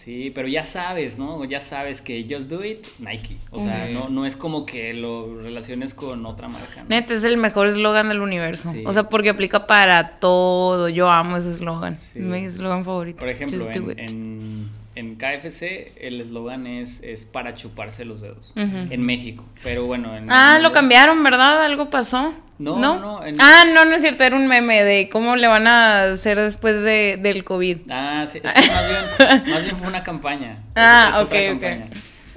Sí, 0.05 0.31
pero 0.35 0.47
ya 0.47 0.63
sabes, 0.63 1.17
¿no? 1.17 1.43
Ya 1.45 1.59
sabes 1.59 1.99
que 1.99 2.27
Just 2.29 2.47
Do 2.47 2.63
It, 2.63 2.85
Nike. 2.99 3.37
O 3.49 3.59
sea, 3.59 3.89
no, 3.89 4.07
no 4.07 4.27
es 4.27 4.35
como 4.35 4.63
que 4.63 4.93
lo 4.93 5.41
relaciones 5.41 5.95
con 5.95 6.27
otra 6.27 6.47
marca, 6.47 6.83
¿no? 6.83 6.89
Neta, 6.89 7.15
es 7.15 7.23
el 7.23 7.37
mejor 7.37 7.65
eslogan 7.65 8.09
del 8.09 8.21
universo. 8.21 8.71
Sí. 8.71 8.83
O 8.85 8.93
sea, 8.93 9.09
porque 9.09 9.31
aplica 9.31 9.65
para 9.65 10.17
todo. 10.17 10.89
Yo 10.89 11.09
amo 11.09 11.37
ese 11.37 11.53
eslogan. 11.53 11.97
Sí. 11.97 12.19
Es 12.19 12.25
mi 12.25 12.37
eslogan 12.45 12.85
favorito. 12.85 13.17
Por 13.17 13.29
ejemplo, 13.29 13.57
Just 13.57 13.75
do 13.77 13.91
it. 13.93 13.97
en, 13.97 14.69
en 14.95 15.15
KFC 15.15 15.91
el 15.99 16.21
eslogan 16.21 16.67
es, 16.67 17.01
es 17.03 17.25
para 17.25 17.53
chuparse 17.53 18.05
los 18.05 18.21
dedos. 18.21 18.53
En 18.55 19.01
México. 19.01 19.43
Pero 19.63 19.85
bueno, 19.85 20.15
en... 20.15 20.31
Ah, 20.31 20.55
en- 20.57 20.63
lo 20.63 20.71
cambiaron, 20.71 21.21
¿verdad? 21.23 21.63
¿Algo 21.63 21.89
pasó? 21.89 22.33
No, 22.57 22.77
no, 22.99 23.25
en- 23.25 23.35
Ah, 23.41 23.65
no, 23.73 23.83
no 23.83 23.95
es 23.95 24.01
cierto. 24.01 24.23
Era 24.23 24.35
un 24.37 24.47
meme 24.47 24.83
de 24.83 25.09
cómo 25.09 25.35
le 25.35 25.47
van 25.47 25.67
a 25.67 26.03
hacer 26.03 26.39
después 26.39 26.81
de, 26.83 27.17
del 27.21 27.43
COVID. 27.43 27.79
Ah, 27.89 28.25
sí, 28.31 28.39
es 28.41 28.53
que 28.53 28.71
más 28.71 28.87
bien, 28.89 29.43
más 29.49 29.63
bien 29.63 29.75
fue 29.75 29.87
una 29.87 30.03
campaña. 30.03 30.63
Ah, 30.75 31.09
Es 31.11 31.17
ok, 31.19 31.33
ok. 31.57 31.63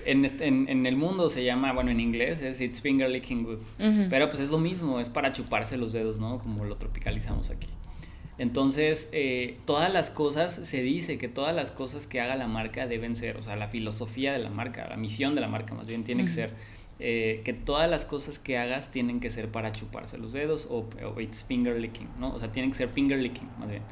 En, 0.07 0.25
este- 0.25 0.47
en, 0.47 0.69
en 0.69 0.87
el 0.87 0.97
mundo 0.97 1.29
se 1.31 1.45
llama, 1.45 1.73
bueno, 1.73 1.91
en 1.93 2.01
inglés 2.01 2.41
es 2.41 2.61
It's 2.61 2.81
Finger 2.81 3.09
Licking 3.11 3.45
Good. 3.45 3.59
Pero 4.11 4.29
pues 4.29 4.41
es 4.41 4.49
lo 4.49 4.59
mismo, 4.59 4.99
es 5.01 5.09
para 5.11 5.33
chuparse 5.33 5.77
los 5.77 5.93
dedos, 5.93 6.19
¿no? 6.19 6.39
Como 6.39 6.65
lo 6.65 6.77
tropicalizamos 6.77 7.51
aquí. 7.51 7.69
Entonces, 8.39 9.09
eh, 9.13 9.59
todas 9.65 9.93
las 9.93 10.11
cosas, 10.11 10.55
se 10.55 10.83
dice 10.83 11.19
que 11.19 11.29
todas 11.29 11.55
las 11.55 11.73
cosas 11.73 12.07
que 12.07 12.21
haga 12.21 12.37
la 12.37 12.47
marca 12.47 12.87
deben 12.87 13.17
ser, 13.17 13.37
o 13.37 13.43
sea, 13.43 13.57
la 13.57 13.69
filosofía 13.69 14.33
de 14.33 14.39
la 14.39 14.49
marca, 14.49 14.87
la 14.89 14.97
misión 14.97 15.35
de 15.35 15.41
la 15.41 15.49
marca 15.49 15.75
más 15.75 15.89
bien 15.89 16.05
tiene 16.05 16.25
que 16.25 16.31
ser 16.31 16.53
eh, 17.01 17.43
que 17.45 17.53
todas 17.53 17.89
las 17.89 18.05
cosas 18.05 18.41
que 18.41 18.59
hagas 18.59 18.91
tienen 18.91 19.21
que 19.21 19.31
ser 19.31 19.51
para 19.51 19.71
chuparse 19.71 20.19
los 20.19 20.33
dedos 20.33 20.67
o, 20.69 20.89
o 21.05 21.21
it's 21.21 21.45
finger 21.45 21.79
licking, 21.81 22.09
¿no? 22.19 22.33
O 22.33 22.39
sea, 22.41 22.51
tienen 22.51 22.73
que 22.73 22.77
ser 22.77 22.89
finger 22.89 23.19
licking, 23.19 23.49
más 23.59 23.69
bien. 23.69 23.83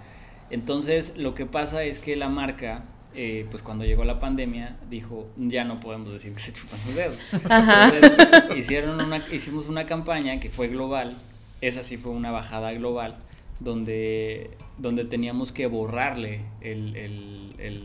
Entonces, 0.50 1.16
lo 1.16 1.34
que 1.34 1.46
pasa 1.46 1.84
es 1.84 2.00
que 2.00 2.16
la 2.16 2.28
marca, 2.28 2.84
eh, 3.14 3.46
pues 3.50 3.62
cuando 3.62 3.84
llegó 3.84 4.04
la 4.04 4.18
pandemia, 4.18 4.76
dijo, 4.90 5.28
ya 5.36 5.62
no 5.62 5.78
podemos 5.78 6.12
decir 6.12 6.32
que 6.34 6.40
se 6.40 6.52
chupan 6.52 6.80
los 6.84 6.94
dedos. 6.96 7.18
Entonces, 7.32 8.56
hicieron 8.56 9.00
una, 9.00 9.18
hicimos 9.32 9.68
una 9.68 9.86
campaña 9.86 10.40
que 10.40 10.50
fue 10.50 10.66
global, 10.66 11.16
esa 11.60 11.84
sí 11.84 11.96
fue 11.98 12.10
una 12.10 12.32
bajada 12.32 12.72
global, 12.72 13.18
donde, 13.60 14.50
donde 14.78 15.04
teníamos 15.04 15.52
que 15.52 15.66
borrarle 15.66 16.42
el, 16.60 16.96
el, 16.96 17.50
el 17.58 17.84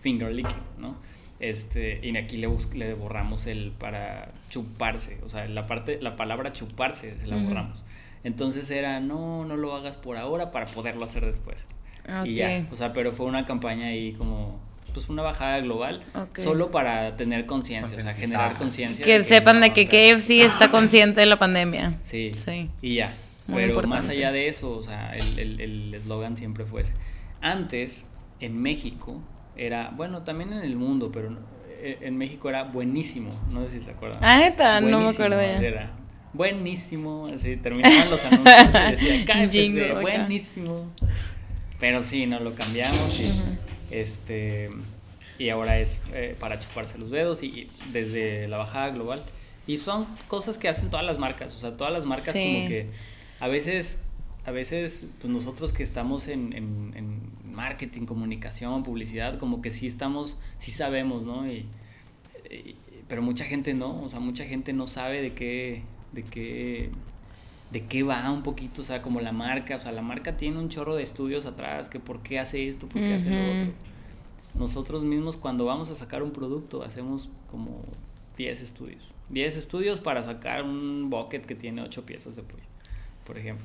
finger 0.00 0.32
licking, 0.32 0.56
¿no? 0.78 0.96
Este, 1.40 2.00
y 2.02 2.16
aquí 2.16 2.36
le, 2.36 2.48
le 2.74 2.94
borramos 2.94 3.46
el 3.46 3.70
para 3.70 4.32
chuparse, 4.50 5.18
o 5.24 5.28
sea, 5.28 5.46
la 5.46 5.66
parte, 5.66 5.98
la 6.02 6.16
palabra 6.16 6.50
chuparse 6.52 7.16
se 7.16 7.26
la 7.26 7.36
Ujú. 7.36 7.46
borramos. 7.46 7.84
Entonces 8.24 8.68
era, 8.70 8.98
no, 8.98 9.44
no 9.44 9.56
lo 9.56 9.74
hagas 9.76 9.96
por 9.96 10.16
ahora 10.16 10.50
para 10.50 10.66
poderlo 10.66 11.04
hacer 11.04 11.24
después. 11.24 11.64
Y 12.24 12.34
ya, 12.34 12.64
Ok. 12.66 12.72
o 12.72 12.76
sea, 12.76 12.92
pero 12.92 13.12
fue 13.12 13.26
una 13.26 13.44
campaña 13.46 13.86
ahí 13.88 14.12
como, 14.14 14.58
pues 14.94 15.08
una 15.10 15.22
bajada 15.22 15.60
global, 15.60 16.02
Ok. 16.14 16.38
solo 16.38 16.70
para 16.72 17.16
tener 17.16 17.46
conciencia, 17.46 17.96
o 17.96 18.00
sea, 18.00 18.14
generar 18.14 18.54
conciencia. 18.54 19.04
Que 19.04 19.18
de 19.18 19.24
sepan 19.24 19.56
no, 19.60 19.62
de 19.66 19.72
que 19.72 19.86
KFC 19.86 20.40
está 20.40 20.70
consciente 20.70 21.20
de 21.20 21.26
la 21.26 21.38
pandemia. 21.38 21.98
Sí, 22.02 22.32
Sí. 22.34 22.68
y 22.82 22.94
ya. 22.96 23.14
Muy 23.48 23.62
Pero 23.66 23.82
más 23.88 24.08
allá 24.08 24.30
de 24.32 24.48
eso, 24.48 24.70
o 24.76 24.82
sea, 24.84 25.14
el- 25.16 25.38
el 25.38 25.60
el 25.60 25.94
eslogan 25.94 26.36
siempre 26.36 26.64
fue 26.64 26.82
ese. 26.82 26.92
Antes, 27.40 28.04
en 28.40 28.60
México, 28.60 29.20
era, 29.56 29.90
bueno, 29.96 30.22
también 30.22 30.52
en 30.52 30.60
el 30.60 30.76
mundo, 30.76 31.10
pero 31.12 31.36
eh, 31.80 31.98
en 32.02 32.16
México 32.16 32.48
era 32.48 32.64
buenísimo, 32.64 33.32
no 33.50 33.62
sé 33.68 33.78
si 33.78 33.80
se 33.86 33.90
acuerdan. 33.92 34.18
Ah, 34.22 34.36
neta, 34.38 34.80
no 34.80 34.86
me 34.86 34.92
Buenísimo, 34.96 35.24
acuerdo 35.26 35.42
ya. 35.42 35.58
Era 35.66 35.90
buenísimo, 36.32 37.26
así 37.32 37.56
terminaban 37.56 38.10
los 38.10 38.24
anuncios 38.24 38.56
y 38.74 38.90
decía, 38.90 39.24
KFC, 39.94 40.00
buenísimo. 40.00 40.90
Pero 41.80 42.02
sí, 42.04 42.26
no 42.26 42.40
lo 42.40 42.54
cambiamos 42.54 43.20
y, 43.20 43.30
este, 43.90 44.70
y 45.38 45.48
ahora 45.50 45.78
es 45.78 46.02
eh, 46.12 46.36
para 46.38 46.58
chuparse 46.60 46.98
los 46.98 47.10
dedos 47.10 47.42
y, 47.42 47.46
y 47.46 47.70
desde 47.92 48.48
la 48.48 48.58
bajada 48.58 48.90
global. 48.90 49.22
Y 49.66 49.76
son 49.76 50.06
cosas 50.28 50.58
que 50.58 50.68
hacen 50.68 50.90
todas 50.90 51.04
las 51.06 51.18
marcas, 51.18 51.54
o 51.54 51.58
sea, 51.58 51.76
todas 51.76 51.92
las 51.92 52.04
marcas 52.04 52.32
Sí. 52.34 52.42
como 52.56 52.68
que 52.68 52.86
a 53.40 53.48
veces, 53.48 53.98
a 54.44 54.50
veces, 54.50 55.06
pues 55.20 55.32
nosotros 55.32 55.72
que 55.72 55.82
estamos 55.82 56.28
en, 56.28 56.52
en- 56.52 56.92
en 56.96 57.52
marketing, 57.52 58.04
comunicación, 58.06 58.82
publicidad, 58.82 59.38
como 59.38 59.60
que 59.62 59.70
sí 59.70 59.86
estamos, 59.86 60.38
sí 60.58 60.70
sabemos, 60.70 61.22
¿no? 61.22 61.46
Y, 61.50 61.66
y- 62.50 62.76
pero 63.08 63.22
mucha 63.22 63.44
gente 63.44 63.74
no, 63.74 64.02
o 64.02 64.10
sea, 64.10 64.20
mucha 64.20 64.44
gente 64.44 64.72
no 64.72 64.86
sabe 64.86 65.22
de 65.22 65.32
qué, 65.32 65.82
de 66.12 66.22
qué, 66.24 66.90
de 67.70 67.84
qué 67.86 68.02
va 68.02 68.30
un 68.30 68.42
poquito, 68.42 68.82
o 68.82 68.84
sea, 68.84 69.00
como 69.02 69.20
la 69.20 69.32
marca, 69.32 69.76
o 69.76 69.80
sea, 69.80 69.92
la 69.92 70.02
marca 70.02 70.36
tiene 70.36 70.58
un 70.58 70.68
chorro 70.68 70.94
de 70.94 71.02
estudios 71.02 71.46
atrás, 71.46 71.88
que 71.88 72.00
por 72.00 72.22
qué 72.22 72.38
hace 72.38 72.68
esto, 72.68 72.86
por 72.88 73.00
qué 73.02 73.14
hace 73.14 73.30
lo 73.30 73.36
otro. 73.56 73.72
Nosotros 74.54 75.04
mismos 75.04 75.36
cuando 75.36 75.64
vamos 75.64 75.90
a 75.90 75.94
sacar 75.94 76.22
un 76.22 76.32
producto 76.32 76.82
hacemos 76.82 77.28
como 77.50 77.82
10 78.36 78.60
estudios. 78.60 79.12
10 79.30 79.56
estudios 79.56 80.00
para 80.00 80.22
sacar 80.22 80.62
un 80.64 81.08
bucket 81.10 81.44
que 81.46 81.54
tiene 81.54 81.82
8 81.82 82.04
piezas 82.06 82.34
de 82.36 82.42
pollo, 82.42 82.62
por 83.28 83.38
ejemplo. 83.38 83.64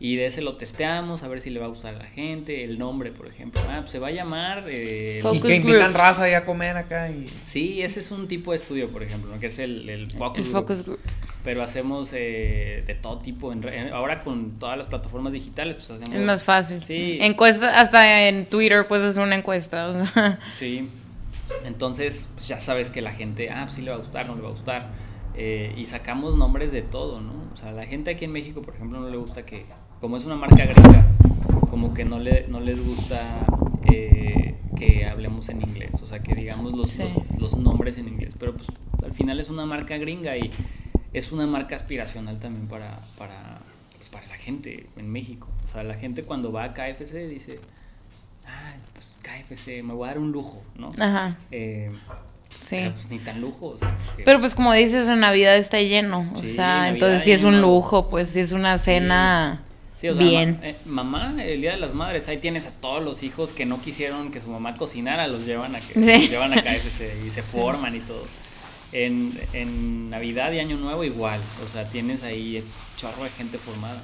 Y 0.00 0.14
de 0.14 0.26
ese 0.26 0.42
lo 0.42 0.54
testeamos 0.56 1.24
a 1.24 1.28
ver 1.28 1.40
si 1.40 1.50
le 1.50 1.58
va 1.58 1.66
a 1.66 1.68
gustar 1.70 1.96
a 1.96 1.98
la 1.98 2.04
gente. 2.04 2.62
El 2.62 2.78
nombre, 2.78 3.10
por 3.10 3.26
ejemplo. 3.26 3.60
Ah, 3.68 3.78
pues 3.80 3.90
se 3.90 3.98
va 3.98 4.06
a 4.06 4.10
llamar... 4.12 4.64
eh, 4.68 5.18
Focus 5.22 5.38
y 5.38 5.42
que 5.42 5.56
invitan 5.56 5.80
groups. 5.90 5.94
raza 5.98 6.24
ahí 6.24 6.34
a 6.34 6.44
comer 6.44 6.76
acá 6.76 7.10
y... 7.10 7.26
Sí, 7.42 7.82
ese 7.82 7.98
es 7.98 8.12
un 8.12 8.28
tipo 8.28 8.52
de 8.52 8.58
estudio, 8.58 8.90
por 8.90 9.02
ejemplo, 9.02 9.34
¿no? 9.34 9.40
que 9.40 9.46
es 9.46 9.58
el, 9.58 9.88
el 9.88 10.08
focus, 10.12 10.38
El 10.38 10.44
group. 10.44 10.54
focus 10.54 10.84
group. 10.84 11.00
Pero 11.42 11.64
hacemos 11.64 12.12
eh, 12.12 12.84
de 12.86 12.94
todo 12.94 13.18
tipo. 13.18 13.52
en 13.52 13.64
ahora 13.92 14.22
con 14.22 14.60
todas 14.60 14.78
las 14.78 14.86
plataformas 14.86 15.32
digitales, 15.32 15.74
pues 15.74 15.90
hacemos... 15.90 16.14
Es 16.14 16.24
más 16.24 16.44
fácil. 16.44 16.80
Sí. 16.84 17.18
Encuesta, 17.20 17.80
hasta 17.80 18.28
en 18.28 18.46
Twitter 18.46 18.86
puedes 18.86 19.04
hacer 19.04 19.22
una 19.24 19.34
encuesta. 19.34 19.88
o 19.88 19.92
sea. 19.94 20.38
Sí. 20.56 20.88
Entonces, 21.64 22.28
pues 22.36 22.46
ya 22.46 22.60
sabes 22.60 22.88
que 22.90 23.02
la 23.02 23.14
gente, 23.14 23.50
ah, 23.50 23.62
pues 23.64 23.74
sí 23.74 23.82
le 23.82 23.90
va 23.90 23.96
a 23.96 24.00
gustar, 24.00 24.26
no 24.28 24.36
le 24.36 24.42
va 24.42 24.48
a 24.48 24.52
gustar. 24.52 24.90
Eh, 25.40 25.72
y 25.76 25.86
sacamos 25.86 26.36
nombres 26.36 26.72
de 26.72 26.82
todo, 26.82 27.20
¿no? 27.20 27.32
O 27.54 27.56
sea, 27.56 27.70
la 27.70 27.86
gente 27.86 28.10
aquí 28.10 28.24
en 28.24 28.32
México, 28.32 28.60
por 28.60 28.74
ejemplo, 28.74 28.98
no 29.00 29.08
le 29.08 29.16
gusta 29.16 29.46
que, 29.46 29.64
como 30.00 30.16
es 30.16 30.24
una 30.24 30.34
marca 30.34 30.64
gringa, 30.66 31.06
como 31.70 31.94
que 31.94 32.04
no, 32.04 32.18
le, 32.18 32.48
no 32.48 32.58
les 32.58 32.84
gusta 32.84 33.46
eh, 33.84 34.56
que 34.76 35.06
hablemos 35.06 35.48
en 35.48 35.62
inglés, 35.62 36.02
o 36.02 36.08
sea, 36.08 36.20
que 36.24 36.34
digamos 36.34 36.72
los, 36.76 36.90
Sí. 36.90 37.04
los, 37.38 37.40
los 37.40 37.56
nombres 37.56 37.98
en 37.98 38.08
inglés. 38.08 38.34
Pero 38.38 38.54
pues 38.56 38.68
al 39.04 39.12
final 39.12 39.38
es 39.38 39.48
una 39.48 39.64
marca 39.64 39.96
gringa 39.96 40.36
y 40.36 40.50
es 41.12 41.30
una 41.30 41.46
marca 41.46 41.76
aspiracional 41.76 42.40
también 42.40 42.66
para, 42.66 42.98
para, 43.16 43.60
pues, 43.96 44.08
para 44.08 44.26
la 44.26 44.34
gente 44.36 44.86
en 44.96 45.08
México. 45.08 45.46
O 45.68 45.72
sea, 45.72 45.84
la 45.84 45.94
gente 45.94 46.24
cuando 46.24 46.50
va 46.50 46.64
a 46.64 46.74
KFC 46.74 47.28
dice, 47.28 47.60
ah, 48.46 48.74
pues 48.92 49.14
KFC, 49.22 49.84
me 49.84 49.94
voy 49.94 50.06
a 50.06 50.08
dar 50.08 50.18
un 50.18 50.32
lujo, 50.32 50.62
¿no? 50.76 50.90
Ajá. 50.98 51.36
Eh, 51.52 51.92
Sí. 52.56 52.76
Pero 52.76 52.92
pues 52.94 53.08
ni 53.10 53.18
tan 53.18 53.40
lujo. 53.40 53.68
o 53.68 53.78
sea, 53.78 53.96
porque- 54.06 54.22
Pero 54.24 54.40
pues 54.40 54.54
como 54.54 54.72
dices, 54.72 55.08
en 55.08 55.20
Navidad 55.20 55.56
está 55.56 55.80
lleno. 55.80 56.30
O 56.34 56.40
Sí, 56.40 56.54
sea, 56.54 56.66
Navidad 56.76 56.88
entonces 56.94 57.22
sí 57.24 57.32
es 57.32 57.44
un 57.44 57.60
lujo, 57.60 58.08
pues 58.10 58.28
sí 58.28 58.40
es 58.40 58.52
una 58.52 58.76
cena 58.78 59.62
Sí, 60.00 60.08
o 60.08 60.14
sea, 60.14 60.22
bien. 60.22 60.58
ma- 60.60 60.68
eh, 60.68 60.76
mamá, 60.84 61.34
el 61.42 61.60
Día 61.60 61.72
de 61.72 61.78
las 61.78 61.94
Madres, 61.94 62.28
ahí 62.28 62.38
tienes 62.38 62.66
a 62.66 62.70
todos 62.70 63.02
los 63.02 63.22
hijos 63.22 63.52
que 63.52 63.64
no 63.66 63.80
quisieron 63.80 64.30
que 64.30 64.40
su 64.40 64.48
mamá 64.48 64.76
cocinara, 64.76 65.26
los 65.28 65.44
llevan 65.44 65.74
a, 65.74 65.80
que, 65.80 65.98
los 65.98 66.28
llevan 66.30 66.52
a 66.52 66.62
KFC 66.62 67.16
y 67.26 67.30
se 67.30 67.42
forman 67.42 67.96
y 67.96 68.00
todo. 68.00 68.24
En, 68.92 69.38
en 69.52 70.08
Navidad 70.10 70.52
y 70.52 70.60
Año 70.60 70.76
Nuevo 70.76 71.04
igual, 71.04 71.40
o 71.64 71.68
sea, 71.68 71.88
tienes 71.88 72.22
ahí 72.22 72.62
chorro 72.96 73.24
de 73.24 73.30
gente 73.30 73.58
formada. 73.58 74.02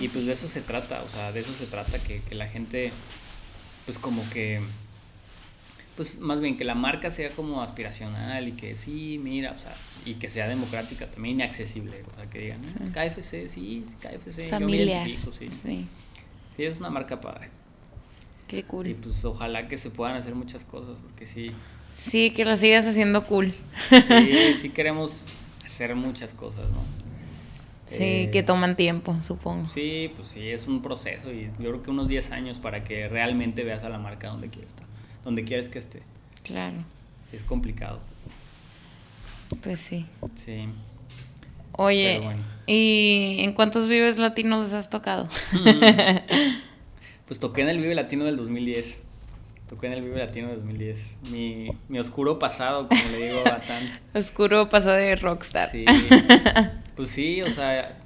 Y 0.00 0.08
pues 0.08 0.26
de 0.26 0.32
eso 0.32 0.48
se 0.48 0.60
trata, 0.60 1.02
o 1.06 1.10
sea, 1.10 1.32
de 1.32 1.40
eso 1.40 1.52
se 1.54 1.66
trata, 1.66 1.98
que, 1.98 2.20
que 2.22 2.34
la 2.34 2.46
gente, 2.46 2.92
pues 3.86 3.98
como 3.98 4.22
que, 4.30 4.60
pues 5.96 6.18
más 6.18 6.40
bien 6.40 6.56
que 6.56 6.64
la 6.64 6.74
marca 6.74 7.10
sea 7.10 7.30
como 7.30 7.62
aspiracional 7.62 8.48
y 8.48 8.52
que 8.52 8.76
sí, 8.76 9.20
mira, 9.22 9.52
o 9.52 9.58
sea, 9.58 9.74
y 10.04 10.14
que 10.14 10.28
sea 10.28 10.48
democrática 10.48 11.06
también 11.10 11.40
y 11.40 11.42
accesible, 11.42 12.02
o 12.12 12.16
sea, 12.16 12.28
que 12.28 12.38
digan, 12.40 12.64
Sí. 12.64 12.74
"Ah, 12.80 12.88
KFC, 12.92 13.48
sí, 13.48 13.84
sí, 13.88 13.94
KFC, 14.00 14.36
yo 14.36 14.44
me 14.44 14.50
Familiar. 14.50 15.08
sí. 15.32 15.48
Sí. 15.48 15.86
Sí, 16.56 16.64
es 16.64 16.78
una 16.78 16.90
marca 16.90 17.20
padre. 17.20 17.48
Qué 18.46 18.62
cool. 18.64 18.86
Y 18.88 18.94
pues 18.94 19.24
ojalá 19.24 19.66
que 19.68 19.76
se 19.76 19.90
puedan 19.90 20.16
hacer 20.16 20.34
muchas 20.34 20.64
cosas, 20.64 20.96
porque 21.02 21.26
sí, 21.26 21.50
Sí, 21.92 22.30
que 22.32 22.44
la 22.44 22.56
sigas 22.56 22.86
haciendo 22.86 23.24
cool. 23.26 23.54
sí, 23.90 24.54
sí 24.54 24.70
queremos 24.70 25.24
hacer 25.64 25.94
muchas 25.94 26.34
cosas, 26.34 26.68
¿no? 26.70 26.82
Sí, 27.88 27.96
Eh, 28.00 28.30
que 28.32 28.42
toman 28.42 28.76
tiempo, 28.76 29.16
supongo. 29.20 29.68
Sí, 29.68 30.10
pues 30.16 30.28
sí, 30.28 30.48
es 30.48 30.66
un 30.66 30.82
proceso 30.82 31.32
y 31.32 31.44
yo 31.58 31.70
creo 31.70 31.82
que 31.82 31.90
unos 31.90 32.08
10 32.08 32.30
años 32.32 32.58
para 32.58 32.82
que 32.82 33.08
realmente 33.08 33.62
veas 33.62 33.84
a 33.84 33.88
la 33.88 33.98
marca 33.98 34.28
donde 34.28 34.48
quieres 34.48 34.70
estar, 34.72 34.86
donde 35.24 35.44
quieres 35.44 35.68
que 35.68 35.78
esté. 35.78 36.02
Claro. 36.42 36.76
Es 37.32 37.42
complicado, 37.44 38.00
Pues 39.62 39.80
sí. 39.80 40.06
sí. 40.34 40.68
Oye, 41.72 42.20
bueno. 42.22 42.40
¿y 42.66 43.36
en 43.40 43.52
cuántos 43.52 43.88
vives 43.88 44.18
latinos 44.18 44.72
has 44.72 44.90
tocado? 44.90 45.28
Pues 47.26 47.40
toqué 47.40 47.62
en 47.62 47.70
el 47.70 47.78
Vive 47.78 47.94
Latino 47.94 48.24
del 48.26 48.36
2010. 48.36 49.00
Toqué 49.66 49.86
en 49.86 49.94
el 49.94 50.02
Vive 50.02 50.18
Latino 50.18 50.48
del 50.48 50.56
2010. 50.58 51.16
Mi, 51.30 51.70
mi 51.88 51.98
oscuro 51.98 52.38
pasado, 52.38 52.86
como 52.86 53.02
le 53.12 53.28
digo 53.28 53.40
a 53.46 53.60
Tans. 53.62 53.98
Oscuro 54.14 54.68
pasó 54.68 54.90
de 54.90 55.16
rockstar. 55.16 55.68
Sí. 55.68 55.84
Pues 56.96 57.08
sí, 57.08 57.40
o 57.42 57.50
sea, 57.50 57.98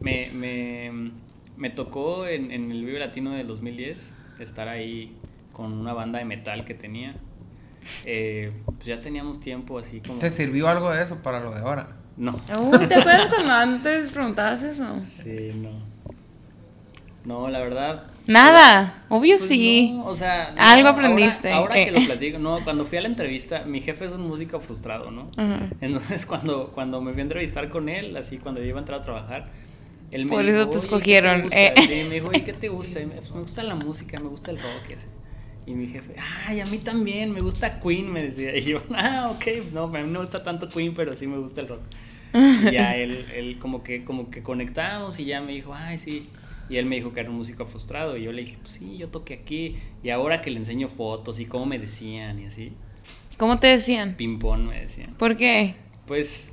me, 0.00 0.28
me, 0.34 1.12
me 1.56 1.70
tocó 1.70 2.26
en, 2.26 2.50
en 2.50 2.70
el 2.70 2.84
Vive 2.84 2.98
Latino 2.98 3.30
del 3.30 3.46
2010 3.46 4.12
estar 4.40 4.68
ahí 4.68 5.14
con 5.54 5.72
una 5.72 5.94
banda 5.94 6.18
de 6.18 6.26
metal 6.26 6.66
que 6.66 6.74
tenía. 6.74 7.14
Eh, 8.04 8.52
pues 8.66 8.84
ya 8.84 9.00
teníamos 9.00 9.40
tiempo 9.40 9.78
así 9.78 10.00
como... 10.00 10.18
¿Te 10.18 10.28
sirvió 10.30 10.68
algo 10.68 10.90
de 10.90 11.02
eso 11.02 11.22
para 11.22 11.40
lo 11.40 11.52
de 11.54 11.60
ahora? 11.60 11.88
No. 12.16 12.38
Uy, 12.60 12.86
¿te 12.86 12.94
acuerdas 12.94 13.28
cuando 13.28 13.52
antes 13.54 14.10
preguntabas 14.12 14.62
eso? 14.62 14.86
Sí, 15.06 15.50
no. 15.54 15.70
No, 17.24 17.48
la 17.48 17.58
verdad. 17.60 18.04
Nada, 18.26 19.04
obvio 19.08 19.36
Pues 19.36 19.48
sí. 19.48 19.92
no, 19.94 20.04
o 20.06 20.14
sea, 20.14 20.52
no, 20.54 20.60
Algo 20.62 20.88
ahora- 20.88 20.90
aprendiste. 20.90 21.50
Ahora, 21.52 21.78
Eh. 21.78 21.86
que 21.86 21.90
lo 21.92 22.06
platico, 22.06 22.38
no, 22.38 22.62
cuando 22.64 22.84
fui 22.84 22.98
a 22.98 23.02
la 23.02 23.08
entrevista, 23.08 23.64
mi 23.64 23.80
jefe 23.80 24.04
es 24.06 24.12
un 24.12 24.26
músico 24.26 24.60
frustrado, 24.60 25.10
¿no? 25.10 25.30
Ajá. 25.36 25.68
Entonces, 25.80 26.24
cuando, 26.26 26.68
cuando 26.74 27.00
me 27.00 27.12
fui 27.12 27.20
a 27.20 27.24
entrevistar 27.24 27.68
con 27.70 27.88
él, 27.88 28.16
así 28.16 28.38
cuando 28.38 28.60
yo 28.62 28.68
iba 28.68 28.78
a 28.78 28.80
entrar 28.82 29.00
a 29.00 29.02
trabajar, 29.02 29.48
él 30.10 30.24
me 30.26 30.30
Por 30.32 30.44
dijo, 30.44 30.56
eso 30.58 30.68
te 30.68 30.76
"Oye, 30.76 30.80
¿qué 30.80 30.86
escogieron, 30.86 31.40
gusta?" 31.42 31.56
eh. 31.58 31.74
Sí, 31.76 32.08
me 32.08 32.14
dijo, 32.14 32.30
¿y 32.32 32.40
qué 32.42 32.52
te 32.54 32.68
gusta? 32.68 33.00
Y 33.00 33.06
me, 33.06 33.14
"Pues, 33.16 33.30
me 33.32 33.40
gusta 33.40 33.62
la 33.62 33.74
música, 33.74 34.20
me 34.20 34.28
gusta 34.28 34.50
el 34.50 34.58
rock. 34.58 34.90
Y, 34.90 34.92
así. 34.94 35.06
Y 35.66 35.74
mi 35.74 35.86
jefe, 35.86 36.14
ay, 36.46 36.60
a 36.60 36.66
mí 36.66 36.78
también, 36.78 37.32
me 37.32 37.40
gusta 37.40 37.80
Queen, 37.80 38.12
me 38.12 38.22
decía. 38.22 38.56
Y 38.56 38.62
yo, 38.62 38.82
ah, 38.94 39.30
ok, 39.34 39.72
no, 39.72 39.84
a 39.84 39.88
mí 39.88 39.98
no 40.00 40.06
me 40.06 40.18
gusta 40.18 40.42
tanto 40.42 40.68
Queen, 40.68 40.94
pero 40.94 41.16
sí 41.16 41.26
me 41.26 41.38
gusta 41.38 41.62
el 41.62 41.68
rock. 41.68 41.80
Y 42.34 42.72
ya 42.72 42.96
él, 42.96 43.24
él 43.34 43.58
como 43.58 43.82
que 43.82 44.04
como 44.04 44.30
que 44.30 44.42
conectamos 44.42 45.18
y 45.18 45.24
ya 45.24 45.40
me 45.40 45.52
dijo, 45.52 45.72
ay, 45.74 45.98
sí. 45.98 46.28
Y 46.68 46.76
él 46.76 46.86
me 46.86 46.96
dijo 46.96 47.12
que 47.12 47.20
era 47.20 47.30
un 47.30 47.36
músico 47.36 47.66
frustrado. 47.66 48.16
Y 48.16 48.22
yo 48.22 48.32
le 48.32 48.42
dije, 48.42 48.58
pues 48.60 48.72
sí, 48.72 48.96
yo 48.96 49.08
toqué 49.08 49.34
aquí. 49.34 49.76
Y 50.02 50.10
ahora 50.10 50.40
que 50.40 50.50
le 50.50 50.58
enseño 50.58 50.88
fotos 50.88 51.40
y 51.40 51.46
cómo 51.46 51.66
me 51.66 51.78
decían 51.78 52.40
y 52.40 52.46
así, 52.46 52.72
¿Cómo 53.36 53.58
te 53.58 53.66
decían? 53.66 54.14
ping-pong 54.16 54.68
me 54.68 54.80
decían. 54.80 55.14
¿Por 55.14 55.36
qué? 55.36 55.74
Pues 56.06 56.52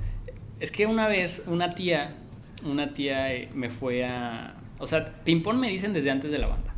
es 0.60 0.72
que 0.72 0.86
una 0.88 1.08
vez 1.08 1.44
una 1.46 1.76
tía, 1.76 2.16
una 2.64 2.94
tía 2.94 3.34
eh, 3.34 3.50
me 3.54 3.70
fue 3.70 4.04
a... 4.06 4.56
O 4.80 4.88
sea, 4.88 5.06
ping-pong 5.24 5.58
me 5.58 5.70
dicen 5.70 5.94
desde 5.94 6.10
antes 6.10 6.32
de 6.32 6.40
la 6.40 6.48
banda. 6.48 6.71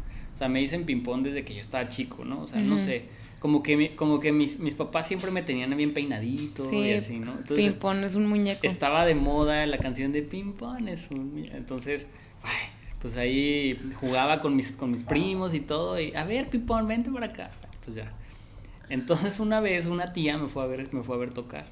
O 0.44 0.46
sea, 0.46 0.50
me 0.50 0.60
dicen 0.60 0.84
ping-pong 0.84 1.24
desde 1.24 1.46
que 1.46 1.54
yo 1.56 1.62
estaba 1.62 1.88
chico, 1.88 2.26
¿no? 2.26 2.42
O 2.42 2.48
sea, 2.50 2.60
no 2.60 2.76
Ujú. 2.76 2.84
sé. 2.84 3.06
Como 3.40 3.64
que, 3.64 3.78
mi- 3.78 3.90
como 3.90 4.20
que 4.20 4.32
mis, 4.34 4.60
mis 4.60 4.76
papás 4.76 5.08
siempre 5.08 5.32
me 5.32 5.42
tenían 5.42 5.76
bien 5.78 5.94
peinadito 5.94 6.70
y 6.74 6.92
así, 6.92 7.20
¿no? 7.20 7.32
Entonces, 7.32 7.74
ping-pong 7.76 8.04
es 8.04 8.16
un 8.16 8.28
muñeco. 8.28 8.60
estaba 8.64 9.06
de 9.06 9.16
moda 9.16 9.66
la 9.66 9.78
canción 9.78 10.12
de 10.12 10.22
Ping 10.22 10.54
Pong. 10.54 10.88
Es 10.90 11.08
un... 11.12 11.48
Entonces, 11.54 12.08
ay, 12.44 12.70
pues 13.00 13.16
ahí 13.16 13.80
jugaba 14.02 14.42
con 14.42 14.56
mis, 14.56 14.76
con 14.76 14.92
mis 14.92 15.04
primos 15.04 15.54
y 15.54 15.60
todo. 15.62 16.00
Y 16.00 16.14
a 16.16 16.26
ver, 16.26 16.50
Ping 16.50 16.66
Pong, 16.66 16.88
vente 16.88 17.10
para 17.12 17.28
acá. 17.28 17.52
Pues 17.86 17.96
ya. 17.96 18.12
Entonces, 18.90 19.40
una 19.40 19.60
vez 19.62 19.86
una 19.88 20.12
tía 20.14 20.38
me 20.38 20.48
fue 20.50 20.64
a 20.64 20.66
ver, 20.68 20.88
me 20.94 21.04
fue 21.04 21.16
a 21.16 21.20
ver 21.20 21.32
tocar. 21.32 21.68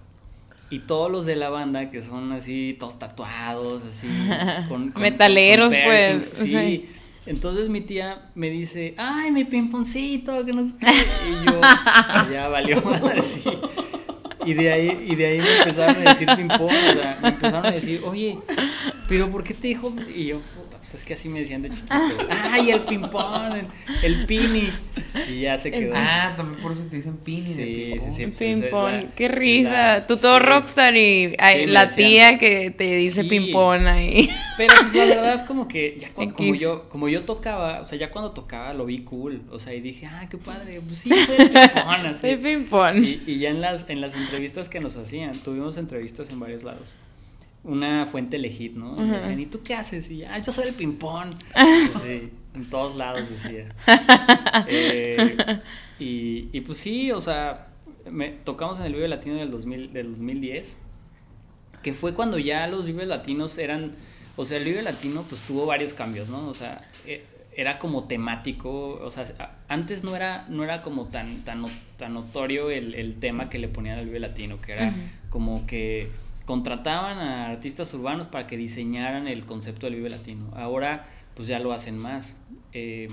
Y 0.70 0.80
todos 0.80 1.12
los 1.12 1.26
de 1.26 1.36
la 1.36 1.50
banda, 1.50 1.90
que 1.90 2.02
son 2.02 2.32
así, 2.32 2.78
todos 2.80 2.98
tatuados, 3.00 3.84
así. 3.84 4.08
Con, 4.70 4.92
con- 4.92 5.02
Metaleros, 5.02 5.74
con 5.74 5.84
pues, 5.84 6.32
Sí. 6.34 6.48
sí. 6.48 6.86
Entonces 7.26 7.70
mi 7.70 7.82
tía 7.82 8.30
me 8.34 8.50
dice, 8.50 8.96
ay, 8.98 9.32
mi 9.32 9.46
pimponcito, 9.46 10.44
que 10.44 10.54
no 10.54 10.66
sé 10.66 10.74
qué. 10.80 10.88
Y 11.30 11.46
yo, 11.46 11.62
ya 12.32 12.48
valió 12.48 12.82
madre, 12.82 13.22
sí. 13.22 13.44
Y 14.46 14.54
de 14.54 14.72
ahí, 14.74 15.06
y 15.08 15.16
de 15.16 15.26
ahí 15.28 15.38
me 15.40 15.58
empezaron 15.60 15.96
a 16.08 16.10
decir 16.12 16.28
ping-pong, 16.36 16.72
o 16.90 16.94
sea, 16.94 17.18
me 17.22 17.30
empezaron 17.30 17.66
a 17.66 17.72
decir, 17.72 18.02
oye, 18.06 18.38
pero 19.08 19.30
¿por 19.30 19.44
qué 19.44 19.54
te 19.54 19.68
dijo? 19.68 19.94
Y 20.16 20.26
yo, 20.28 20.40
puta, 20.40 20.78
pues 20.80 20.94
es 20.96 21.04
que 21.04 21.14
así 21.14 21.30
me 21.30 21.40
decían 21.42 21.62
de 21.62 21.70
chiquito. 21.70 21.96
Ay, 22.52 22.72
el 22.72 22.82
ping-pong, 22.82 23.56
el, 23.56 23.68
el 24.04 24.26
pini. 24.26 24.70
Y 25.30 25.42
ya 25.42 25.58
se 25.58 25.72
quedó. 25.72 25.94
Ah, 25.96 26.34
también 26.38 26.62
por 26.62 26.72
eso 26.72 26.82
te 26.90 26.96
dicen 26.96 27.18
pini 27.18 27.54
de 27.54 28.00
Sí, 28.00 28.00
sí, 28.00 28.00
ping-pong. 28.00 28.16
sí. 28.16 28.26
pues, 28.26 28.32
es 28.32 28.38
Ping-pong, 28.38 28.92
la- 28.94 29.10
qué 29.16 29.28
risa. 29.28 29.72
la- 29.72 30.08
Tú 30.08 30.18
todo 30.18 30.38
sí. 30.40 30.44
rockstar 30.46 30.96
y 30.96 31.36
ay, 31.38 31.62
Sí, 31.62 31.66
la 31.68 31.88
tía 31.94 32.40
que 32.40 32.72
te 32.72 32.96
dice 32.96 33.24
Sí. 33.24 33.30
ping-pong 33.30 33.88
ahí. 33.88 34.30
Pero 34.58 34.74
pues 34.80 34.94
la 34.94 35.06
verdad 35.06 35.46
como 35.46 35.68
que 35.68 35.98
ya 36.00 36.10
cu- 36.10 36.32
como 36.34 36.56
yo 36.56 36.90
como 36.90 37.10
yo 37.10 37.24
tocaba, 37.24 37.82
o 37.82 37.86
sea, 37.86 37.98
ya 37.98 38.12
cuando 38.12 38.32
tocaba 38.32 38.74
lo 38.74 38.86
vi 38.86 39.00
cool, 39.04 39.42
o 39.52 39.60
sea, 39.60 39.74
y 39.74 39.82
dije, 39.82 40.06
"Ah, 40.06 40.28
qué 40.30 40.38
padre, 40.38 40.80
pues 40.86 41.00
sí, 41.00 41.10
soy 41.10 41.36
el 41.38 41.50
ping-pong", 41.52 42.06
así. 42.10 42.22
Soy 42.22 42.36
ping-pong. 42.38 43.04
Y, 43.04 43.22
y 43.28 43.40
ya 43.40 43.50
en 43.50 43.62
las 43.62 43.90
en 43.90 44.02
las 44.02 44.14
entrevistas 44.32 44.70
que 44.70 44.80
nos 44.80 44.96
hacían, 44.96 45.38
tuvimos 45.40 45.76
entrevistas 45.78 46.30
en 46.30 46.40
varios 46.40 46.64
lados. 46.64 46.94
Una 47.64 48.06
fuente 48.06 48.38
legit, 48.40 48.76
¿no? 48.76 48.96
Y 48.98 49.02
me 49.02 49.08
Ajá. 49.10 49.18
decían, 49.18 49.40
¿y 49.42 49.46
tú 49.46 49.62
qué 49.62 49.76
haces? 49.76 50.10
Y 50.10 50.18
ya, 50.20 50.34
"Ah, 50.34 50.40
yo 50.40 50.52
soy 50.52 50.70
el 50.70 50.74
ping-pong. 50.74 51.34
Sí, 52.02 52.30
en 52.56 52.70
todos 52.70 52.96
lados 52.96 53.30
decía. 53.30 53.76
Eh, 54.68 55.38
y, 56.00 56.50
y 56.54 56.62
pues 56.62 56.78
sí, 56.80 57.12
o 57.12 57.20
sea, 57.22 57.68
me, 58.10 58.30
tocamos 58.30 58.80
en 58.80 58.86
el 58.86 58.94
Vive 58.94 59.08
Latino 59.10 59.36
del, 59.36 59.52
2000, 59.52 59.94
del 59.94 60.12
2010. 60.12 60.78
que 61.84 61.94
fue 61.94 62.14
cuando 62.14 62.38
ya 62.40 62.68
los 62.68 62.86
Vive 62.88 63.06
Latinos 63.06 63.58
eran, 63.58 63.92
o 64.38 64.46
sea, 64.46 64.58
el 64.58 64.64
Vive 64.64 64.82
Latino 64.82 65.24
pues 65.28 65.42
tuvo 65.42 65.66
varios 65.66 65.94
cambios, 65.94 66.30
¿no? 66.30 66.48
O 66.48 66.54
sea, 66.54 66.90
eh, 67.06 67.24
era 67.62 67.80
como 67.80 68.06
temático, 68.06 69.00
o 69.04 69.12
sea, 69.12 69.26
antes 69.68 70.04
no 70.04 70.16
era, 70.16 70.46
no 70.50 70.64
era 70.64 70.82
como 70.82 71.06
tan, 71.06 71.44
tan, 71.44 71.66
tan 71.98 72.14
notorio 72.14 72.70
el, 72.72 72.96
el 72.96 73.16
tema 73.16 73.50
que 73.50 73.60
le 73.60 73.68
ponían 73.68 74.00
al 74.00 74.06
Vive 74.06 74.20
Latino, 74.20 74.60
que 74.62 74.74
era 74.74 74.94
como 75.30 75.66
que 75.68 76.10
contrataban 76.46 77.20
a 77.20 77.48
artistas 77.48 77.94
urbanos 77.94 78.28
para 78.28 78.48
que 78.48 78.58
diseñaran 78.58 79.28
el 79.28 79.46
concepto 79.46 79.86
del 79.86 79.96
Vive 79.96 80.10
Latino. 80.10 80.50
Ahora 80.56 81.06
pues 81.36 81.48
ya 81.48 81.60
lo 81.60 81.72
hacen 81.72 81.98
más. 81.98 82.36
Eh, 82.74 83.10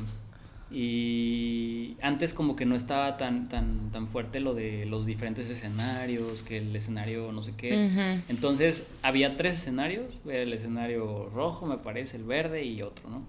y 0.70 1.96
antes 2.02 2.34
como 2.34 2.54
que 2.54 2.66
no 2.66 2.74
estaba 2.74 3.16
tan, 3.16 3.48
tan, 3.48 3.90
tan 3.90 4.06
fuerte 4.08 4.40
lo 4.40 4.54
de 4.54 4.84
los 4.84 5.06
diferentes 5.06 5.48
escenarios, 5.48 6.42
que 6.42 6.58
el 6.58 6.76
escenario 6.76 7.32
no 7.32 7.42
sé 7.42 7.54
qué. 7.56 8.20
Entonces 8.28 8.86
había 9.02 9.36
tres 9.36 9.56
escenarios, 9.56 10.20
era 10.26 10.42
el 10.42 10.52
escenario 10.52 11.30
rojo 11.34 11.64
me 11.66 11.78
parece, 11.78 12.18
el 12.18 12.24
verde 12.24 12.64
y 12.64 12.82
otro, 12.82 13.08
¿no? 13.08 13.22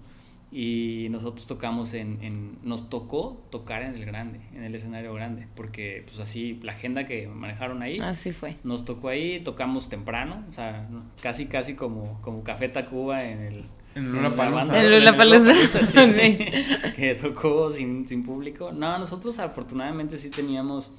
Y 0.52 1.06
nosotros 1.10 1.46
tocamos 1.46 1.94
en, 1.94 2.18
en- 2.22 2.58
nos 2.64 2.88
tocó 2.90 3.40
tocar 3.50 3.82
en 3.82 3.94
el 3.94 4.04
grande, 4.04 4.40
en 4.52 4.64
el 4.64 4.74
escenario 4.74 5.14
grande, 5.14 5.46
porque 5.54 6.02
pues 6.06 6.18
así 6.18 6.58
la 6.64 6.72
agenda 6.72 7.04
que 7.06 7.28
manejaron 7.28 7.82
ahí, 7.82 8.00
Así 8.00 8.32
fue. 8.32 8.56
nos 8.64 8.84
tocó 8.84 9.08
ahí, 9.10 9.40
tocamos 9.44 9.88
temprano, 9.88 10.44
o 10.50 10.52
sea, 10.52 10.88
casi 11.22 11.46
casi 11.46 11.74
como, 11.74 12.20
como 12.22 12.42
Café 12.42 12.68
Tacuba 12.68 13.24
en 13.24 13.40
el... 13.40 13.64
En 13.94 14.12
la 14.14 14.22
Lollapalooza. 14.22 14.72
banda- 14.72 14.82
En 14.84 14.90
Sí. 16.16 16.92
que 16.96 17.14
tocó 17.20 17.70
sin, 17.72 18.06
sin 18.08 18.24
público. 18.24 18.72
No, 18.72 18.98
nosotros 18.98 19.38
afortunadamente 19.40 20.16
sí 20.16 20.30
teníamos, 20.30 20.90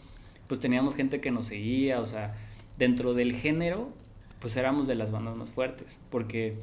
pues 0.47 0.59
teníamos 0.61 0.95
gente 0.95 1.19
que 1.21 1.31
nos 1.31 1.47
seguía, 1.47 1.99
o 2.01 2.07
sea, 2.07 2.35
dentro 2.77 3.13
del 3.13 3.33
género, 3.35 3.89
pues 4.39 4.55
éramos 4.57 4.87
de 4.87 4.95
las 4.95 5.11
bandas 5.11 5.35
más 5.35 5.51
fuertes, 5.51 5.99
porque 6.09 6.55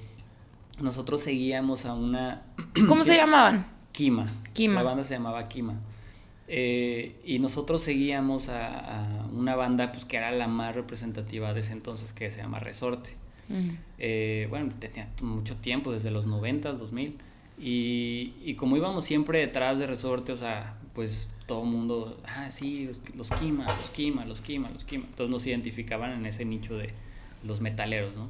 nosotros 0.81 1.23
seguíamos 1.23 1.85
a 1.85 1.95
una... 1.95 2.43
¿Cómo 2.89 3.05
se 3.05 3.17
llamaban? 3.17 3.67
Kima. 3.93 4.27
Kima. 4.53 4.83
La 4.83 4.83
banda 4.83 5.05
se 5.05 5.15
llamaba 5.15 5.49
Kima. 5.49 5.75
Eh, 6.47 7.21
y 7.25 7.41
nosotros 7.41 7.83
seguíamos 7.83 8.49
a, 8.49 9.23
a 9.23 9.27
una 9.27 9.55
banda 9.55 9.93
pues, 9.93 10.05
que 10.05 10.17
era 10.17 10.31
la 10.31 10.49
más 10.49 10.75
representativa 10.75 11.53
de 11.53 11.61
ese 11.61 11.73
entonces, 11.73 12.13
que 12.13 12.31
se 12.31 12.41
llama 12.41 12.59
Resorte. 12.59 13.11
Eh, 13.99 14.47
bueno, 14.51 14.71
tenía 14.79 15.09
mucho 15.23 15.57
tiempo, 15.57 15.93
desde 15.93 16.11
los 16.11 16.27
90, 16.27 16.73
2000. 16.73 17.17
Y, 17.59 18.35
y 18.45 18.55
como 18.55 18.77
íbamos 18.77 19.05
siempre 19.05 19.41
detrás 19.41 19.79
de 19.79 19.87
Resorte, 19.87 20.33
o 20.33 20.37
sea, 20.37 20.79
pues 20.95 21.31
todo 21.47 21.65
el 21.65 21.71
mundo, 21.71 22.21
ah, 22.27 22.51
sí, 22.51 22.87
los, 22.87 23.17
los 23.17 23.41
Kima, 23.41 23.65
los 23.77 23.91
Kima, 23.91 24.25
los 24.25 24.41
Kima, 24.41 24.71
los 24.71 24.85
Kima. 24.85 25.05
Entonces 25.07 25.31
nos 25.31 25.47
identificaban 25.47 26.13
en 26.13 26.27
ese 26.27 26.45
nicho 26.45 26.77
de 26.77 26.91
los 27.45 27.61
metaleros, 27.61 28.13
¿no? 28.15 28.29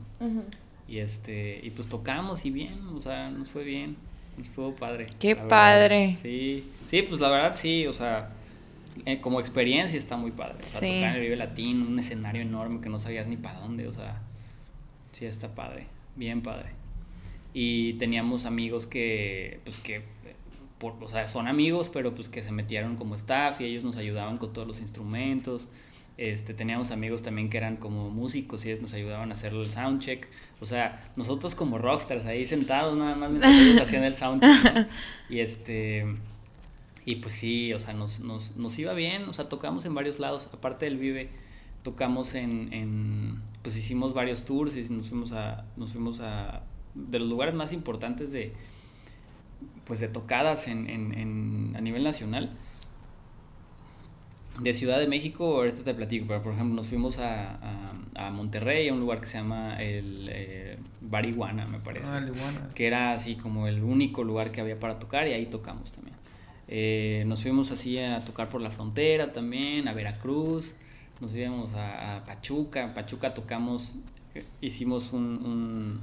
Y 0.89 0.99
este, 0.99 1.61
y 1.63 1.71
pues 1.71 1.89
tocamos 1.89 2.45
y 2.47 2.51
bien, 2.51 2.79
o 2.95 3.03
sea, 3.03 3.29
nos 3.31 3.51
fue 3.51 3.63
bien, 3.65 3.97
estuvo 4.41 4.75
padre. 4.75 5.07
Qué 5.19 5.35
verdad. 5.35 5.49
padre. 5.49 6.17
Sí, 6.23 6.65
sí, 6.89 7.03
pues 7.03 7.21
la 7.21 7.29
verdad 7.29 7.55
sí, 7.55 7.87
o 7.87 7.93
sea, 7.93 8.31
eh, 9.05 9.21
como 9.21 9.39
experiencia 9.41 9.99
está 9.99 10.17
muy 10.17 10.31
padre. 10.31 10.57
O 10.61 10.67
sea, 10.67 10.81
Sí. 10.81 10.87
tocar 10.87 11.11
en 11.11 11.15
el 11.17 11.21
Vive 11.21 11.37
Latino, 11.37 11.87
un 11.87 11.99
escenario 11.99 12.41
enorme 12.43 12.81
que 12.81 12.89
no 12.89 12.99
sabías 12.99 13.27
ni 13.29 13.37
para 13.37 13.61
dónde, 13.61 13.87
o 13.87 13.93
sea, 13.93 14.23
sí 15.13 15.27
está 15.27 15.55
padre, 15.55 15.87
bien 16.17 16.41
padre. 16.43 16.71
Y 17.53 17.95
teníamos 17.95 18.47
amigos 18.47 18.87
que, 18.87 19.61
pues 19.65 19.79
que, 19.79 20.03
por, 20.79 20.95
o 21.03 21.09
sea, 21.09 21.27
son 21.29 21.49
amigos, 21.49 21.91
pero 21.93 22.15
pues 22.15 22.29
que 22.29 22.43
se 22.43 22.53
metieron 22.53 22.97
como 22.97 23.15
staff 23.15 23.61
y 23.61 23.65
ellos 23.65 23.85
nos 23.85 23.97
ayudaban 23.97 24.39
con 24.39 24.53
todos 24.53 24.67
los 24.67 24.81
instrumentos. 24.81 25.69
Este, 26.19 26.53
teníamos 26.53 26.91
amigos 26.91 27.23
también 27.23 27.49
que 27.49 27.57
eran 27.59 27.77
como 27.77 28.11
músicos 28.11 28.65
y 28.67 28.71
ellos 28.71 28.83
nos 28.83 28.93
ayudaban 28.93 29.31
a 29.31 29.35
hacer 29.35 29.53
el 29.55 29.71
soundcheck. 29.71 30.29
O 30.61 30.67
sea, 30.67 31.09
nosotros 31.17 31.55
como 31.55 31.79
rockstars 31.79 32.27
ahí 32.27 32.45
sentados 32.45 32.99
nada 32.99 33.15
más 33.15 33.31
mientras 33.31 33.55
ellos 33.55 33.81
hacían 33.83 34.03
el 34.05 34.15
soundcheck. 34.17 34.75
¿no? 34.75 34.87
Y 35.31 35.39
este, 35.39 36.05
y 37.05 37.15
pues 37.17 37.35
sí, 37.35 37.73
o 37.73 37.79
sea, 37.79 37.95
nos, 37.95 38.19
nos, 38.21 38.57
nos 38.57 38.77
iba 38.81 38.93
bien, 38.95 39.29
o 39.29 39.33
sea, 39.33 39.49
tocamos 39.49 39.85
en 39.85 39.95
varios 39.95 40.19
lados, 40.19 40.49
aparte 40.53 40.87
del 40.87 40.99
Vive, 40.99 41.31
tocamos 41.85 42.35
en, 42.35 42.73
en 42.73 43.41
pues 43.63 43.77
hicimos 43.77 44.13
varios 44.13 44.45
tours 44.45 44.77
y 44.77 44.83
nos 44.93 45.09
fuimos 45.09 45.31
a, 45.33 45.65
nos 45.77 45.93
fuimos 45.93 46.21
a, 46.21 46.63
de 46.97 47.21
los 47.21 47.29
lugares 47.29 47.55
más 47.55 47.73
importantes 47.73 48.33
de, 48.33 48.53
pues 49.85 50.01
de 50.01 50.09
tocadas 50.09 50.67
en, 50.69 50.89
en, 50.91 51.15
en- 51.17 51.75
a 51.77 51.81
nivel 51.81 52.03
nacional. 52.03 52.51
De 54.61 54.73
Ciudad 54.73 54.99
de 54.99 55.07
México, 55.07 55.57
ahorita 55.57 55.83
te 55.85 55.95
platico, 55.95 56.27
pero 56.27 56.43
por 56.43 56.53
ejemplo 56.55 56.75
nos 56.77 56.89
fuimos 56.89 57.19
a, 57.19 57.55
a, 58.15 58.27
a 58.27 58.31
Monterrey, 58.31 58.89
a 58.89 58.93
un 58.93 59.01
lugar 59.01 59.21
que 59.21 59.27
se 59.27 59.39
llama 59.39 59.81
el 59.81 60.29
eh, 60.31 60.79
Bar 61.01 61.25
Iguana, 61.27 61.67
me 61.67 61.79
parece 61.79 62.07
Ah, 62.11 62.21
la 62.21 62.27
iguana. 62.29 62.69
que 62.75 62.87
era 62.87 63.13
así 63.13 63.37
como 63.37 63.69
el 63.69 63.83
único 63.83 64.25
lugar 64.25 64.51
que 64.51 64.61
había 64.61 64.79
para 64.81 64.99
tocar 64.99 65.29
y 65.29 65.33
ahí 65.33 65.47
tocamos 65.47 65.93
también. 65.93 66.17
Eh, 66.67 67.25
nos 67.27 67.43
fuimos 67.43 67.71
así 67.71 67.99
a 67.99 68.23
tocar 68.25 68.49
por 68.49 68.61
la 68.61 68.71
frontera 68.71 69.33
también, 69.33 69.87
a 69.89 69.95
Veracruz, 69.95 70.75
nos 71.21 71.35
íbamos 71.35 71.75
a, 71.75 72.17
a 72.17 72.25
Pachuca, 72.25 72.83
en 72.85 72.95
Pachuca 72.95 73.33
tocamos, 73.35 73.95
eh, 74.35 74.45
hicimos 74.61 75.13
un, 75.13 75.23
un- 75.45 76.01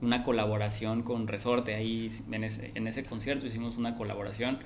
una 0.00 0.22
colaboración 0.22 1.02
con 1.02 1.26
Resorte, 1.26 1.74
ahí 1.74 2.06
en 2.30 2.44
ese, 2.44 2.70
en 2.76 2.86
ese 2.86 3.02
concierto 3.04 3.46
hicimos 3.46 3.76
una 3.76 3.96
colaboración 3.96 4.60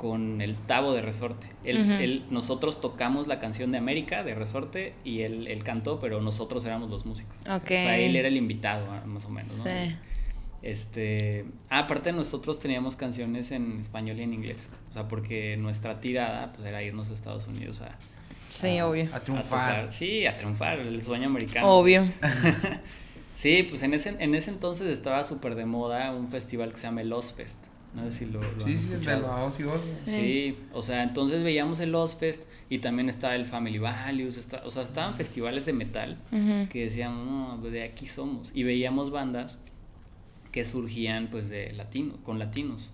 con 0.00 0.40
el 0.40 0.54
Tavo 0.56 0.94
de 0.94 1.02
Resorte. 1.02 1.48
Él, 1.62 1.76
él- 2.00 2.24
nosotros 2.30 2.80
tocamos 2.80 3.26
la 3.26 3.38
canción 3.38 3.70
de 3.70 3.76
América 3.76 4.24
de 4.24 4.34
Resorte 4.34 4.94
y 5.04 5.20
él, 5.20 5.46
él 5.46 5.62
cantó, 5.62 6.00
pero 6.00 6.22
nosotros 6.22 6.64
éramos 6.64 6.88
los 6.88 7.04
músicos. 7.04 7.36
Ok. 7.46 7.64
O 7.64 7.68
sea, 7.68 7.98
él 7.98 8.16
era 8.16 8.28
el 8.28 8.38
invitado, 8.38 8.86
ah, 8.90 9.02
más 9.04 9.26
o 9.26 9.28
menos, 9.28 9.52
¿no? 9.58 9.64
Sí. 9.64 9.94
Este, 10.62 11.44
ah, 11.68 11.80
aparte 11.80 12.12
nosotros 12.12 12.58
teníamos 12.60 12.96
canciones 12.96 13.50
en 13.50 13.78
español 13.80 14.18
y 14.20 14.22
en 14.22 14.32
inglés, 14.32 14.68
o 14.90 14.92
sea, 14.94 15.06
porque 15.06 15.56
nuestra 15.58 16.00
tirada 16.00 16.52
pues 16.54 16.66
era 16.66 16.82
irnos 16.82 17.10
a 17.10 17.14
Estados 17.14 17.46
Unidos 17.46 17.82
a, 17.82 17.96
Sí, 18.50 18.78
a- 18.78 18.86
obvio. 18.88 19.08
A 19.12 19.20
triunfar. 19.20 19.88
sí, 19.90 20.24
a 20.26 20.36
triunfar, 20.38 20.78
el 20.80 21.02
sueño 21.02 21.26
americano. 21.28 21.68
Obvio. 21.68 22.06
Sí, 23.32 23.62
pues 23.62 23.82
en 23.82 23.94
ese, 23.94 24.16
en 24.18 24.34
ese 24.34 24.50
entonces 24.50 24.88
estaba 24.88 25.24
súper 25.24 25.54
de 25.54 25.64
moda 25.64 26.12
un 26.12 26.30
festival 26.30 26.72
que 26.72 26.76
se 26.76 26.82
llama 26.88 27.00
el 27.00 27.10
Ozfest. 27.12 27.68
No 27.94 28.04
sé 28.04 28.12
si 28.12 28.26
lo, 28.26 28.40
lo 28.40 28.60
Sí, 28.60 28.78
sí, 28.78 28.88
de 28.90 28.96
Ozzy 29.14 29.62
Osbourne. 29.64 29.78
Sí. 29.78 30.10
Sí, 30.12 30.56
o 30.72 30.80
sea, 30.82 31.02
entonces 31.02 31.42
veíamos 31.42 31.80
el 31.80 31.92
Ozfest 31.94 32.42
y 32.68 32.78
también 32.78 33.08
estaba 33.08 33.34
el 33.34 33.46
Family 33.46 33.78
Values, 33.78 34.36
está- 34.38 34.62
o 34.64 34.70
sea, 34.70 34.82
estaban 34.84 35.14
festivales 35.14 35.66
de 35.66 35.72
metal 35.72 36.16
Ujú. 36.30 36.68
que 36.68 36.84
decían, 36.84 37.12
no, 37.26 37.58
pues, 37.60 37.72
de 37.72 37.82
aquí 37.82 38.06
somos. 38.06 38.52
Y 38.54 38.62
veíamos 38.62 39.10
bandas 39.10 39.58
que 40.52 40.64
surgían 40.64 41.28
pues 41.30 41.48
de 41.50 41.72
latino, 41.72 42.14
con 42.22 42.38
latinos. 42.38 42.92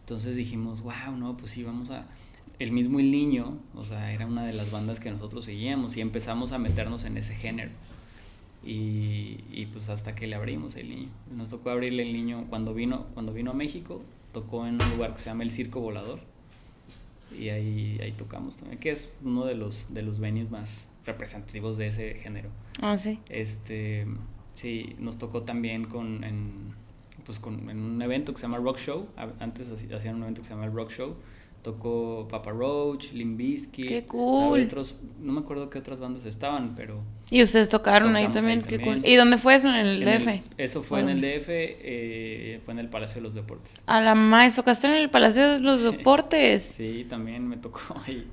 Entonces 0.00 0.36
dijimos, 0.36 0.80
wow, 0.82 1.16
no, 1.16 1.36
pues 1.36 1.50
sí, 1.52 1.62
vamos 1.64 1.90
a... 1.90 2.06
El 2.60 2.72
mismo 2.72 3.00
El 3.00 3.10
Niño, 3.10 3.58
o 3.74 3.84
sea, 3.84 4.12
era 4.12 4.26
una 4.26 4.44
de 4.44 4.52
las 4.52 4.70
bandas 4.70 5.00
que 5.00 5.10
nosotros 5.10 5.44
seguíamos 5.46 5.96
y 5.96 6.02
empezamos 6.02 6.52
a 6.52 6.58
meternos 6.58 7.04
en 7.04 7.16
ese 7.16 7.34
género. 7.34 7.70
Y, 8.62 9.40
y, 9.50 9.66
pues 9.72 9.88
hasta 9.88 10.14
que 10.14 10.26
le 10.26 10.36
abrimos 10.36 10.76
El 10.76 10.90
Niño. 10.90 11.08
Nos 11.34 11.48
tocó 11.50 11.70
abrirle 11.70 12.02
El 12.02 12.12
Niño 12.12 12.44
cuando 12.50 12.74
vino, 12.74 13.06
cuando 13.14 13.32
vino 13.32 13.52
a 13.52 13.54
México, 13.54 14.02
tocó 14.32 14.66
en 14.66 14.80
un 14.80 14.90
lugar 14.90 15.14
que 15.14 15.20
se 15.20 15.26
llama 15.26 15.44
El 15.44 15.50
Circo 15.50 15.80
Volador. 15.80 16.20
Y 17.36 17.50
ahí, 17.50 17.98
ahí 18.02 18.12
tocamos 18.12 18.56
también, 18.56 18.80
que 18.80 18.90
es 18.90 19.12
uno 19.22 19.44
de 19.44 19.54
los, 19.54 19.92
de 19.94 20.02
los 20.02 20.18
venues 20.18 20.50
más 20.50 20.88
representativos 21.06 21.76
de 21.78 21.86
ese 21.86 22.14
género. 22.14 22.50
Ah, 22.82 22.98
sí. 22.98 23.20
Este, 23.28 24.06
sí, 24.52 24.96
nos 24.98 25.16
tocó 25.18 25.42
también 25.42 25.84
con, 25.84 26.24
en, 26.24 26.74
pues 27.24 27.38
con, 27.38 27.70
en 27.70 27.78
un 27.78 28.02
evento 28.02 28.32
que 28.32 28.40
se 28.40 28.46
llama 28.46 28.58
Rock 28.58 28.78
Show. 28.78 29.06
Antes 29.38 29.70
hacían 29.70 30.16
un 30.16 30.22
evento 30.22 30.42
que 30.42 30.48
se 30.48 30.54
llama 30.54 30.66
el 30.66 30.72
Rock 30.72 30.90
Show. 30.90 31.14
Tocó 31.62 32.26
Papa 32.30 32.52
Roach, 32.52 33.12
Limp 33.12 33.36
Bizkit. 33.36 33.86
¡Qué 33.86 34.04
cool! 34.06 34.62
otros, 34.62 34.96
no 35.20 35.32
me 35.34 35.40
acuerdo 35.40 35.68
qué 35.68 35.78
otras 35.78 36.00
bandas 36.00 36.24
estaban, 36.24 36.74
pero... 36.74 37.02
Y 37.30 37.42
ustedes 37.42 37.68
tocaron 37.68 38.16
ahí 38.16 38.28
también, 38.28 38.60
ahí 38.60 38.64
qué 38.66 38.76
también. 38.78 39.00
cool. 39.02 39.06
¿Y 39.10 39.14
dónde 39.16 39.36
fue 39.36 39.56
eso? 39.56 39.68
¿En 39.68 39.74
el 39.74 40.02
en 40.02 40.24
DF? 40.24 40.42
eso 40.56 40.82
fue 40.82 41.00
en 41.00 41.10
el. 41.10 41.20
DF, 41.20 41.44
eh, 41.48 42.60
fue 42.64 42.72
en 42.72 42.80
el 42.80 42.88
Palacio 42.88 43.16
de 43.16 43.20
los 43.22 43.34
Deportes. 43.34 43.82
A 43.86 44.00
la 44.00 44.14
más, 44.14 44.56
tocaste 44.56 44.86
en 44.86 44.94
el 44.94 45.10
Palacio 45.10 45.48
de 45.50 45.58
los 45.60 45.78
Sí. 45.78 45.84
Deportes. 45.90 46.62
Sí, 46.76 47.06
también 47.08 47.46
me 47.46 47.56
tocó 47.58 47.80
ahí 48.06 48.26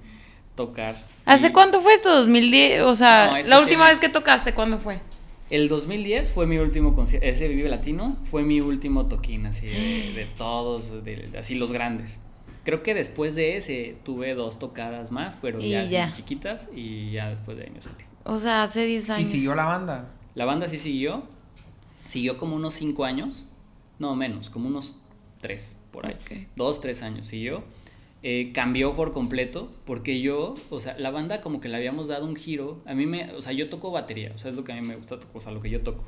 tocar. 0.56 0.96
¿Hace 1.26 1.48
Y 1.48 1.52
cuánto 1.52 1.82
fue 1.82 1.94
esto? 1.94 2.26
¿2010? 2.26 2.82
O 2.84 2.96
sea, 2.96 3.28
No, 3.44 3.50
la 3.50 3.60
última 3.60 3.84
tiene- 3.84 3.92
vez 3.92 4.00
que 4.00 4.10
tocaste, 4.10 4.54
¿cuándo 4.54 4.80
fue? 4.80 5.00
El 5.50 5.68
2010 5.70 6.32
fue 6.32 6.48
mi 6.48 6.58
último 6.58 6.96
concierto, 6.96 7.26
ese 7.28 7.48
Vive 7.50 7.70
Latino 7.70 8.18
fue 8.32 8.44
mi 8.44 8.60
último 8.62 9.06
toquín, 9.06 9.46
así 9.46 9.66
de, 9.68 10.12
de 10.16 10.28
todos, 10.38 11.04
de- 11.06 11.30
así 11.38 11.56
los 11.56 11.72
grandes. 11.72 12.20
Creo 12.68 12.84
que 12.84 12.93
después 12.93 13.34
de 13.34 13.55
ese 13.55 13.95
tuve 14.03 14.36
dos 14.36 14.59
tocadas 14.59 15.09
más, 15.09 15.38
pero 15.38 15.61
Y 15.61 15.70
ya, 15.70 15.82
así 15.84 15.89
ya. 15.91 16.11
chiquitas 16.11 16.68
y 16.76 17.11
ya 17.11 17.30
después 17.30 17.55
de 17.55 17.63
ahí 17.63 17.70
me 17.70 17.82
salí. 17.82 18.03
O 18.26 18.38
sea, 18.38 18.63
hace 18.63 18.86
10 18.86 19.07
Y 19.07 19.11
años. 19.13 19.30
siguió 19.30 19.55
la 19.55 19.63
banda. 19.63 20.13
La 20.36 20.43
banda 20.43 20.68
sí 20.68 20.78
siguió, 20.78 21.24
siguió 22.05 22.38
como 22.38 22.57
unos 22.57 22.74
cinco 22.74 23.05
años, 23.05 23.45
no 23.99 24.13
menos, 24.18 24.49
como 24.49 24.68
unos 24.68 24.97
tres 25.39 25.78
por 25.91 26.07
ahí, 26.07 26.15
Ok. 26.22 26.47
dos, 26.57 26.82
tres 26.82 27.03
años 27.03 27.28
siguió. 27.28 27.63
eh, 28.24 28.51
cambió 28.53 28.95
por 28.97 29.13
completo 29.13 29.72
porque 29.86 30.20
yo, 30.20 30.55
o 30.72 30.80
sea, 30.82 30.97
la 30.97 31.11
banda 31.11 31.39
como 31.39 31.61
que 31.61 31.70
le 31.70 31.78
habíamos 31.78 32.09
dado 32.09 32.26
un 32.26 32.36
giro. 32.36 32.82
A 32.86 32.93
mí 32.95 33.05
me, 33.05 33.32
o 33.32 33.41
sea, 33.41 33.53
yo 33.53 33.70
toco 33.70 33.91
batería, 33.91 34.34
o 34.36 34.39
sea, 34.39 34.51
es 34.51 34.57
lo 34.57 34.65
que 34.65 34.74
a 34.74 34.76
mí 34.76 34.82
me 34.86 34.97
gusta, 34.97 35.20
o 35.34 35.39
sea, 35.39 35.53
lo 35.53 35.61
que 35.61 35.70
yo 35.70 35.82
toco. 35.82 36.03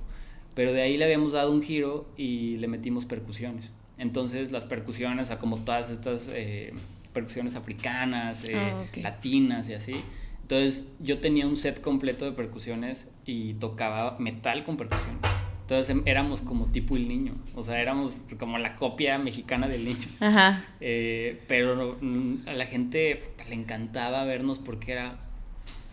Pero 0.56 0.74
de 0.74 0.82
ahí 0.82 0.98
le 0.98 1.06
habíamos 1.06 1.32
dado 1.32 1.52
un 1.54 1.62
giro 1.64 2.06
y 2.18 2.58
le 2.58 2.68
metimos 2.68 3.06
percusiones. 3.06 3.72
Entonces 4.00 4.52
las 4.52 4.66
percusiones, 4.66 5.24
o 5.24 5.26
sea, 5.28 5.38
como 5.40 5.58
todas 5.60 5.90
estas 5.92 6.30
eh, 6.34 6.74
percusiones 7.14 7.56
africanas, 7.56 8.44
eh, 8.48 8.56
Ah, 8.56 8.84
latinas 9.02 9.70
y 9.70 9.74
así. 9.74 9.96
Entonces 10.42 10.86
yo 11.00 11.20
tenía 11.20 11.46
un 11.46 11.56
set 11.58 11.80
completo 11.82 12.26
de 12.26 12.32
percusiones 12.32 13.08
y 13.26 13.54
tocaba 13.56 14.18
metal 14.20 14.64
con 14.64 14.78
percusión. 14.78 15.20
Entonces 15.62 15.90
em- 15.92 16.02
éramos 16.08 16.42
como 16.42 16.66
tipo 16.72 16.96
el 16.96 17.08
niño, 17.08 17.36
o 17.54 17.64
sea, 17.64 17.80
éramos 17.80 18.26
como 18.40 18.58
la 18.58 18.76
copia 18.76 19.20
mexicana 19.20 19.68
del 19.68 19.86
niño. 19.86 20.08
Ajá. 20.20 20.66
Eh, 20.82 21.44
pero 21.48 21.98
mm, 22.02 22.48
a 22.48 22.54
la 22.54 22.66
gente 22.66 23.22
le 23.48 23.54
encantaba 23.54 24.24
vernos 24.24 24.58
porque 24.58 24.94
era, 24.94 25.20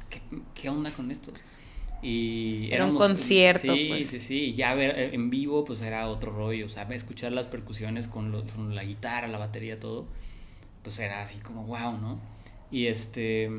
¿qué, 0.09 0.21
qué 0.55 0.71
onda 0.71 0.91
con 0.93 1.11
esto? 1.11 1.33
Y 2.03 2.69
Era 2.71 2.85
un 2.85 2.95
concierto, 2.97 3.75
Sí, 3.75 3.87
pues. 3.89 4.07
sí, 4.09 4.21
sí. 4.21 4.55
Ya 4.55 4.75
ver 4.75 4.99
eh, 4.99 5.11
en 5.15 5.31
vivo, 5.31 5.65
pues 5.65 5.81
era 5.83 6.09
otro 6.09 6.31
rollo. 6.33 6.67
O 6.67 6.69
sea, 6.69 6.83
escuchar 6.91 7.33
las 7.33 7.47
percusiones 7.47 8.07
con, 8.09 8.31
lo- 8.33 8.45
con 8.47 8.75
la 8.75 8.85
guitarra, 8.85 9.27
la 9.29 9.39
batería, 9.39 9.81
todo, 9.81 10.07
pues 10.83 10.99
era 10.99 11.23
así 11.23 11.39
como 11.39 11.65
wow, 11.65 11.99
¿no? 11.99 12.21
Y 12.71 12.87
este. 12.87 13.51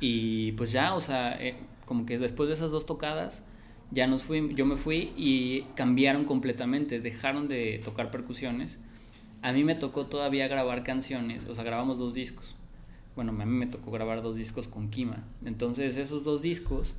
Y 0.00 0.52
pues 0.52 0.72
ya, 0.72 0.94
o 0.94 1.00
sea, 1.00 1.36
eh, 1.40 1.56
como 1.84 2.06
que 2.06 2.18
después 2.18 2.48
de 2.48 2.54
esas 2.54 2.70
dos 2.70 2.86
tocadas, 2.86 3.44
ya 3.90 4.06
nos 4.06 4.22
fui, 4.22 4.54
yo 4.54 4.66
me 4.66 4.76
fui 4.76 5.12
y 5.16 5.62
cambiaron 5.74 6.24
completamente, 6.24 7.00
dejaron 7.00 7.48
de 7.48 7.80
tocar 7.84 8.10
percusiones. 8.10 8.78
A 9.42 9.52
mí 9.52 9.64
me 9.64 9.74
tocó 9.74 10.06
todavía 10.06 10.48
grabar 10.48 10.82
canciones, 10.82 11.46
o 11.46 11.54
sea, 11.54 11.64
grabamos 11.64 11.98
dos 11.98 12.14
discos. 12.14 12.56
Bueno, 13.14 13.32
a 13.32 13.44
mí 13.46 13.52
me 13.52 13.66
tocó 13.66 13.90
grabar 13.90 14.22
dos 14.22 14.36
discos 14.36 14.68
con 14.68 14.90
Kima. 14.90 15.24
Entonces, 15.44 15.96
esos 15.96 16.24
dos 16.24 16.42
discos, 16.42 16.94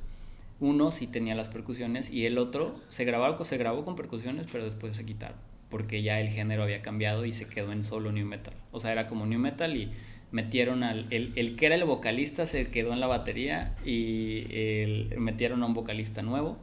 uno 0.60 0.90
sí 0.90 1.06
tenía 1.06 1.34
las 1.34 1.48
percusiones 1.48 2.10
y 2.10 2.26
el 2.26 2.38
otro 2.38 2.74
se 2.88 3.04
grabó, 3.04 3.44
se 3.44 3.56
grabó 3.56 3.84
con 3.84 3.96
percusiones, 3.96 4.46
pero 4.50 4.64
después 4.64 4.96
se 4.96 5.04
quitaron, 5.04 5.36
porque 5.70 6.02
ya 6.02 6.20
el 6.20 6.28
género 6.28 6.62
había 6.62 6.82
cambiado 6.82 7.24
y 7.24 7.32
se 7.32 7.48
quedó 7.48 7.72
en 7.72 7.84
solo 7.84 8.12
new 8.12 8.26
metal. 8.26 8.54
O 8.72 8.80
sea, 8.80 8.92
era 8.92 9.06
como 9.06 9.26
new 9.26 9.38
metal 9.38 9.76
y 9.76 9.90
metieron 10.30 10.82
al 10.82 11.06
el, 11.10 11.32
el 11.36 11.56
que 11.56 11.66
era 11.66 11.74
el 11.74 11.84
vocalista 11.84 12.46
se 12.46 12.68
quedó 12.68 12.92
en 12.92 13.00
la 13.00 13.06
batería 13.06 13.74
y 13.84 14.44
metieron 15.16 15.62
a 15.62 15.66
un 15.66 15.74
vocalista 15.74 16.22
nuevo. 16.22 16.58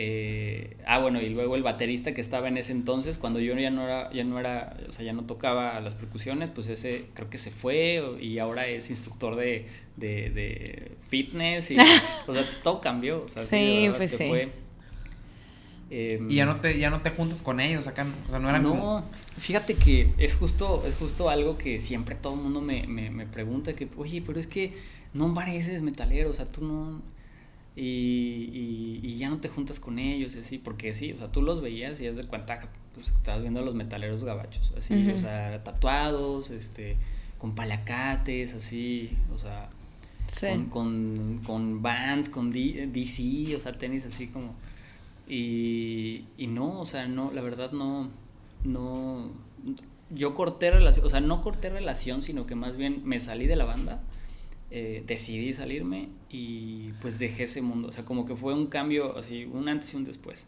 Eh, 0.00 0.76
ah, 0.86 1.00
bueno, 1.00 1.20
y 1.20 1.28
luego 1.28 1.56
el 1.56 1.64
baterista 1.64 2.14
que 2.14 2.20
estaba 2.20 2.46
en 2.46 2.56
ese 2.56 2.70
entonces, 2.70 3.18
cuando 3.18 3.40
yo 3.40 3.58
ya 3.58 3.70
no 3.70 3.82
era, 3.84 4.12
ya 4.12 4.22
no 4.22 4.38
era, 4.38 4.76
o 4.88 4.92
sea, 4.92 5.04
ya 5.04 5.12
no 5.12 5.24
tocaba 5.24 5.80
las 5.80 5.96
percusiones, 5.96 6.50
pues 6.50 6.68
ese 6.68 7.06
creo 7.14 7.28
que 7.30 7.38
se 7.38 7.50
fue 7.50 8.00
y 8.20 8.38
ahora 8.38 8.68
es 8.68 8.90
instructor 8.90 9.34
de, 9.34 9.66
de, 9.96 10.30
de 10.30 10.92
fitness 11.08 11.72
y, 11.72 11.76
o 12.28 12.32
sea, 12.32 12.44
todo 12.62 12.80
cambió, 12.80 13.24
o 13.24 13.28
sea, 13.28 13.44
Sí, 13.44 13.90
pues 13.96 14.10
se 14.10 14.18
sí. 14.18 14.28
fue. 14.28 14.52
Eh, 15.90 16.20
Y 16.28 16.36
ya 16.36 16.46
no 16.46 16.60
te, 16.60 16.78
ya 16.78 16.90
no 16.90 17.00
te 17.00 17.10
juntas 17.10 17.42
con 17.42 17.60
ellos 17.60 17.86
acá, 17.88 18.06
o 18.26 18.30
sea, 18.30 18.38
no 18.38 18.48
eran 18.50 18.62
no, 18.62 18.70
como... 18.70 19.04
fíjate 19.38 19.74
que 19.74 20.12
es 20.18 20.36
justo, 20.36 20.84
es 20.86 20.96
justo 20.96 21.30
algo 21.30 21.56
que 21.58 21.80
siempre 21.80 22.14
todo 22.14 22.34
el 22.34 22.40
mundo 22.40 22.60
me, 22.60 22.86
me, 22.86 23.10
me 23.10 23.26
pregunta, 23.26 23.74
que, 23.74 23.88
oye, 23.96 24.22
pero 24.24 24.38
es 24.38 24.46
que 24.46 24.74
no 25.14 25.32
pareces 25.34 25.82
metalero, 25.82 26.30
o 26.30 26.34
sea, 26.34 26.46
tú 26.46 26.62
no... 26.64 27.02
Y, 27.80 28.50
y, 28.52 29.00
y 29.04 29.18
ya 29.18 29.28
no 29.28 29.38
te 29.38 29.48
juntas 29.48 29.78
con 29.78 30.00
ellos 30.00 30.34
y 30.34 30.40
así, 30.40 30.58
porque 30.58 30.94
sí, 30.94 31.12
o 31.12 31.18
sea, 31.18 31.30
tú 31.30 31.42
los 31.42 31.60
veías 31.60 32.00
y 32.00 32.08
haz 32.08 32.16
de 32.16 32.24
cuenta, 32.24 32.60
pues, 32.94 33.08
estabas 33.12 33.42
viendo 33.42 33.60
a 33.60 33.62
los 33.62 33.74
metaleros 33.76 34.24
gabachos, 34.24 34.72
así, 34.76 34.94
o 35.14 35.18
sea, 35.18 35.62
tatuados, 35.62 36.50
este, 36.50 36.96
con 37.38 37.54
palacates, 37.54 38.54
así, 38.54 39.10
o 39.32 39.38
sea, 39.38 39.68
Sí. 40.26 40.48
con, 40.48 40.66
con, 40.66 41.38
con 41.44 41.82
Vans, 41.82 42.28
con 42.28 42.50
D- 42.50 42.88
DC, 42.92 43.54
o 43.56 43.60
sea, 43.60 43.78
tenis 43.78 44.04
así 44.06 44.26
como... 44.26 44.54
Y, 45.28 46.24
y 46.36 46.46
no, 46.48 46.80
o 46.80 46.86
sea, 46.86 47.06
no, 47.06 47.30
la 47.32 47.42
verdad 47.42 47.70
no, 47.72 48.10
no, 48.64 49.30
yo 50.10 50.34
corté 50.34 50.70
relación, 50.70 51.04
o 51.06 51.10
sea, 51.10 51.20
no 51.20 51.42
corté 51.42 51.68
relación, 51.70 52.22
sino 52.22 52.46
que 52.46 52.54
más 52.54 52.76
bien 52.76 53.02
me 53.04 53.20
salí 53.20 53.46
de 53.46 53.56
la 53.56 53.64
banda, 53.66 54.00
eh, 54.70 55.02
decidí 55.06 55.52
salirme 55.54 56.08
y 56.30 56.92
pues 57.00 57.18
dejé 57.18 57.44
ese 57.44 57.62
mundo, 57.62 57.88
o 57.88 57.92
sea, 57.92 58.04
como 58.04 58.26
que 58.26 58.36
fue 58.36 58.54
un 58.54 58.66
cambio, 58.66 59.16
así, 59.16 59.44
un 59.46 59.68
antes 59.68 59.92
y 59.94 59.96
un 59.96 60.04
después. 60.04 60.44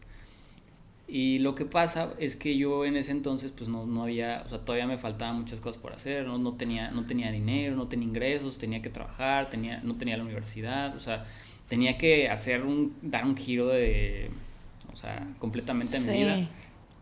Y 1.07 1.39
lo 1.39 1.55
que 1.55 1.65
pasa 1.65 2.13
es 2.19 2.37
que 2.37 2.57
yo 2.57 2.85
en 2.85 2.95
ese 2.95 3.11
entonces 3.11 3.51
pues 3.51 3.69
no, 3.69 3.85
no 3.85 4.03
había, 4.03 4.43
o 4.45 4.49
sea, 4.49 4.59
todavía 4.59 4.87
me 4.87 4.97
faltaban 4.97 5.39
muchas 5.39 5.59
cosas 5.59 5.81
por 5.81 5.91
hacer, 5.93 6.25
no, 6.25 6.37
no, 6.37 6.53
tenía, 6.53 6.91
no 6.91 7.05
tenía 7.05 7.31
dinero, 7.31 7.75
no 7.75 7.87
tenía 7.89 8.07
ingresos, 8.07 8.57
tenía 8.57 8.81
que 8.81 8.89
trabajar, 8.89 9.49
tenía, 9.49 9.81
no 9.83 9.95
tenía 9.95 10.15
la 10.15 10.23
universidad, 10.23 10.95
o 10.95 11.01
sea, 11.01 11.25
tenía 11.67 11.97
que 11.97 12.29
hacer 12.29 12.63
un, 12.63 12.95
dar 13.01 13.25
un 13.25 13.35
giro 13.35 13.67
de, 13.67 14.29
o 14.93 14.95
sea, 14.95 15.27
completamente 15.39 15.97
en 15.97 16.03
mi 16.03 16.09
Sí. 16.11 16.17
vida. 16.19 16.39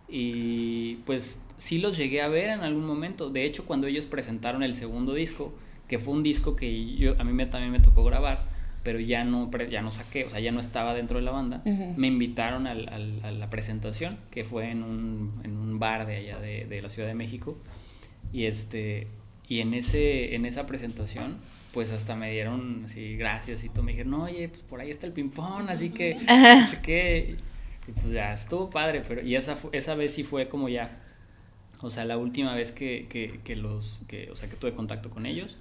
Y 0.08 0.96
pues 1.06 1.40
sí 1.60 1.78
los 1.78 1.96
llegué 1.96 2.22
a 2.24 2.28
ver 2.28 2.50
en 2.50 2.62
algún 2.62 2.86
momento. 2.88 3.30
De 3.30 3.46
hecho, 3.46 3.66
cuando 3.66 3.86
ellos 3.86 4.08
presentaron 4.08 4.64
el 4.64 4.74
segundo 4.74 5.14
disco, 5.14 5.54
que 5.88 6.00
fue 6.00 6.14
un 6.16 6.24
disco 6.24 6.56
que 6.56 6.96
yo, 6.96 7.16
a 7.20 7.24
mí 7.24 7.32
me, 7.34 7.46
también 7.46 7.72
me 7.72 7.80
tocó 7.80 8.04
grabar, 8.04 8.46
pero 8.84 9.00
ya 9.00 9.24
no, 9.24 9.52
ya 9.70 9.82
no 9.84 9.92
saqué, 9.92 10.26
o 10.26 10.30
sea, 10.32 10.40
ya 10.40 10.52
no 10.52 10.60
estaba 10.60 10.94
dentro 10.96 11.20
de 11.20 11.26
la 11.26 11.32
banda, 11.32 11.62
me 11.98 12.08
invitaron 12.08 12.66
al- 12.66 12.90
al- 12.90 13.20
a 13.24 13.32
la 13.32 13.50
presentación, 13.52 14.18
que 14.32 14.44
fue 14.44 14.72
en 14.72 14.82
un, 14.84 15.42
en 15.44 15.56
un 15.58 15.78
bar 15.80 16.08
de 16.08 16.16
allá 16.16 16.40
de, 16.40 16.66
de 16.66 16.82
la 16.82 16.90
Ciudad 16.90 17.08
de 17.08 17.14
México. 17.16 17.58
Y 18.34 18.46
este 18.46 19.08
y 19.48 19.62
en 19.62 19.74
ese 19.74 20.36
en 20.36 20.46
esa 20.46 20.68
presentación 20.68 21.38
pues 21.74 21.92
hasta 21.92 22.16
me 22.16 22.32
dieron 22.32 22.84
así 22.86 23.16
gracias 23.18 23.64
y 23.64 23.70
todo 23.70 23.82
me 23.84 23.92
dijeron 23.94 24.14
oye 24.14 24.48
pues 24.50 24.62
por 24.62 24.80
ahí 24.80 24.92
está 24.92 25.08
el 25.08 25.14
ping 25.14 25.30
pong 25.30 25.68
así 25.70 25.90
que 25.90 26.18
así 26.64 26.78
que 26.84 27.36
y 27.88 27.92
pues 27.94 28.12
ya 28.12 28.32
estuvo 28.34 28.70
padre 28.70 29.02
pero 29.08 29.24
y 29.26 29.36
esa 29.36 29.58
esa 29.72 29.96
vez 29.96 30.14
sí 30.14 30.24
fue 30.24 30.48
como 30.50 30.70
ya 30.70 30.92
o 31.82 31.92
sea 31.92 32.06
la 32.06 32.18
última 32.18 32.54
vez 32.56 32.72
que, 32.72 33.08
que, 33.10 33.40
que 33.44 33.56
los 33.56 34.00
que 34.08 34.30
o 34.32 34.36
sea 34.36 34.50
que 34.50 34.56
tuve 34.56 34.74
contacto 34.74 35.10
con 35.10 35.26
ellos 35.26 35.58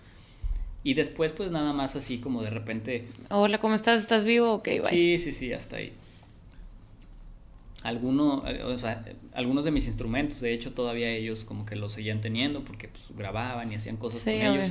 y 0.85 0.95
después 0.95 1.33
pues 1.33 1.51
nada 1.51 1.73
más 1.73 1.97
así 1.97 2.19
como 2.19 2.43
de 2.43 2.51
repente 2.51 3.07
Hola, 3.31 3.59
¿cómo 3.59 3.75
estás? 3.75 4.01
¿Estás 4.01 4.25
vivo? 4.25 4.53
Ok, 4.55 4.65
bye. 4.69 4.85
Sí, 4.87 5.19
sí, 5.19 5.33
sí, 5.33 5.53
hasta 5.53 5.77
ahí. 5.77 5.93
Alguno, 7.83 8.43
o 8.65 8.79
sea, 8.79 9.05
algunos 9.35 9.65
de 9.65 9.71
mis 9.71 9.87
instrumentos, 9.87 10.41
de 10.41 10.53
hecho, 10.53 10.73
todavía 10.73 11.11
ellos 11.11 11.45
como 11.45 11.65
que 11.65 11.77
los 11.77 11.93
seguían 11.93 12.21
teniendo 12.21 12.65
porque 12.65 12.89
pues 12.89 13.13
grababan 13.17 13.71
y 13.73 13.77
hacían 13.77 13.97
cosas 13.97 14.23
Sí, 14.23 14.33
con 14.33 14.41
ellos. 14.41 14.69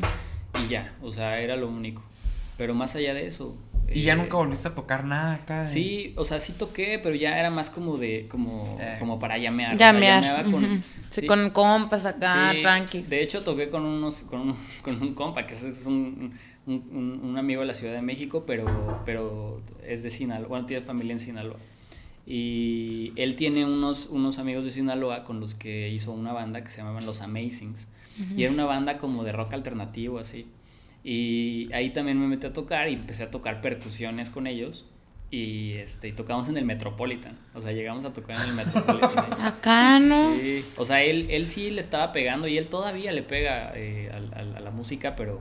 Y 0.61 0.67
ya, 0.67 0.93
o 1.01 1.11
sea, 1.11 1.39
era 1.39 1.55
lo 1.55 1.69
único. 1.69 2.03
Pero 2.57 2.73
más 2.73 2.95
allá 2.95 3.13
de 3.13 3.27
eso. 3.27 3.55
Y 3.93 4.01
ya 4.01 4.13
eh, 4.13 4.15
nunca 4.17 4.35
volviste 4.35 4.67
a 4.67 4.75
tocar 4.75 5.05
nada 5.05 5.35
acá. 5.35 5.59
de- 5.59 5.65
Sí, 5.65 6.13
o 6.17 6.25
sea, 6.25 6.39
sí 6.41 6.53
toqué, 6.53 6.99
pero 7.01 7.15
ya 7.15 7.39
era 7.39 7.49
más 7.49 7.69
como 7.69 7.97
de, 7.97 8.27
como, 8.29 8.75
Eh. 8.79 8.97
como 8.99 9.17
para 9.19 9.37
llamear. 9.37 9.75
o 9.75 9.77
sea, 9.77 9.91
Llamear. 9.93 10.23
llameaba 10.23 10.51
con. 10.51 10.83
Sí, 11.09 11.21
sí. 11.21 11.27
con 11.27 11.49
compas 11.51 12.05
acá, 12.05 12.51
Sí, 12.53 12.61
tranquis. 12.61 13.09
De 13.09 13.21
hecho, 13.21 13.43
toqué 13.43 13.69
con 13.69 13.85
unos, 13.85 14.23
con 14.23 14.41
un, 14.41 14.57
con 14.83 15.01
un 15.01 15.13
compa, 15.13 15.45
que 15.47 15.53
es- 15.53 15.63
es 15.63 15.85
un, 15.85 16.33
un, 16.65 16.83
un- 16.91 17.21
un 17.23 17.37
amigo 17.37 17.61
de 17.61 17.67
la 17.67 17.73
Ciudad 17.75 17.93
de 17.93 18.01
México, 18.01 18.43
pero, 18.45 19.01
pero 19.05 19.61
es 19.87 20.03
de 20.03 20.11
Sinaloa, 20.11 20.47
bueno, 20.49 20.65
tiene 20.65 20.83
familia 20.83 21.13
en 21.13 21.19
Sinaloa. 21.19 21.55
Y 22.25 23.13
él 23.15 23.35
tiene 23.37 23.63
unos, 23.63 24.07
unos 24.07 24.37
amigos 24.37 24.65
de 24.65 24.71
Sinaloa 24.71 25.23
con 25.23 25.39
los 25.39 25.55
que 25.55 25.89
hizo 25.89 26.11
una 26.11 26.33
banda 26.33 26.61
que 26.61 26.69
se 26.69 26.77
llamaban 26.79 27.05
Los 27.05 27.21
Amazings. 27.21 27.87
Y 28.35 28.43
era 28.43 28.51
una 28.51 28.65
banda 28.65 28.97
como 28.97 29.23
de 29.23 29.31
rock 29.31 29.53
alternativo, 29.53 30.17
así. 30.19 30.47
Y 31.09 31.69
ahí 31.71 31.91
también 31.91 32.19
me 32.19 32.27
metí 32.27 32.45
a 32.47 32.51
tocar 32.51 32.89
y 32.89 32.93
empecé 32.95 33.23
a 33.23 33.31
tocar 33.31 33.61
percusiones 33.61 34.29
con 34.29 34.45
ellos. 34.45 34.83
Y, 35.31 35.73
este, 35.75 36.09
y 36.09 36.11
tocamos 36.11 36.49
en 36.49 36.57
el 36.57 36.65
Metropolitan. 36.65 37.37
O 37.55 37.61
sea, 37.61 37.71
llegamos 37.71 38.03
a 38.03 38.11
tocar 38.11 38.35
en 38.35 38.49
el 38.49 38.55
Metropolitan. 38.55 39.25
Acá, 39.41 39.99
¿no? 40.01 40.33
Sí, 40.35 40.65
o 40.75 40.83
sea, 40.85 41.01
él, 41.03 41.27
él 41.29 41.47
sí 41.47 41.69
le 41.69 41.79
estaba 41.79 42.11
pegando 42.11 42.49
y 42.49 42.57
él 42.57 42.67
todavía 42.67 43.13
le 43.13 43.23
pega 43.23 43.71
eh, 43.75 44.11
al- 44.13 44.33
al- 44.33 44.57
a, 44.57 44.59
la 44.59 44.71
música, 44.71 45.15
pero, 45.15 45.39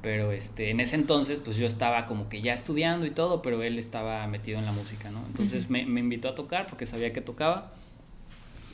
pero 0.00 0.32
este, 0.32 0.70
en 0.70 0.80
ese 0.80 0.94
entonces 0.96 1.38
pues 1.40 1.58
yo 1.58 1.66
estaba 1.66 2.06
como 2.06 2.30
que 2.30 2.40
ya 2.40 2.54
estudiando 2.54 3.04
y 3.04 3.10
todo, 3.10 3.42
pero 3.42 3.62
él 3.62 3.78
estaba 3.78 4.26
metido 4.26 4.58
en 4.58 4.64
la 4.64 4.72
música, 4.72 5.10
¿no? 5.10 5.22
Entonces 5.26 5.68
me, 5.68 5.84
me 5.84 6.00
invitó 6.00 6.30
a 6.30 6.34
tocar 6.34 6.66
porque 6.66 6.86
sabía 6.86 7.12
que 7.12 7.20
tocaba 7.20 7.72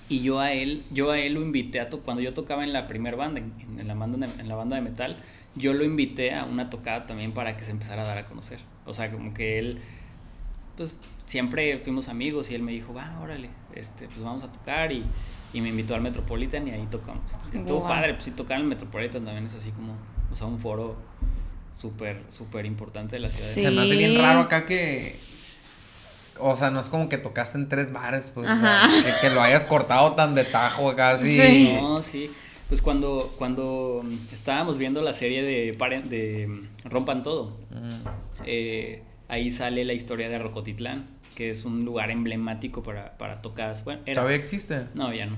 y 0.08 0.22
yo 0.22 0.40
a 0.40 0.52
él, 0.52 0.82
yo 0.90 1.10
a 1.10 1.18
él 1.18 1.34
lo 1.34 1.42
invité 1.42 1.80
a 1.80 1.90
tocar, 1.90 2.04
cuando 2.06 2.22
yo 2.22 2.32
tocaba 2.34 2.64
en 2.64 2.72
la 2.72 2.86
primer 2.86 3.16
banda, 3.16 3.40
en, 3.40 3.52
en 3.80 3.86
la 3.88 3.94
banda 3.94 4.26
en 4.38 4.48
la 4.48 4.54
banda 4.54 4.76
de 4.76 4.82
metal, 4.82 5.16
yo 5.58 5.74
lo 5.74 5.84
invité 5.84 6.34
a 6.34 6.44
una 6.44 6.70
tocada 6.70 7.06
también 7.06 7.32
para 7.32 7.56
que 7.56 7.64
se 7.64 7.70
empezara 7.70 8.02
a 8.02 8.06
dar 8.06 8.18
a 8.18 8.26
conocer. 8.26 8.58
O 8.86 8.94
sea, 8.94 9.10
como 9.10 9.34
que 9.34 9.58
él 9.58 9.80
pues 10.76 11.00
siempre 11.24 11.78
fuimos 11.78 12.08
amigos 12.08 12.50
y 12.50 12.54
él 12.54 12.62
me 12.62 12.72
dijo, 12.72 12.94
va, 12.94 13.18
órale, 13.20 13.50
este, 13.74 14.06
pues 14.06 14.22
vamos 14.22 14.44
a 14.44 14.52
tocar 14.52 14.92
y, 14.92 15.04
y 15.52 15.60
me 15.60 15.68
invitó 15.70 15.94
al 15.94 16.00
Metropolitan 16.00 16.66
y 16.68 16.70
ahí 16.70 16.86
tocamos. 16.90 17.32
Estuvo 17.52 17.86
padre, 17.86 18.14
pues 18.14 18.24
sí, 18.24 18.30
tocar 18.30 18.58
en 18.58 18.62
el 18.62 18.68
Metropolitan 18.68 19.24
también 19.24 19.46
es 19.46 19.54
así 19.56 19.72
como, 19.72 19.96
o 20.32 20.36
sea, 20.36 20.46
un 20.46 20.58
foro 20.58 20.96
súper, 21.76 22.22
súper 22.28 22.64
importante 22.64 23.16
de 23.16 23.20
la 23.20 23.30
ciudad. 23.30 23.48
de 23.48 23.54
Sí. 23.54 23.62
Se 23.62 23.70
me 23.70 23.82
hace 23.82 23.96
bien 23.96 24.18
raro 24.18 24.40
acá 24.40 24.66
que. 24.66 25.18
O 26.40 26.54
sea, 26.54 26.70
no 26.70 26.78
es 26.78 26.88
como 26.88 27.08
que 27.08 27.18
tocaste 27.18 27.58
en 27.58 27.68
tres 27.68 27.92
bares, 27.92 28.30
pues. 28.32 28.48
o 28.48 28.56
sea, 28.56 28.88
que, 29.04 29.28
que 29.28 29.34
lo 29.34 29.42
hayas 29.42 29.64
cortado 29.64 30.12
tan 30.12 30.36
de 30.36 30.44
tajo 30.44 30.90
acá 30.90 31.10
así. 31.10 31.36
Sí. 31.36 31.78
No, 31.80 32.00
sí. 32.00 32.30
Pues 32.68 32.82
cuando, 32.82 33.34
cuando 33.38 34.04
estábamos 34.32 34.76
viendo 34.76 35.00
la 35.00 35.14
serie 35.14 35.42
de, 35.42 36.46
mm, 36.48 36.88
Rompan 36.88 37.22
Todo, 37.22 37.56
Mm. 37.70 38.06
eh, 38.44 39.02
ahí 39.28 39.50
sale 39.50 39.84
la 39.84 39.94
historia 39.94 40.28
de 40.28 40.38
Rocotitlán, 40.38 41.06
que 41.34 41.50
es 41.50 41.64
un 41.64 41.84
lugar 41.84 42.10
emblemático 42.10 42.82
para, 42.82 43.16
para 43.16 43.40
tocadas. 43.40 43.84
Bueno, 43.84 44.02
era- 44.04 44.16
¿Todavía 44.16 44.36
existe? 44.36 44.86
no, 44.94 45.14
ya 45.14 45.26
no. 45.26 45.36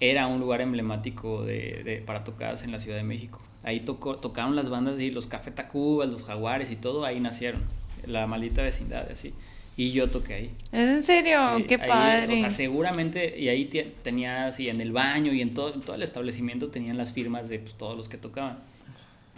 Era 0.00 0.26
un 0.26 0.40
lugar 0.40 0.62
emblemático 0.62 1.44
de, 1.44 1.82
de- 1.84 1.98
para 1.98 2.24
tocadas 2.24 2.62
en 2.62 2.72
la 2.72 2.80
Ciudad 2.80 2.96
de 2.96 3.04
México. 3.04 3.40
Ahí 3.62 3.80
tocó, 3.80 4.16
tocaron 4.16 4.56
las 4.56 4.70
bandas 4.70 4.98
y 5.00 5.10
los 5.10 5.26
Café 5.26 5.50
Tacubas, 5.50 6.08
los 6.08 6.22
Jaguares 6.22 6.70
y 6.70 6.76
todo, 6.76 7.04
ahí 7.04 7.20
nacieron. 7.20 7.64
La 8.06 8.26
maldita 8.26 8.62
vecindad, 8.62 9.06
así. 9.12 9.34
Y 9.76 9.92
yo 9.92 10.08
toqué 10.10 10.34
ahí. 10.34 10.50
¿Es 10.72 10.88
en 10.90 11.02
serio? 11.02 11.38
Sí, 11.56 11.64
Qué 11.64 11.74
ahí, 11.80 11.88
padre. 11.88 12.34
O 12.34 12.36
sea, 12.36 12.50
seguramente, 12.50 13.38
y 13.38 13.48
ahí 13.48 13.64
tenía, 14.02 14.46
así, 14.46 14.68
en 14.68 14.80
el 14.80 14.92
baño 14.92 15.32
y 15.32 15.40
en 15.40 15.54
todo, 15.54 15.72
en 15.72 15.80
todo 15.80 15.96
el 15.96 16.02
establecimiento 16.02 16.68
tenían 16.70 16.98
las 16.98 17.12
firmas 17.12 17.48
de 17.48 17.58
pues, 17.60 17.74
todos 17.74 17.96
los 17.96 18.08
que 18.08 18.18
tocaban. 18.18 18.58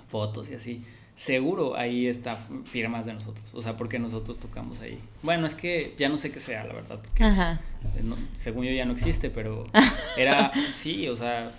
Fotos 0.09 0.51
y 0.51 0.55
así. 0.55 0.83
Seguro 1.14 1.76
ahí 1.76 2.07
está 2.07 2.39
firmas 2.64 3.07
de 3.07 3.14
nosotros. 3.14 3.47
O 3.55 3.62
sea, 3.62 3.76
porque 3.76 3.99
nosotros 3.99 4.39
tocamos 4.41 4.80
ahí. 4.80 4.99
Bueno, 5.22 5.47
es 5.47 5.55
que 5.55 5.95
ya 5.99 6.09
no 6.09 6.16
sé 6.16 6.33
qué 6.33 6.41
sea, 6.41 6.64
la 6.64 6.72
verdad. 6.74 6.99
porque, 7.01 7.22
Ajá. 7.24 7.61
eh, 7.97 8.01
no- 8.03 8.16
según 8.35 8.64
yo 8.64 8.72
ya 8.72 8.85
no 8.85 8.93
existe, 8.93 9.30
pero 9.30 9.66
era, 10.16 10.51
sí, 10.74 11.09
o 11.09 11.14
sea, 11.16 11.53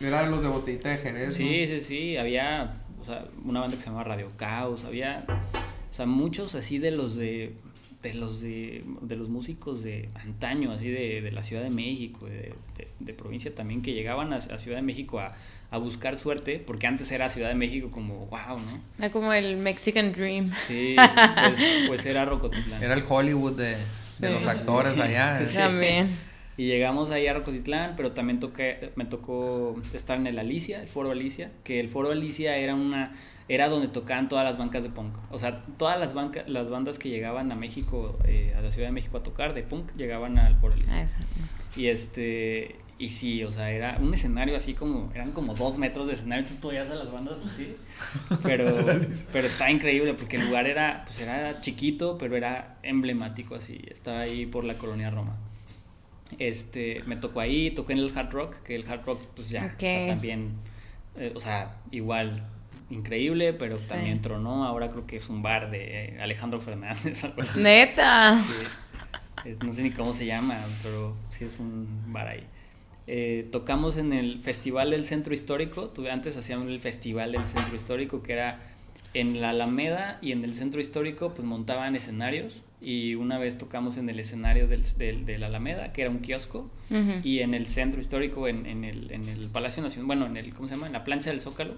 Era 0.00 0.24
de 0.24 0.30
los 0.30 0.42
de 0.42 0.48
botellita 0.48 0.88
de 0.88 0.96
Jerez. 0.96 1.34
sí, 1.34 1.66
sí, 1.68 1.80
sí, 1.82 2.16
había, 2.16 2.80
o 3.00 3.04
sea, 3.04 3.26
una 3.44 3.60
banda 3.60 3.76
que 3.76 3.82
se 3.82 3.88
llamaba 3.90 4.04
Radio 4.08 4.30
Caos, 4.36 4.84
había, 4.84 5.24
o 5.28 5.94
sea, 5.94 6.06
muchos 6.06 6.54
así 6.54 6.78
de 6.78 6.90
los 6.90 7.16
de, 7.16 7.52
de 8.02 8.14
los 8.14 8.40
de, 8.40 8.82
de 9.02 9.16
los 9.16 9.28
músicos 9.28 9.82
de 9.82 10.08
antaño, 10.14 10.72
así 10.72 10.88
de, 10.88 11.20
de 11.20 11.30
la 11.32 11.42
Ciudad 11.42 11.62
de 11.62 11.70
México, 11.70 12.26
de, 12.26 12.54
de- 12.76 12.88
de 12.98 13.14
provincia 13.14 13.54
también, 13.54 13.82
que 13.82 13.92
llegaban 13.92 14.32
a, 14.32 14.36
a 14.36 14.58
Ciudad 14.58 14.76
de 14.78 14.82
México 14.82 15.20
a, 15.20 15.34
a 15.70 15.78
buscar 15.78 16.16
suerte, 16.16 16.58
porque 16.66 16.86
antes 16.86 17.10
era 17.12 17.28
Ciudad 17.28 17.48
de 17.48 17.54
México 17.54 17.90
como, 17.90 18.26
wow, 18.26 18.58
¿no? 18.58 18.80
Era 18.98 19.10
como 19.10 19.32
el 19.32 19.56
Mexican 19.58 20.12
Dream. 20.12 20.50
Sí, 20.66 20.96
pues, 21.44 21.60
pues 21.88 22.06
era 22.06 22.24
Rocotitlán. 22.24 22.82
Era 22.82 22.94
el 22.94 23.04
Hollywood 23.06 23.52
de, 23.56 23.76
de 23.76 23.76
Sí. 24.28 24.32
los 24.34 24.46
actores 24.46 24.98
allá. 24.98 25.38
Sí. 25.44 25.56
También. 25.56 26.08
Y 26.56 26.66
llegamos 26.66 27.10
ahí 27.10 27.26
a 27.26 27.32
Rocotitlán, 27.32 27.94
pero 27.96 28.12
también 28.12 28.38
toqué, 28.38 28.90
me 28.96 29.06
tocó 29.06 29.80
estar 29.94 30.18
en 30.18 30.26
el 30.26 30.38
Alicia, 30.38 30.82
el 30.82 30.88
Foro 30.88 31.10
Alicia, 31.10 31.50
que 31.64 31.80
el 31.80 31.88
Foro 31.88 32.10
Alicia 32.10 32.56
era 32.56 32.74
una 32.74 33.12
era 33.52 33.68
donde 33.68 33.88
tocaban 33.88 34.28
todas 34.28 34.44
las 34.44 34.56
bancas 34.58 34.84
de 34.84 34.90
punk. 34.90 35.12
O 35.32 35.36
sea, 35.36 35.64
todas 35.76 35.98
las 35.98 36.14
bancas, 36.14 36.48
las 36.48 36.70
bandas 36.70 37.00
que 37.00 37.08
llegaban 37.08 37.50
a 37.50 37.56
México, 37.56 38.16
eh, 38.24 38.54
a 38.56 38.60
la 38.60 38.70
Ciudad 38.70 38.86
de 38.86 38.92
México 38.92 39.18
a 39.18 39.24
tocar 39.24 39.54
de 39.54 39.64
punk, 39.64 39.90
llegaban 39.96 40.38
al 40.38 40.56
Foro 40.60 40.74
Alicia. 40.74 41.08
Ah. 41.08 41.76
Y 41.76 41.86
este, 41.88 42.76
y 42.96 43.08
sí, 43.08 43.42
o 43.42 43.50
sea, 43.50 43.72
era 43.72 43.98
un 44.00 44.14
escenario 44.14 44.56
así 44.56 44.74
como, 44.74 45.10
eran 45.16 45.32
como 45.32 45.54
dos 45.54 45.78
metros 45.78 46.06
de 46.06 46.12
escenario, 46.14 46.46
tú 46.60 46.68
veías 46.68 46.90
a 46.90 46.94
las 46.94 47.10
bandas 47.10 47.40
así, 47.44 47.74
pero, 48.44 48.86
pero 49.32 49.46
está 49.48 49.68
increíble 49.68 50.14
porque 50.14 50.36
el 50.36 50.46
lugar 50.46 50.68
era, 50.68 51.02
pues 51.06 51.18
era 51.18 51.60
chiquito, 51.60 52.18
pero 52.18 52.36
era 52.36 52.76
emblemático 52.84 53.56
así, 53.56 53.80
estaba 53.90 54.20
ahí 54.20 54.46
por 54.46 54.62
la 54.62 54.74
colonia 54.74 55.10
Roma. 55.10 55.36
Este, 56.38 57.02
me 57.06 57.16
tocó 57.16 57.40
ahí, 57.40 57.72
toqué 57.72 57.94
en 57.94 57.98
el 57.98 58.16
Hard 58.16 58.30
Rock, 58.30 58.62
que 58.62 58.76
el 58.76 58.86
Hard 58.88 59.04
Rock, 59.04 59.22
pues 59.34 59.50
ya, 59.50 59.74
o 59.76 59.80
sea, 59.80 60.02
Ok. 60.02 60.08
también, 60.08 60.52
eh, 61.16 61.32
o 61.34 61.40
sea, 61.40 61.78
igual, 61.90 62.46
increíble, 62.90 63.52
pero 63.52 63.76
Sí. 63.76 63.88
también 63.88 64.20
tronó, 64.20 64.64
ahora 64.64 64.90
creo 64.90 65.06
que 65.06 65.16
es 65.16 65.28
un 65.28 65.42
bar 65.42 65.70
de 65.70 66.06
eh, 66.16 66.20
Alejandro 66.20 66.60
Fernández, 66.60 67.22
algo 67.24 67.42
así. 67.42 67.60
Neta. 67.60 68.42
Sí. 69.44 69.50
No 69.64 69.72
sé 69.72 69.82
ni 69.82 69.90
cómo 69.90 70.12
se 70.12 70.26
llama, 70.26 70.58
pero 70.82 71.16
sí 71.30 71.44
es 71.44 71.58
un 71.58 72.12
bar 72.12 72.28
ahí. 72.28 72.44
Eh, 73.06 73.48
tocamos 73.50 73.96
en 73.96 74.12
el 74.12 74.38
Festival 74.40 74.90
del 74.90 75.04
Centro 75.04 75.32
Histórico. 75.32 75.92
Antes 76.10 76.36
hacían 76.36 76.68
el 76.68 76.78
Festival 76.80 77.32
del 77.32 77.46
Centro 77.46 77.74
Histórico, 77.74 78.22
que 78.22 78.32
era 78.34 78.60
en 79.14 79.40
la 79.40 79.50
Alameda 79.50 80.18
y 80.20 80.32
en 80.32 80.44
el 80.44 80.54
Centro 80.54 80.80
Histórico, 80.80 81.32
pues 81.34 81.44
montaban 81.46 81.96
escenarios. 81.96 82.62
Y 82.82 83.14
una 83.14 83.38
vez 83.38 83.58
tocamos 83.58 83.98
en 83.98 84.08
el 84.08 84.20
escenario 84.20 84.68
del, 84.68 84.82
del, 84.96 85.26
de 85.26 85.38
la 85.38 85.46
Alameda, 85.48 85.92
que 85.92 86.02
era 86.02 86.10
un 86.10 86.20
kiosco. 86.20 86.70
Ujú. 86.90 87.20
Y 87.24 87.40
en 87.40 87.54
el 87.54 87.66
Centro 87.66 88.00
Histórico, 88.00 88.46
en, 88.46 88.66
en, 88.66 88.84
el, 88.84 89.10
en 89.10 89.28
el 89.28 89.48
Palacio 89.48 89.82
Nacional, 89.82 90.06
bueno, 90.06 90.26
en 90.26 90.36
el, 90.36 90.52
¿cómo 90.54 90.68
se 90.68 90.74
llama? 90.74 90.86
En 90.86 90.92
la 90.92 91.02
plancha 91.04 91.30
del 91.30 91.40
Zócalo. 91.40 91.74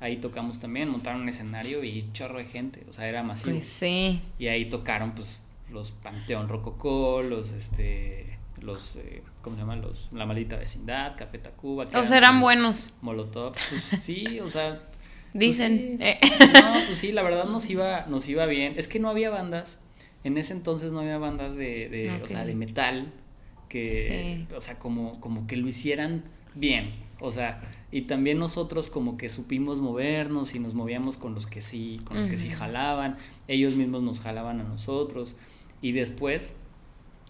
Ahí 0.00 0.18
tocamos 0.18 0.58
también, 0.60 0.88
montaron 0.90 1.22
un 1.22 1.28
escenario 1.28 1.82
y 1.82 2.10
chorro 2.12 2.38
de 2.38 2.44
gente, 2.44 2.84
o 2.88 2.92
sea, 2.92 3.08
era 3.08 3.22
masivo. 3.22 3.56
Pues 3.56 3.66
sí. 3.66 4.20
Y 4.38 4.48
ahí 4.48 4.66
tocaron 4.68 5.12
pues 5.14 5.40
los 5.70 5.92
Panteón 5.92 6.48
Rococó, 6.48 7.22
los 7.22 7.52
este 7.52 8.38
los 8.60 8.96
eh, 8.96 9.22
¿cómo 9.42 9.56
se 9.56 9.62
llaman? 9.62 9.80
Los 9.82 10.08
La 10.12 10.26
Maldita 10.26 10.56
Vecindad, 10.56 11.16
Café 11.16 11.38
Tacuba, 11.38 11.84
O 11.94 12.02
sea, 12.02 12.16
eran 12.18 12.40
buenos. 12.40 12.92
Molotov, 13.00 13.54
pues 13.70 13.82
sí, 13.82 14.40
o 14.40 14.50
sea, 14.50 14.80
pues, 15.32 15.40
Dicen. 15.40 15.96
sí. 15.98 16.04
Eh. 16.04 16.18
No, 16.52 16.72
pues 16.86 16.98
sí, 16.98 17.12
la 17.12 17.22
verdad 17.22 17.44
nos 17.44 17.68
iba 17.70 18.06
nos 18.06 18.28
iba 18.28 18.46
bien. 18.46 18.74
Es 18.76 18.88
que 18.88 18.98
no 18.98 19.08
había 19.08 19.30
bandas. 19.30 19.78
En 20.24 20.36
ese 20.38 20.52
entonces 20.54 20.92
no 20.92 21.00
había 21.00 21.18
bandas 21.18 21.54
de, 21.54 21.88
de 21.88 22.20
o 22.22 22.26
sea, 22.26 22.44
de 22.44 22.54
metal 22.54 23.12
que 23.68 24.46
Sí. 24.48 24.54
o 24.54 24.60
sea, 24.60 24.78
como 24.78 25.20
como 25.20 25.46
que 25.46 25.56
lo 25.56 25.68
hicieran 25.68 26.24
bien. 26.54 27.05
O 27.20 27.30
sea, 27.30 27.60
y 27.90 28.02
también 28.02 28.38
nosotros 28.38 28.88
como 28.88 29.16
que 29.16 29.28
supimos 29.30 29.80
movernos 29.80 30.54
y 30.54 30.58
nos 30.58 30.74
movíamos 30.74 31.16
con 31.16 31.34
los 31.34 31.46
que 31.46 31.60
sí, 31.62 32.00
con 32.04 32.18
los 32.18 32.28
que 32.28 32.36
sí 32.36 32.50
jalaban, 32.50 33.16
ellos 33.48 33.74
mismos 33.74 34.02
nos 34.02 34.20
jalaban 34.20 34.60
a 34.60 34.64
nosotros 34.64 35.34
y 35.80 35.92
después 35.92 36.54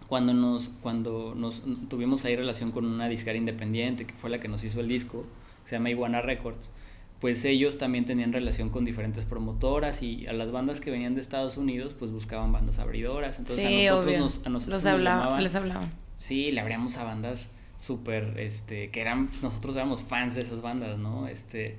cuando 0.09 0.35
nos 0.35 0.71
cuando 0.83 1.35
nos 1.37 1.63
tuvimos 1.89 2.25
ahí 2.25 2.35
relación 2.37 2.71
con 2.73 2.85
una 2.87 3.09
disquera 3.09 3.37
independiente 3.39 4.07
que 4.07 4.15
fue 4.15 4.31
la 4.31 4.41
que 4.41 4.49
nos 4.49 4.65
hizo 4.65 4.81
el 4.81 4.89
disco, 4.89 5.25
que 5.63 5.71
se 5.71 5.77
llama 5.77 5.91
Iguana 5.91 6.21
Records, 6.21 6.71
pues 7.21 7.45
ellos 7.45 7.79
también 7.79 8.05
tenían 8.05 8.33
relación 8.33 8.69
con 8.69 8.85
diferentes 8.85 9.25
promotoras 9.25 10.03
y 10.03 10.27
a 10.27 10.33
las 10.33 10.51
bandas 10.53 10.81
que 10.81 10.91
venían 10.91 11.15
de 11.15 11.21
Estados 11.21 11.57
Unidos 11.57 11.95
pues 11.99 12.11
buscaban 12.11 12.51
bandas 12.53 12.79
abridoras, 12.81 13.39
entonces 13.39 13.67
sí, 13.69 13.87
a 13.87 13.91
nosotros 13.93 14.05
obvio. 14.15 14.19
nos 14.21 14.47
a 14.47 14.49
nosotros 14.51 14.69
Los 14.69 14.83
nos 14.85 14.93
hablaba- 14.93 15.23
llamaban- 15.25 15.43
les 15.45 15.55
hablaban. 15.55 15.93
Sí, 16.17 16.51
le 16.53 16.61
abríamos 16.61 16.97
a 16.99 17.05
bandas 17.05 17.51
súper, 17.79 18.35
este, 18.39 18.91
que 18.91 19.01
eran, 19.01 19.29
nosotros 19.43 19.77
éramos 19.77 20.03
fans 20.03 20.35
de 20.35 20.43
esas 20.43 20.63
bandas, 20.63 20.99
¿no? 20.99 21.29
Este, 21.29 21.77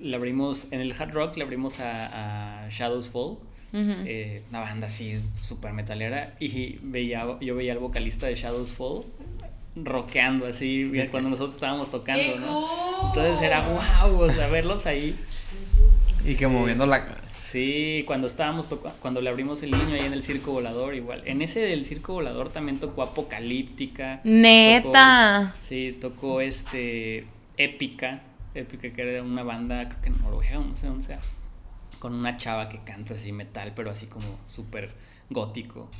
le 0.00 0.16
abrimos, 0.16 0.68
en 0.72 0.80
el 0.80 0.92
hard 0.92 1.12
rock 1.12 1.36
le 1.36 1.44
abrimos 1.44 1.80
a, 1.80 2.64
a 2.64 2.68
Shadows 2.70 3.08
Fall, 3.08 3.38
eh, 3.74 4.42
una 4.50 4.60
banda 4.60 4.86
así 4.86 5.20
súper 5.40 5.72
metalera, 5.72 6.34
y 6.38 6.78
veía, 6.82 7.38
yo 7.40 7.56
veía 7.56 7.72
al 7.72 7.78
vocalista 7.78 8.26
de 8.26 8.34
Shadows 8.34 8.72
Fall 8.72 9.04
rockeando 9.74 10.46
así, 10.46 10.84
cuando 11.10 11.30
nosotros 11.30 11.54
estábamos 11.54 11.90
tocando, 11.90 12.34
¡Qué 12.34 12.38
¿no? 12.38 13.08
Entonces 13.08 13.40
era 13.40 13.66
wow, 13.66 14.20
o 14.20 14.30
sea, 14.30 14.48
verlos 14.48 14.86
ahí. 14.86 15.16
Y 16.24 16.34
que 16.34 16.44
Sí. 16.44 16.46
moviendo 16.46 16.86
la... 16.86 17.21
Sí, 17.52 18.02
cuando 18.06 18.26
estábamos 18.28 18.66
cuando 19.00 19.20
le 19.20 19.28
abrimos 19.28 19.62
el 19.62 19.72
niño 19.72 19.92
ahí 19.94 20.06
en 20.06 20.14
el 20.14 20.22
circo 20.22 20.52
volador 20.52 20.94
igual. 20.94 21.22
En 21.26 21.42
ese 21.42 21.60
del 21.60 21.84
circo 21.84 22.14
volador 22.14 22.48
también 22.50 22.78
tocó 22.78 23.02
Apocalíptica. 23.02 24.22
Neta. 24.24 25.52
Tocó- 25.52 25.62
sí, 25.62 25.98
tocó 26.00 26.40
este 26.40 27.26
Épica, 27.58 28.22
Épica 28.54 28.90
que 28.90 29.02
era 29.02 29.22
una 29.22 29.42
banda 29.42 29.86
creo 29.88 30.00
que 30.00 30.08
en 30.08 30.18
Noruega, 30.22 30.58
no 30.60 30.76
sé 30.78 30.86
dónde 30.86 31.04
sea, 31.04 31.18
con 31.98 32.14
una 32.14 32.38
chava 32.38 32.70
que 32.70 32.78
canta 32.84 33.12
así 33.14 33.32
metal, 33.32 33.72
pero 33.76 33.90
así 33.90 34.06
como 34.06 34.38
súper 34.48 34.90
gótico. 35.28 35.90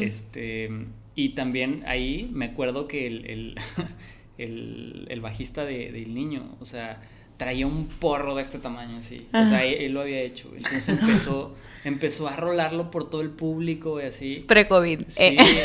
Este, 0.00 0.70
y 1.14 1.30
también 1.30 1.82
ahí 1.86 2.30
me 2.32 2.46
acuerdo 2.46 2.88
que 2.88 3.06
el, 3.06 3.26
el, 3.26 3.54
el, 4.38 5.06
el 5.10 5.20
bajista 5.20 5.66
de, 5.66 5.92
del 5.92 6.14
niño, 6.14 6.56
o 6.60 6.64
sea, 6.64 7.02
traía 7.42 7.66
un 7.66 7.86
porro 7.86 8.34
de 8.36 8.42
este 8.42 8.58
tamaño 8.58 8.98
así. 8.98 9.26
O 9.32 9.44
sea, 9.44 9.64
él, 9.64 9.74
él 9.82 9.92
lo 9.92 10.02
había 10.02 10.20
hecho. 10.20 10.48
Entonces 10.56 10.88
empezó, 10.88 11.54
empezó 11.84 12.28
a 12.28 12.36
rolarlo 12.36 12.90
por 12.90 13.10
todo 13.10 13.20
el 13.22 13.30
público 13.30 14.00
y 14.00 14.04
así. 14.04 14.44
Pre-COVID. 14.46 15.00
Sí, 15.08 15.22
Eh. 15.22 15.36
sí, 15.38 15.58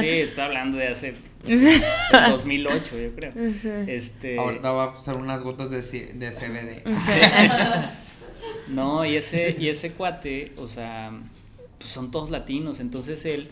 sí, 0.00 0.06
estoy 0.08 0.44
hablando 0.44 0.78
de 0.78 0.88
hace 0.88 1.14
del 1.44 1.80
2008, 2.30 2.98
yo 2.98 3.14
creo. 3.14 3.32
Este, 3.86 4.38
Ahorita 4.38 4.70
va 4.72 4.84
a 4.96 5.00
ser 5.00 5.16
unas 5.16 5.42
gotas 5.42 5.70
de, 5.70 5.82
C- 5.82 6.12
de 6.14 6.30
CBD. 6.30 6.82
No, 8.68 9.04
y 9.04 9.16
ese, 9.16 9.56
y 9.58 9.68
ese 9.68 9.90
cuate, 9.92 10.52
o 10.58 10.68
sea, 10.68 11.10
pues 11.78 11.90
son 11.90 12.10
todos 12.10 12.30
latinos, 12.30 12.80
entonces 12.80 13.24
él, 13.24 13.48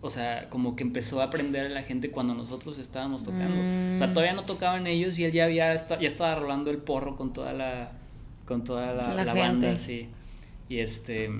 o 0.00 0.10
sea, 0.10 0.48
como 0.50 0.76
que 0.76 0.82
empezó 0.82 1.20
a 1.20 1.24
aprender 1.24 1.66
a 1.66 1.68
la 1.68 1.82
gente 1.82 2.10
cuando 2.10 2.34
nosotros 2.34 2.78
estábamos 2.78 3.22
tocando. 3.24 3.54
O 3.94 3.98
sea, 3.98 4.06
Mm. 4.08 4.12
todavía 4.14 4.32
no 4.34 4.44
tocaban 4.44 4.86
ellos 4.86 5.18
y 5.18 5.24
él 5.24 5.32
ya 5.32 5.44
había 5.44 5.74
ya 5.74 5.96
estaba 6.06 6.34
rolando 6.34 6.70
el 6.70 6.78
porro 6.78 7.16
con 7.16 7.32
toda 7.32 7.52
la 7.52 7.92
con 8.46 8.62
toda 8.64 8.92
la, 8.94 9.14
La 9.14 9.24
la 9.24 9.34
banda, 9.34 9.76
sí. 9.76 10.08
Y 10.68 10.78
este 10.78 11.30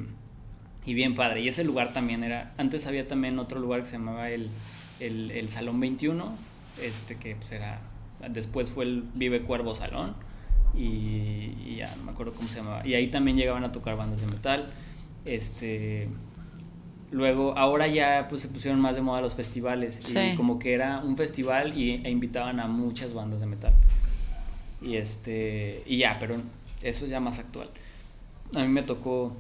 y 0.85 0.95
bien 0.95 1.15
padre. 1.15 1.41
Y 1.41 1.49
ese 1.49 1.65
lugar 1.65 1.93
también 1.93 2.23
era, 2.25 2.53
antes 2.59 2.87
había 2.87 3.07
también 3.09 3.39
otro 3.39 3.59
lugar 3.61 3.81
que 3.81 3.87
se 3.87 3.93
llamaba 3.93 4.31
el, 4.31 4.51
el, 5.01 5.31
el 5.33 5.49
Salón 5.49 5.81
21, 5.81 6.37
este 6.83 7.17
que 7.17 7.35
pues 7.37 7.51
era, 7.53 7.81
después 8.31 8.71
fue 8.71 8.85
el 8.85 9.03
Vive 9.15 9.43
Cuervo 9.43 9.75
Salón 9.75 10.15
y, 10.77 11.55
y 11.65 11.77
ya 11.79 11.95
no 11.97 12.05
me 12.05 12.13
acuerdo 12.13 12.35
cómo 12.35 12.49
se 12.49 12.57
llamaba. 12.59 12.87
Y 12.87 12.95
ahí 12.95 13.09
también 13.09 13.37
llegaban 13.37 13.65
a 13.65 13.73
tocar 13.73 13.97
bandas 13.97 14.21
de 14.21 14.27
metal. 14.29 14.69
Este 15.25 16.09
Luego, 17.13 17.57
ahora 17.57 17.87
ya 17.87 18.27
pues 18.29 18.43
se 18.43 18.49
pusieron 18.49 18.81
más 18.81 18.97
de 18.97 19.03
moda 19.03 19.21
los 19.21 19.35
festivales. 19.35 20.01
Sí. 20.05 20.19
Y 20.19 20.37
como 20.37 20.59
que 20.59 20.75
era 20.75 20.99
un 20.99 21.17
festival 21.17 21.79
y, 21.79 22.03
e 22.05 22.11
invitaban 22.11 22.59
a 22.61 22.67
muchas 22.67 23.15
bandas 23.15 23.41
de 23.41 23.47
metal. 23.47 23.73
Y 24.83 24.97
este. 24.97 25.83
Y 25.87 25.99
ya, 25.99 26.19
pero 26.19 26.35
eso 26.83 27.05
es 27.05 27.11
ya 27.11 27.21
más 27.21 27.39
actual. 27.39 27.69
A 28.55 28.61
mí 28.61 28.69
me 28.69 28.83
tocó 28.83 29.35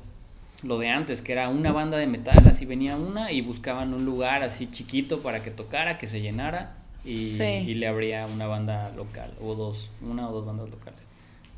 lo 0.62 0.78
de 0.78 0.88
antes, 0.88 1.22
que 1.22 1.32
era 1.32 1.48
una 1.48 1.72
banda 1.72 1.98
de 1.98 2.06
metal, 2.06 2.46
así 2.48 2.64
venía 2.64 2.96
una 2.96 3.30
y 3.30 3.42
buscaban 3.42 3.92
un 3.94 4.04
lugar 4.04 4.42
así 4.42 4.66
chiquito 4.70 5.20
para 5.20 5.42
que 5.42 5.50
tocara, 5.50 5.98
que 5.98 6.06
se 6.06 6.20
llenara 6.20 6.76
y, 7.04 7.26
Sí. 7.26 7.44
y 7.44 7.74
le 7.74 7.86
abría 7.86 8.26
una 8.26 8.46
banda 8.46 8.90
local, 8.96 9.32
o 9.40 9.54
dos, 9.54 9.90
una 10.00 10.28
o 10.28 10.32
dos 10.32 10.46
bandas 10.46 10.70
locales. 10.70 11.00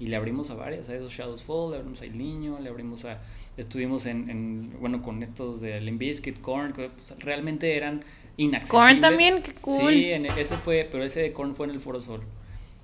Y 0.00 0.06
le 0.06 0.16
abrimos 0.16 0.50
a 0.50 0.54
varias, 0.54 0.88
a 0.88 0.94
esos 0.96 1.12
Shadows 1.12 1.42
Fall, 1.42 1.70
le 1.70 1.76
abrimos 1.78 2.02
a 2.02 2.04
El 2.04 2.18
Niño, 2.18 2.58
le 2.60 2.68
abrimos 2.68 3.04
a... 3.04 3.18
Estuvimos 3.58 4.06
en, 4.06 4.30
en, 4.30 4.70
bueno, 4.80 5.02
con 5.02 5.22
estos 5.22 5.60
de 5.60 5.78
Limp 5.80 5.98
Bizkit, 5.98 6.40
Korn, 6.40 6.72
que 6.72 6.88
pues, 6.88 7.14
realmente 7.18 7.76
eran 7.76 8.02
inaccesibles. 8.38 8.70
Korn 8.70 9.00
también, 9.00 9.42
qué 9.42 9.52
cool. 9.54 9.92
Sí, 9.92 10.04
en 10.12 10.24
el- 10.26 10.38
ese 10.38 10.56
fue, 10.56 10.88
pero 10.90 11.04
ese 11.04 11.20
de 11.20 11.32
Korn 11.32 11.54
fue 11.54 11.66
en 11.66 11.72
el 11.72 11.80
Foro 11.80 12.00
Sol. 12.00 12.22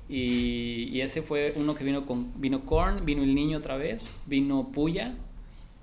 Y, 0.09 0.91
y 0.93 1.01
ese 1.01 1.23
fue 1.23 1.55
uno 1.57 1.75
que 1.75 1.83
vino 1.85 2.03
con 2.03 2.39
vino 2.41 2.67
Korn, 2.67 3.07
vino 3.07 3.23
el 3.23 3.35
niño 3.35 3.57
otra 3.59 3.77
vez, 3.79 4.11
vino 4.27 4.69
Puya, 4.71 5.15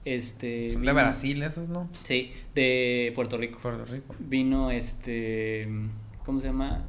este 0.06 0.72
Son 0.72 0.84
de 0.86 0.94
Brasil 0.94 1.42
esos, 1.42 1.70
¿no? 1.70 1.90
Sí, 2.04 2.32
de 2.54 3.12
Puerto 3.16 3.38
Rico. 3.38 3.60
Puerto 3.62 3.86
Rico. 3.86 4.14
Vino 4.20 4.70
este 4.72 5.68
¿cómo 6.26 6.40
se 6.40 6.48
llama? 6.48 6.86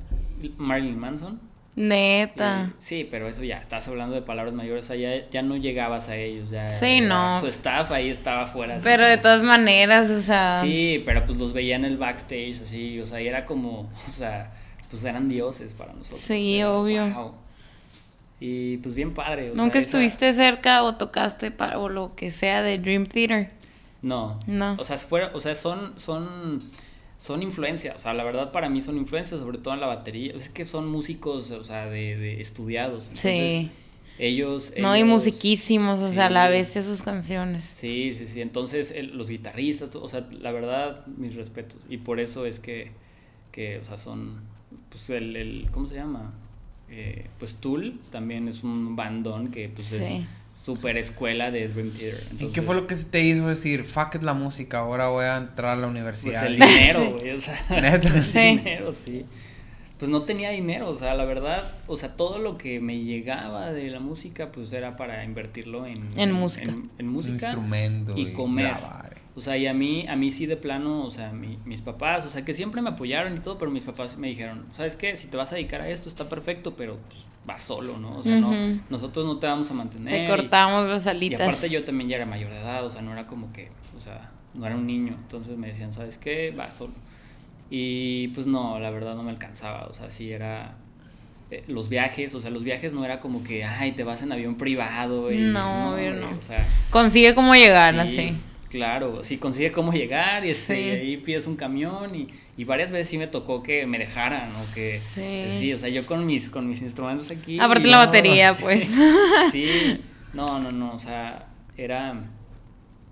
Marilyn 0.59 0.99
Manson. 0.99 1.41
Neta. 1.75 2.65
Eh, 2.69 2.73
sí, 2.79 3.09
pero 3.11 3.29
eso 3.29 3.43
ya, 3.43 3.57
estás 3.59 3.89
hablando 3.89 4.15
de 4.15 4.21
palabras 4.23 4.55
mayores, 4.55 4.85
o 4.85 4.89
sea, 4.89 4.97
ya, 4.97 5.29
ya 5.31 5.41
no 5.43 5.57
llegabas 5.57 6.09
a 6.11 6.17
ellos, 6.17 6.51
ya. 6.51 6.69
Sí, 6.69 6.99
era- 6.99 7.07
no. 7.09 7.41
Su 7.41 7.47
staff 7.47 7.91
ahí 7.93 8.11
estaba 8.11 8.43
afuera. 8.43 8.77
así 8.77 8.85
Pero 8.85 9.07
de 9.09 9.17
todas 9.17 9.43
maneras, 9.43 10.11
o 10.11 10.21
sea. 10.21 10.61
Sí, 10.63 11.03
pero 11.07 11.25
pues 11.25 11.39
los 11.39 11.53
veía 11.55 11.77
en 11.77 11.85
el 11.87 11.97
backstage, 11.97 12.61
así, 12.63 13.01
o 13.01 13.07
sea, 13.07 13.23
y 13.23 13.27
era 13.29 13.47
como, 13.47 13.91
o 14.07 14.11
sea, 14.11 14.53
pues 14.91 15.03
eran 15.05 15.29
dioses 15.31 15.73
para 15.73 15.95
nosotros. 15.95 16.21
Sí, 16.21 16.59
Era, 16.59 16.73
obvio. 16.73 17.09
wow. 17.09 17.35
Y 18.41 18.77
pues 18.79 18.95
bien 18.95 19.15
padre. 19.15 19.53
o 19.53 19.55
¿Nunca 19.55 19.75
sea, 19.75 19.81
esa- 19.83 19.89
estuviste 19.89 20.33
cerca 20.35 20.83
o 20.83 20.97
tocaste 20.97 21.51
para, 21.53 21.79
o 21.79 21.89
lo 21.89 22.15
que 22.17 22.31
sea 22.31 22.61
de 22.61 22.77
Dream 22.79 23.07
Theater? 23.07 23.51
No. 24.03 24.39
No. 24.47 24.75
O 24.79 24.85
sea, 24.85 24.99
fuera, 24.99 25.31
o 25.33 25.41
sea, 25.41 25.55
son, 25.55 25.95
son, 25.97 26.59
son 27.23 27.41
influencias. 27.43 27.95
O 27.95 27.99
sea, 28.01 28.15
la 28.15 28.25
verdad 28.25 28.51
para 28.51 28.69
mí 28.69 28.83
son 28.83 28.97
influencias, 28.97 29.39
sobre 29.39 29.59
todo 29.59 29.75
en 29.75 29.81
la 29.81 29.87
batería. 29.87 30.33
Es 30.35 30.49
que 30.49 30.67
son 30.67 30.89
músicos, 30.91 31.53
o 31.53 31.63
sea, 31.63 31.87
de, 31.87 32.17
de 32.17 32.41
estudiados. 32.41 33.05
Entonces, 33.05 33.39
Sí. 33.39 33.71
Ellos, 34.19 34.73
No, 34.79 34.95
y 34.97 35.05
musiquísimos, 35.05 36.01
o 36.01 36.13
sea, 36.13 36.29
la 36.31 36.49
bestia 36.49 36.83
sus 36.83 37.03
canciones. 37.03 37.65
Sí, 37.65 38.13
sí, 38.13 38.27
sí. 38.27 38.41
Entonces, 38.41 38.91
el- 38.91 39.17
los 39.17 39.29
guitarristas, 39.31 39.95
o 39.95 40.09
sea, 40.09 40.27
la 40.41 40.51
verdad, 40.53 41.07
mis 41.07 41.35
respetos. 41.35 41.81
Y 41.89 41.97
por 41.99 42.19
eso 42.21 42.45
es 42.45 42.59
que, 42.61 42.91
que 43.53 43.79
o 43.79 43.85
sea, 43.85 43.99
son, 43.99 44.41
pues, 44.91 45.09
el, 45.11 45.37
el 45.37 45.69
¿cómo 45.71 45.87
se 45.89 45.95
llama? 45.95 46.33
Eh, 46.91 47.27
pues 47.39 47.55
Tool 47.55 48.01
también 48.11 48.49
es 48.49 48.63
un 48.65 48.97
bandón 48.97 49.49
que, 49.51 49.69
pues, 49.71 49.93
es 49.93 50.07
Sí. 50.09 50.27
Super 50.65 50.97
escuela 50.97 51.51
de 51.51 51.69
Dream 51.69 51.91
Theater. 51.91 52.25
¿Y 52.39 52.47
qué 52.49 52.63
fue 52.63 52.75
lo 52.75 52.87
que 52.87 52.95
te 52.97 53.21
hizo 53.23 53.49
decir, 53.49 53.85
fuck 53.85 54.15
it 54.15 54.23
la 54.23 54.35
música, 54.35 54.79
ahora 54.79 55.09
voy 55.09 55.25
a 55.25 55.37
entrar 55.37 55.73
a 55.73 55.77
la 55.77 55.81
Pues 55.83 55.91
universidad? 55.91 56.47
el 56.47 56.55
dinero, 56.55 57.11
güey, 57.19 57.31
o 57.33 57.41
sea, 57.41 57.61
Neta. 57.71 58.09
el 58.17 58.25
Sí. 58.25 58.39
dinero, 58.39 58.93
sí. 58.93 59.25
Pues 59.99 60.11
no 60.11 60.23
tenía 60.23 60.51
dinero, 60.51 60.89
o 60.89 60.95
sea, 60.97 61.15
la 61.15 61.25
verdad, 61.25 61.63
o 61.87 61.97
sea, 61.97 62.17
todo 62.17 62.39
lo 62.39 62.59
que 62.59 62.81
me 62.81 62.99
llegaba 63.05 63.71
de 63.73 63.89
la 63.89 64.01
música, 64.01 64.51
pues 64.51 64.73
era 64.73 64.97
para 64.97 65.23
invertirlo 65.25 65.87
en... 65.87 66.09
En 66.17 66.33
música. 66.33 66.71
En, 66.71 66.91
en 66.99 67.07
música. 67.09 67.35
instrumento 67.35 68.15
y 68.17 68.23
y 68.23 68.33
comer. 68.33 68.67
grabar. 68.67 69.12
O 69.35 69.41
sea, 69.41 69.57
y 69.57 69.67
a 69.67 69.73
mí, 69.73 70.05
a 70.09 70.15
mí 70.17 70.31
sí 70.31 70.45
de 70.47 70.57
plano, 70.59 71.05
o 71.05 71.11
sea, 71.11 71.33
mi- 71.33 71.59
mis 71.65 71.81
papás, 71.81 72.27
o 72.27 72.31
sea, 72.31 72.45
que 72.45 72.53
siempre 72.53 72.83
me 72.83 72.91
apoyaron 72.91 73.35
y 73.35 73.41
todo, 73.41 73.57
pero 73.57 73.71
mis 73.71 73.83
papás 73.85 74.19
me 74.19 74.29
dijeron, 74.29 74.67
¿sabes 74.73 74.95
qué? 74.95 75.17
Si 75.17 75.29
te 75.29 75.37
vas 75.39 75.53
a 75.53 75.55
dedicar 75.55 75.81
a 75.81 75.89
esto 75.89 76.09
está 76.11 76.29
perfecto, 76.29 76.75
pero 76.77 76.99
pues, 77.09 77.25
vas 77.47 77.63
solo, 77.63 77.99
¿no? 77.99 78.19
O 78.19 78.23
sea, 78.23 78.39
no, 78.39 78.53
nosotros 78.91 79.25
no 79.25 79.39
te 79.39 79.47
vamos 79.47 79.71
a 79.71 79.75
mantener. 79.75 80.13
Te 80.19 80.25
y- 80.25 80.27
cortábamos 80.27 80.87
las 80.89 81.07
y 81.07 81.09
alitas. 81.09 81.41
aparte 81.41 81.71
yo 81.71 81.83
también 81.83 82.11
ya 82.11 82.17
era 82.17 82.27
mayor 82.27 82.51
de 82.51 82.59
edad, 82.61 82.85
o 82.85 82.91
sea, 82.91 83.01
no 83.01 83.13
era 83.13 83.27
como 83.27 83.53
que, 83.55 83.71
o 83.97 84.01
sea, 84.03 84.31
no 84.53 84.67
era 84.67 84.77
un 84.77 84.87
niño. 84.87 85.15
Entonces 85.23 85.57
me 85.57 85.69
decían, 85.69 85.93
¿sabes 85.95 86.19
qué? 86.19 86.51
Va 86.51 86.71
solo. 86.71 86.93
Y 87.71 88.29
pues 88.29 88.47
no, 88.47 88.79
la 88.81 88.91
verdad 88.91 89.15
no 89.15 89.23
me 89.23 89.31
alcanzaba, 89.31 89.87
o 89.87 89.95
sea, 89.95 90.11
sí 90.11 90.31
era... 90.31 90.75
eh, 91.51 91.65
los 91.69 91.89
viajes, 91.89 92.35
o 92.35 92.41
sea, 92.43 92.51
los 92.51 92.65
viajes 92.65 92.93
no 92.93 93.03
era 93.05 93.19
como 93.21 93.43
que, 93.45 93.65
ay, 93.65 93.93
te 93.93 94.05
vas 94.05 94.21
en 94.23 94.31
avión 94.33 94.57
privado 94.57 95.33
y... 95.33 95.39
No, 95.39 95.97
no. 95.97 96.31
O 96.39 96.43
sea, 96.43 96.67
Consigue 96.91 97.35
cómo 97.35 97.55
llegar, 97.55 97.95
sí, 97.95 98.01
así. 98.01 98.37
Claro, 98.73 99.23
sí, 99.23 99.37
consigue 99.37 99.71
cómo 99.71 99.93
llegar 99.93 100.47
y, 100.47 100.49
este, 100.49 100.77
Sí. 100.77 100.81
y 100.81 100.91
ahí 100.91 101.17
pides 101.19 101.47
un 101.47 101.57
camión 101.57 102.15
y, 102.15 102.29
y 102.57 102.65
varias 102.65 102.91
veces 102.91 103.07
sí 103.07 103.19
me 103.19 103.27
tocó 103.27 103.63
que 103.63 103.87
me 103.87 103.99
dejaran 103.99 104.49
o 104.49 104.75
que... 104.75 104.97
Sí. 104.97 105.45
Sí, 105.51 105.75
o 105.75 105.79
sea, 105.79 105.91
yo 105.91 106.07
con 106.07 106.25
mis, 106.25 106.49
con 106.49 106.67
mis 106.67 106.81
instrumentos 106.81 107.31
aquí... 107.31 107.61
Aparte 107.61 107.87
y 107.87 107.91
la 107.91 107.99
no, 107.99 108.07
batería, 108.07 108.55
sí. 108.55 108.63
pues. 108.63 108.89
Sí, 109.53 110.01
no, 110.33 110.59
no, 110.59 110.73
no, 110.73 110.95
o 110.95 110.99
sea, 110.99 111.49
era... 111.77 112.15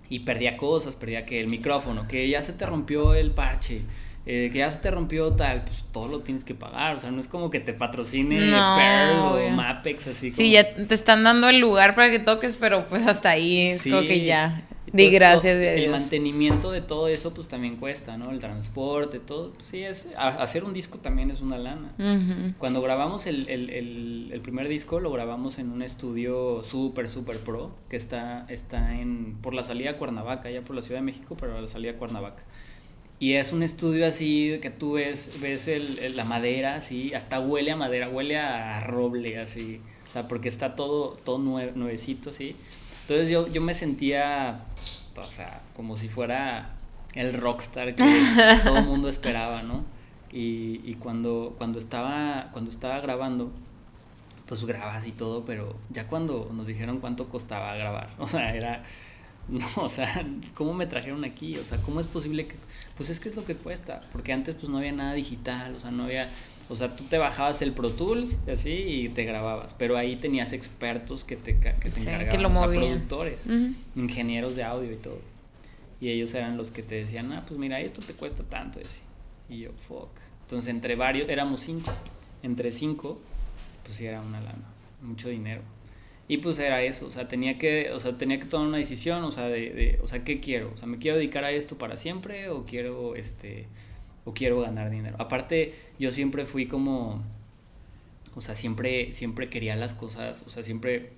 Y 0.08 0.20
perdía 0.20 0.56
cosas, 0.56 0.96
perdía 0.96 1.26
que 1.26 1.40
el 1.40 1.50
micrófono, 1.50 2.08
que 2.08 2.26
ya 2.26 2.40
se 2.40 2.54
te 2.54 2.64
rompió 2.64 3.12
el 3.12 3.32
parche, 3.32 3.82
eh, 4.24 4.48
que 4.50 4.60
ya 4.60 4.70
se 4.70 4.80
te 4.80 4.90
rompió 4.90 5.34
tal, 5.34 5.64
pues 5.64 5.84
todo 5.92 6.08
lo 6.08 6.20
tienes 6.20 6.42
que 6.42 6.54
pagar, 6.54 6.96
o 6.96 7.00
sea, 7.00 7.10
no 7.10 7.20
es 7.20 7.28
como 7.28 7.50
que 7.50 7.60
te 7.60 7.74
patrocine 7.74 8.40
No, 8.50 8.76
Pearl 8.76 9.18
o. 9.18 9.50
Mapex, 9.50 10.06
así 10.06 10.30
como... 10.30 10.42
Sí, 10.42 10.52
ya 10.52 10.74
te 10.74 10.94
están 10.94 11.22
dando 11.22 11.50
el 11.50 11.60
lugar 11.60 11.94
para 11.94 12.10
que 12.10 12.18
toques, 12.18 12.56
pero 12.56 12.88
pues 12.88 13.06
hasta 13.06 13.28
ahí 13.28 13.66
es 13.66 13.82
como 13.82 14.00
que 14.00 14.24
ya. 14.24 14.62
Di 14.92 15.04
Entonces, 15.04 15.20
gracias 15.20 15.54
todo- 15.54 15.62
El 15.70 15.80
Dios. 15.80 15.90
mantenimiento 15.92 16.72
de 16.72 16.80
todo 16.80 17.06
eso, 17.08 17.32
pues 17.32 17.46
también 17.48 17.76
cuesta, 17.76 18.16
¿no? 18.16 18.30
El 18.32 18.38
transporte, 18.40 19.20
todo. 19.20 19.52
pues, 19.52 19.68
sí, 19.68 19.82
es, 19.84 20.08
a- 20.16 20.28
hacer 20.28 20.64
un 20.64 20.72
disco 20.72 20.98
también 20.98 21.30
es 21.30 21.40
una 21.40 21.58
lana. 21.58 21.92
Ujú. 21.98 22.54
Cuando 22.58 22.82
grabamos 22.82 23.26
el, 23.26 23.48
el- 23.48 23.70
el- 23.70 24.30
el 24.32 24.40
primer 24.40 24.66
disco, 24.68 24.98
lo 24.98 25.12
grabamos 25.12 25.58
en 25.58 25.70
un 25.70 25.82
estudio 25.82 26.64
súper, 26.64 27.08
súper 27.08 27.38
pro, 27.38 27.70
que 27.88 27.96
está, 27.96 28.46
está 28.48 28.98
en, 29.00 29.36
por 29.40 29.54
la 29.54 29.62
salida 29.64 29.90
a 29.90 29.96
Cuernavaca, 29.96 30.50
ya 30.50 30.62
por 30.62 30.74
la 30.74 30.82
Ciudad 30.82 31.00
de 31.00 31.04
México, 31.06 31.36
pero 31.38 31.56
a 31.56 31.60
la 31.60 31.68
salida 31.68 31.92
a 31.92 31.94
Cuernavaca. 31.96 32.42
Y 33.20 33.34
es 33.34 33.52
un 33.52 33.62
estudio 33.62 34.06
así 34.06 34.58
que 34.62 34.70
tú 34.70 34.92
ves, 34.94 35.30
ves 35.42 35.68
el- 35.68 35.98
el- 35.98 36.16
la 36.16 36.24
madera, 36.24 36.74
así, 36.76 37.12
hasta 37.14 37.38
huele 37.38 37.70
a 37.70 37.76
madera, 37.76 38.08
huele 38.08 38.38
a 38.38 38.80
roble, 38.80 39.38
así. 39.38 39.80
O 40.08 40.12
sea, 40.12 40.26
porque 40.26 40.48
está 40.48 40.74
todo, 40.74 41.10
todo 41.24 41.38
nue- 41.38 41.72
nuevecito, 41.74 42.30
así. 42.30 42.56
Entonces 43.10 43.28
yo, 43.28 43.48
yo 43.48 43.60
me 43.60 43.74
sentía, 43.74 44.60
o 45.16 45.22
sea, 45.24 45.62
como 45.74 45.96
si 45.96 46.08
fuera 46.08 46.76
el 47.14 47.32
rockstar 47.32 47.96
que 47.96 48.04
todo 48.64 48.78
el 48.78 48.84
mundo 48.84 49.08
esperaba, 49.08 49.62
¿no? 49.62 49.84
Y, 50.30 50.80
y 50.84 50.94
cuando, 50.94 51.56
cuando, 51.58 51.80
estaba, 51.80 52.50
cuando 52.52 52.70
estaba 52.70 53.00
grabando, 53.00 53.50
pues 54.46 54.64
grabas 54.64 55.08
y 55.08 55.10
todo, 55.10 55.44
pero 55.44 55.74
ya 55.88 56.06
cuando 56.06 56.52
nos 56.54 56.68
dijeron 56.68 57.00
cuánto 57.00 57.28
costaba 57.28 57.74
grabar, 57.74 58.10
o 58.20 58.28
sea, 58.28 58.54
era, 58.54 58.84
no, 59.48 59.66
o 59.74 59.88
sea, 59.88 60.24
¿cómo 60.54 60.72
me 60.72 60.86
trajeron 60.86 61.24
aquí? 61.24 61.56
O 61.56 61.64
sea, 61.64 61.78
¿cómo 61.78 61.98
es 61.98 62.06
posible 62.06 62.46
que, 62.46 62.58
pues 62.96 63.10
es 63.10 63.18
que 63.18 63.28
es 63.28 63.34
lo 63.34 63.44
que 63.44 63.56
cuesta, 63.56 64.02
porque 64.12 64.32
antes 64.32 64.54
pues 64.54 64.68
no 64.68 64.78
había 64.78 64.92
nada 64.92 65.14
digital, 65.14 65.74
o 65.74 65.80
sea, 65.80 65.90
no 65.90 66.04
había, 66.04 66.28
o 66.70 66.76
sea, 66.76 66.94
tú 66.94 67.02
te 67.04 67.18
bajabas 67.18 67.60
el 67.62 67.72
Pro 67.72 67.90
Tools 67.90 68.38
así 68.50 68.70
y 68.70 69.08
te 69.08 69.24
grababas, 69.24 69.74
pero 69.74 69.96
ahí 69.96 70.14
tenías 70.14 70.52
expertos 70.52 71.24
que, 71.24 71.34
te, 71.34 71.58
que 71.58 71.90
se 71.90 71.98
Sí, 71.98 72.06
que 72.06 72.12
encargaban, 72.12 72.42
lo 72.42 72.48
o 72.48 72.52
sea, 72.52 72.80
productores, 72.80 73.40
ingenieros 73.96 74.54
de 74.54 74.62
audio 74.62 74.92
y 74.92 74.96
todo. 74.96 75.18
Y 76.00 76.10
ellos 76.10 76.32
eran 76.32 76.56
los 76.56 76.70
que 76.70 76.84
te 76.84 76.94
decían, 76.94 77.32
ah, 77.32 77.44
pues 77.46 77.58
mira, 77.58 77.80
esto 77.80 78.02
te 78.02 78.14
cuesta 78.14 78.44
tanto. 78.44 78.78
Así. 78.78 79.00
Y 79.48 79.58
yo, 79.58 79.70
fuck. 79.72 80.10
Entonces, 80.42 80.70
entre 80.70 80.94
varios, 80.94 81.28
éramos 81.28 81.60
cinco. 81.60 81.92
Entre 82.44 82.70
cinco, 82.70 83.18
pues 83.82 83.96
sí 83.96 84.06
era 84.06 84.20
una 84.20 84.40
lana, 84.40 84.64
mucho 85.02 85.28
dinero. 85.28 85.62
Y 86.28 86.36
pues 86.36 86.60
era 86.60 86.80
eso, 86.84 87.06
o 87.06 87.10
sea, 87.10 87.26
tenía 87.26 87.58
que, 87.58 87.90
o 87.90 87.98
sea, 87.98 88.16
tenía 88.16 88.38
que 88.38 88.46
tomar 88.46 88.68
una 88.68 88.78
decisión, 88.78 89.24
o 89.24 89.32
sea, 89.32 89.48
de, 89.48 89.70
de, 89.70 89.98
o 90.04 90.06
sea, 90.06 90.22
¿qué 90.22 90.38
quiero? 90.38 90.70
O 90.72 90.76
sea, 90.76 90.86
¿me 90.86 90.98
quiero 90.98 91.16
dedicar 91.16 91.42
a 91.42 91.50
esto 91.50 91.76
para 91.76 91.96
siempre 91.96 92.48
o 92.48 92.64
quiero, 92.64 93.16
este, 93.16 93.66
o 94.30 94.34
quiero 94.34 94.60
ganar 94.60 94.90
dinero? 94.90 95.16
Aparte, 95.18 95.74
yo 95.98 96.12
siempre 96.12 96.46
fui 96.46 96.66
como, 96.66 97.22
o 98.34 98.40
sea, 98.40 98.54
siempre, 98.54 99.12
siempre 99.12 99.48
quería 99.48 99.76
las 99.76 99.94
cosas, 99.94 100.44
o 100.46 100.50
sea, 100.50 100.62
siempre 100.62 101.10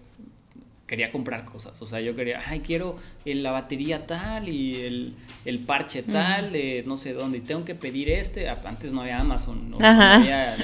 quería 0.86 1.10
comprar 1.10 1.46
cosas. 1.46 1.80
O 1.80 1.86
sea, 1.86 2.00
yo 2.00 2.14
quería, 2.14 2.40
ay, 2.46 2.60
quiero 2.60 2.96
eh, 3.24 3.34
la 3.34 3.50
batería 3.50 4.06
tal 4.06 4.50
y 4.50 4.74
el, 4.74 5.14
el 5.46 5.60
parche 5.60 6.02
tal 6.02 6.52
de 6.52 6.84
no 6.86 6.98
sé 6.98 7.14
dónde. 7.14 7.38
Y 7.38 7.40
tengo 7.40 7.64
que 7.64 7.74
pedir 7.74 8.10
este. 8.10 8.48
Antes 8.48 8.92
no 8.92 9.00
había 9.00 9.18
Amazon, 9.18 9.70
no, 9.70 9.78
no 9.78 9.86
había 9.86 10.54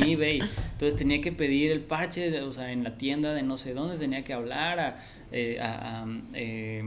ni, 0.00 0.12
eBay. 0.14 0.40
Entonces 0.72 0.96
tenía 0.96 1.20
que 1.20 1.30
pedir 1.30 1.70
el 1.70 1.80
parche, 1.80 2.42
o 2.42 2.52
sea, 2.52 2.72
en 2.72 2.82
la 2.82 2.96
tienda 2.98 3.34
de 3.34 3.42
no 3.42 3.56
sé 3.56 3.72
dónde. 3.72 3.98
Tenía 3.98 4.24
que 4.24 4.32
hablar 4.32 4.80
a, 4.80 4.96
eh, 5.30 5.58
a, 5.60 6.02
a, 6.02 6.06
eh, 6.34 6.82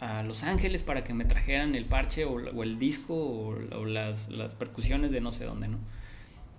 a 0.00 0.22
Los 0.22 0.42
Ángeles 0.42 0.82
para 0.82 1.04
que 1.04 1.14
me 1.14 1.24
trajeran 1.24 1.74
el 1.74 1.84
parche 1.86 2.24
o, 2.24 2.32
o 2.32 2.62
el 2.62 2.78
disco 2.78 3.14
o, 3.14 3.56
o 3.76 3.84
las, 3.84 4.28
las 4.28 4.54
percusiones 4.54 5.10
de 5.10 5.20
no 5.20 5.32
sé 5.32 5.44
dónde, 5.44 5.68
¿no? 5.68 5.78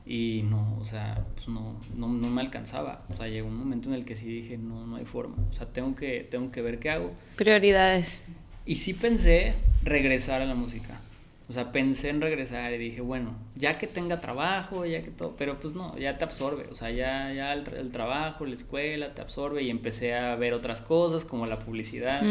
Y 0.06 0.44
no, 0.44 0.78
o 0.80 0.86
sea, 0.86 1.26
pues 1.36 1.50
no, 1.50 1.82
no, 1.94 2.08
no 2.08 2.30
me 2.30 2.42
alcanzaba. 2.42 3.06
O 3.10 3.18
sea, 3.18 3.28
llegó 3.28 3.50
un 3.50 3.58
momento 3.58 3.90
en 3.90 3.96
el 3.96 4.06
que 4.06 4.16
sí 4.16 4.26
dije, 4.26 4.58
no, 4.58 4.88
no 4.88 4.96
hay 4.96 5.06
forma. 5.06 5.36
O 5.50 5.54
sea, 5.54 5.68
tengo 5.68 5.96
que, 5.96 6.26
tengo 6.32 6.50
que 6.50 6.62
ver 6.62 6.80
qué 6.80 6.92
hago. 6.92 7.12
Prioridades. 7.36 8.24
Y 8.66 8.76
sí 8.76 8.94
pensé 8.94 9.56
regresar 9.84 10.42
a 10.42 10.46
la 10.46 10.56
música. 10.56 11.02
O 11.50 11.54
sea, 11.54 11.72
pensé 11.72 12.10
en 12.10 12.20
regresar 12.20 12.74
y 12.74 12.78
dije, 12.78 13.00
bueno, 13.00 13.34
ya 13.56 13.78
que 13.78 13.88
tenga 13.88 14.20
trabajo, 14.20 14.86
ya 14.86 15.02
que 15.02 15.12
todo, 15.12 15.36
pero 15.38 15.62
pues 15.62 15.76
no, 15.76 15.98
ya 15.98 16.18
te 16.18 16.26
absorbe, 16.26 16.68
o 16.70 16.76
sea, 16.76 16.92
ya, 16.92 17.32
ya 17.32 17.54
el, 17.54 17.64
tra- 17.64 17.78
el 17.78 17.90
trabajo, 17.92 18.46
la 18.46 18.54
escuela 18.56 19.14
te 19.14 19.22
absorbe 19.22 19.64
y 19.64 19.70
empecé 19.70 20.14
a 20.14 20.36
ver 20.36 20.54
otras 20.54 20.82
cosas 20.82 21.24
como 21.24 21.46
la 21.46 21.60
publicidad 21.60 22.22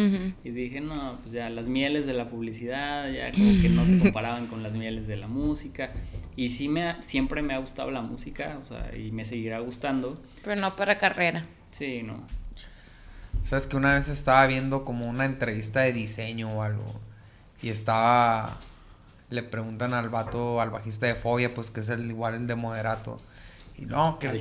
y 0.44 0.50
dije, 0.50 0.82
no, 0.82 1.18
pues 1.22 1.32
ya 1.32 1.48
las 1.48 1.66
mieles 1.68 2.04
de 2.04 2.12
la 2.12 2.28
publicidad 2.28 3.10
ya 3.10 3.32
como 3.32 3.58
que 3.62 3.70
no 3.70 3.86
se 3.86 3.98
comparaban 4.02 4.48
con 4.48 4.62
las 4.62 4.74
mieles 4.74 5.06
de 5.06 5.16
la 5.16 5.28
música 5.28 5.92
y 6.36 6.50
sí 6.50 6.68
me 6.68 6.82
ha- 6.82 7.02
siempre 7.02 7.40
me 7.40 7.54
ha 7.54 7.58
gustado 7.58 7.90
la 7.90 8.02
música, 8.02 8.58
o 8.62 8.66
sea, 8.68 8.94
y 8.94 9.12
me 9.12 9.24
seguirá 9.24 9.60
gustando, 9.60 10.20
Pero 10.44 10.60
no 10.60 10.76
para 10.76 10.98
carrera. 10.98 11.46
sí, 11.70 12.02
no, 12.02 12.22
Sabes 13.44 13.66
que 13.66 13.76
una 13.76 13.94
vez 13.94 14.08
estaba 14.08 14.46
viendo 14.46 14.84
como 14.84 15.06
una 15.06 15.24
entrevista 15.24 15.80
de 15.80 15.92
diseño 15.92 16.52
o 16.52 16.62
algo. 16.62 16.84
Y 17.62 17.68
estaba. 17.68 18.58
Le 19.28 19.42
preguntan 19.42 19.92
al 19.94 20.08
vato, 20.08 20.60
al 20.60 20.70
bajista 20.70 21.06
de 21.06 21.14
Fobia, 21.14 21.54
pues 21.54 21.70
que 21.70 21.80
es 21.80 21.88
el 21.88 22.08
igual 22.10 22.34
el 22.34 22.46
de 22.46 22.54
Moderato. 22.54 23.20
Y 23.78 23.84
no, 23.84 24.18
que, 24.18 24.40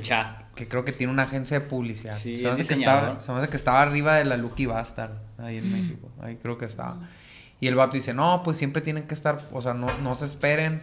que 0.54 0.68
creo 0.68 0.84
que 0.84 0.92
tiene 0.92 1.12
una 1.12 1.24
agencia 1.24 1.60
de 1.60 1.66
publicidad. 1.66 2.16
Sí, 2.16 2.36
se, 2.36 2.50
me 2.50 2.60
es 2.60 2.68
que 2.68 2.74
estaba, 2.74 3.20
se 3.20 3.32
me 3.32 3.38
hace 3.38 3.48
que 3.48 3.56
estaba 3.56 3.82
arriba 3.82 4.14
de 4.14 4.24
la 4.24 4.36
Lucky 4.36 4.66
Bastard, 4.66 5.12
ahí 5.38 5.58
en 5.58 5.70
México. 5.70 6.10
Ahí 6.22 6.36
creo 6.36 6.56
que 6.56 6.64
estaba. 6.64 6.96
Y 7.60 7.66
el 7.68 7.74
vato 7.74 7.94
dice, 7.94 8.14
no, 8.14 8.42
pues 8.42 8.56
siempre 8.56 8.80
tienen 8.80 9.04
que 9.06 9.14
estar, 9.14 9.42
o 9.52 9.60
sea, 9.60 9.74
no, 9.74 9.98
no 9.98 10.14
se 10.14 10.24
esperen 10.24 10.82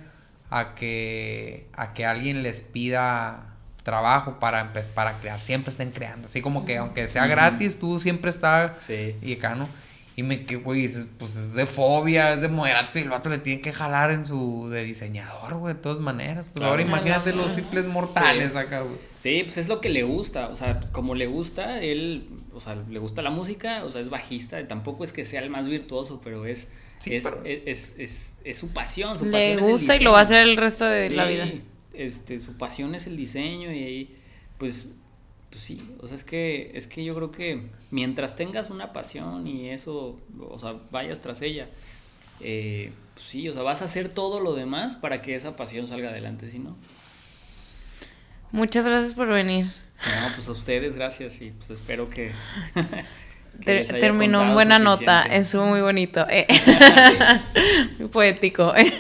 a 0.52 0.76
que, 0.76 1.68
a 1.74 1.94
que 1.94 2.06
alguien 2.06 2.44
les 2.44 2.62
pida 2.62 3.56
trabajo 3.82 4.40
para, 4.40 4.72
para 4.94 5.14
crear. 5.14 5.42
Siempre 5.42 5.72
estén 5.72 5.92
creando. 5.92 6.28
Así 6.28 6.42
como 6.42 6.66
que 6.66 6.78
aunque 6.78 7.08
sea 7.08 7.26
gratis, 7.28 7.80
tú 7.80 8.00
siempre 8.00 8.30
estás 8.30 8.84
Sí. 8.84 9.16
y 9.22 9.34
acá, 9.34 9.56
¿no? 9.56 9.68
Y 10.16 10.22
me 10.22 10.46
que, 10.46 10.58
güey, 10.58 10.82
dices, 10.82 11.08
pues 11.18 11.36
es 11.36 11.54
de 11.56 11.66
fobia, 11.66 12.34
es 12.34 12.42
de 12.42 12.48
moderato 12.48 13.00
y 13.00 13.02
el 13.02 13.10
vato 13.10 13.30
le 13.30 13.40
tiene 13.40 13.62
que 13.62 13.74
jalar 13.74 14.12
en 14.12 14.26
su 14.26 14.70
de 14.70 14.84
diseñador, 14.84 15.56
güey, 15.56 15.74
de 15.74 15.80
todas 15.80 16.00
maneras. 16.00 16.46
Pues 16.54 16.62
Claro. 16.62 16.72
ahora 16.72 16.84
imagínate 16.84 17.34
los 17.34 17.52
simples 17.56 17.86
mortales 17.86 18.52
Sí. 18.52 18.58
acá, 18.58 18.82
güey. 18.82 18.98
Sí, 19.18 19.42
pues 19.44 19.58
es 19.58 19.68
lo 19.70 19.82
que 19.82 19.90
le 19.90 20.04
gusta, 20.04 20.50
o 20.50 20.56
sea, 20.56 20.82
como 20.92 21.16
le 21.16 21.26
gusta, 21.26 21.82
él, 21.82 22.28
o 22.54 22.60
sea, 22.60 22.76
le 22.76 23.00
gusta 23.00 23.24
la 23.24 23.32
música, 23.32 23.84
o 23.86 23.92
sea, 23.92 24.02
es 24.02 24.10
bajista, 24.10 24.68
tampoco 24.68 25.04
es 25.04 25.14
que 25.14 25.24
sea 25.24 25.42
el 25.42 25.50
más 25.50 25.68
virtuoso, 25.68 26.22
pero 26.24 26.46
es, 26.46 26.70
Sí, 27.00 27.16
es, 27.16 27.24
pero- 27.24 27.42
es, 27.44 27.62
es, 27.66 27.96
es- 27.98 28.38
es 28.44 28.58
su 28.58 28.70
pasión, 28.70 29.18
su 29.18 29.26
Le 29.26 29.32
pasión 29.32 29.52
es 29.60 29.66
el 29.66 29.72
gusta 29.72 29.96
y 29.96 30.00
lo 30.02 30.12
va 30.12 30.20
a 30.20 30.22
hacer 30.22 30.48
el 30.48 30.58
resto 30.58 30.86
de 30.86 31.10
la 31.10 31.26
Sí, 31.28 31.34
vida. 31.34 31.50
Este, 31.94 32.38
su 32.40 32.56
pasión 32.58 32.94
es 32.96 33.08
el 33.08 33.18
diseño 33.18 33.72
y 33.72 33.84
ahí, 33.84 34.16
pues, 34.60 34.92
pues 35.54 35.64
sí, 35.64 35.88
o 36.02 36.08
sea, 36.08 36.16
es 36.16 36.24
que, 36.24 36.72
es 36.74 36.88
que 36.88 37.04
yo 37.06 37.14
creo 37.14 37.32
que 37.32 37.68
mientras 37.92 38.36
tengas 38.36 38.72
una 38.72 38.92
pasión 38.92 39.46
y 39.46 39.70
eso, 39.70 40.20
o 40.50 40.58
sea, 40.58 40.76
vayas 40.90 41.22
tras 41.22 41.44
ella, 41.44 41.68
eh, 42.40 42.92
pues 43.14 43.28
sí, 43.28 43.48
o 43.48 43.54
sea, 43.54 43.62
vas 43.62 43.84
a 43.84 43.86
hacer 43.86 44.10
todo 44.10 44.40
lo 44.40 44.56
demás 44.56 44.96
para 44.96 45.22
que 45.22 45.36
esa 45.36 45.56
pasión 45.56 45.88
salga 45.88 46.10
adelante, 46.10 46.50
si 46.50 46.58
no. 46.58 46.76
Muchas 48.52 48.86
gracias 48.86 49.14
por 49.14 49.28
venir. 49.28 49.66
No, 49.66 50.36
pues 50.36 50.48
a 50.50 50.54
ustedes, 50.54 50.96
gracias 50.96 51.40
y 51.42 51.52
pues 51.52 51.70
espero 51.70 52.10
que. 52.10 52.32
Ter- 53.64 53.88
terminó 54.00 54.42
en 54.42 54.54
buena 54.56 54.80
nota, 54.80 55.20
suficiente. 55.22 55.38
estuvo 55.44 55.66
muy 55.68 55.82
bonito. 55.82 56.26
eh. 56.28 56.48
muy 58.00 58.08
poético. 58.12 58.74
Bien, 58.74 58.92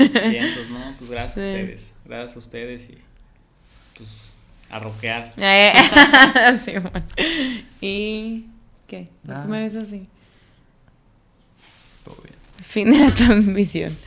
pues 0.55 0.69
no, 0.69 0.93
pues 0.99 1.09
gracias 1.09 1.37
a 1.45 1.49
ustedes. 1.49 1.95
Gracias 2.05 2.35
a 2.35 2.39
ustedes 2.39 2.83
y 2.89 2.97
pues 3.97 4.32
a 4.73 4.79
rockear. 4.79 5.33
Eh, 5.37 5.71
sí, 6.65 6.71
bueno. 6.71 7.05
¿Y 7.81 8.45
qué? 8.87 9.09
¿Por 9.21 9.29
Nada. 9.29 9.43
qué 9.45 9.49
me 9.51 9.61
ves 9.63 9.75
así? 9.75 10.07
Todo 12.03 12.17
bien. 12.23 12.35
Fin 12.63 12.91
de 12.91 12.99
la 12.99 13.11
transmisión. 13.11 13.97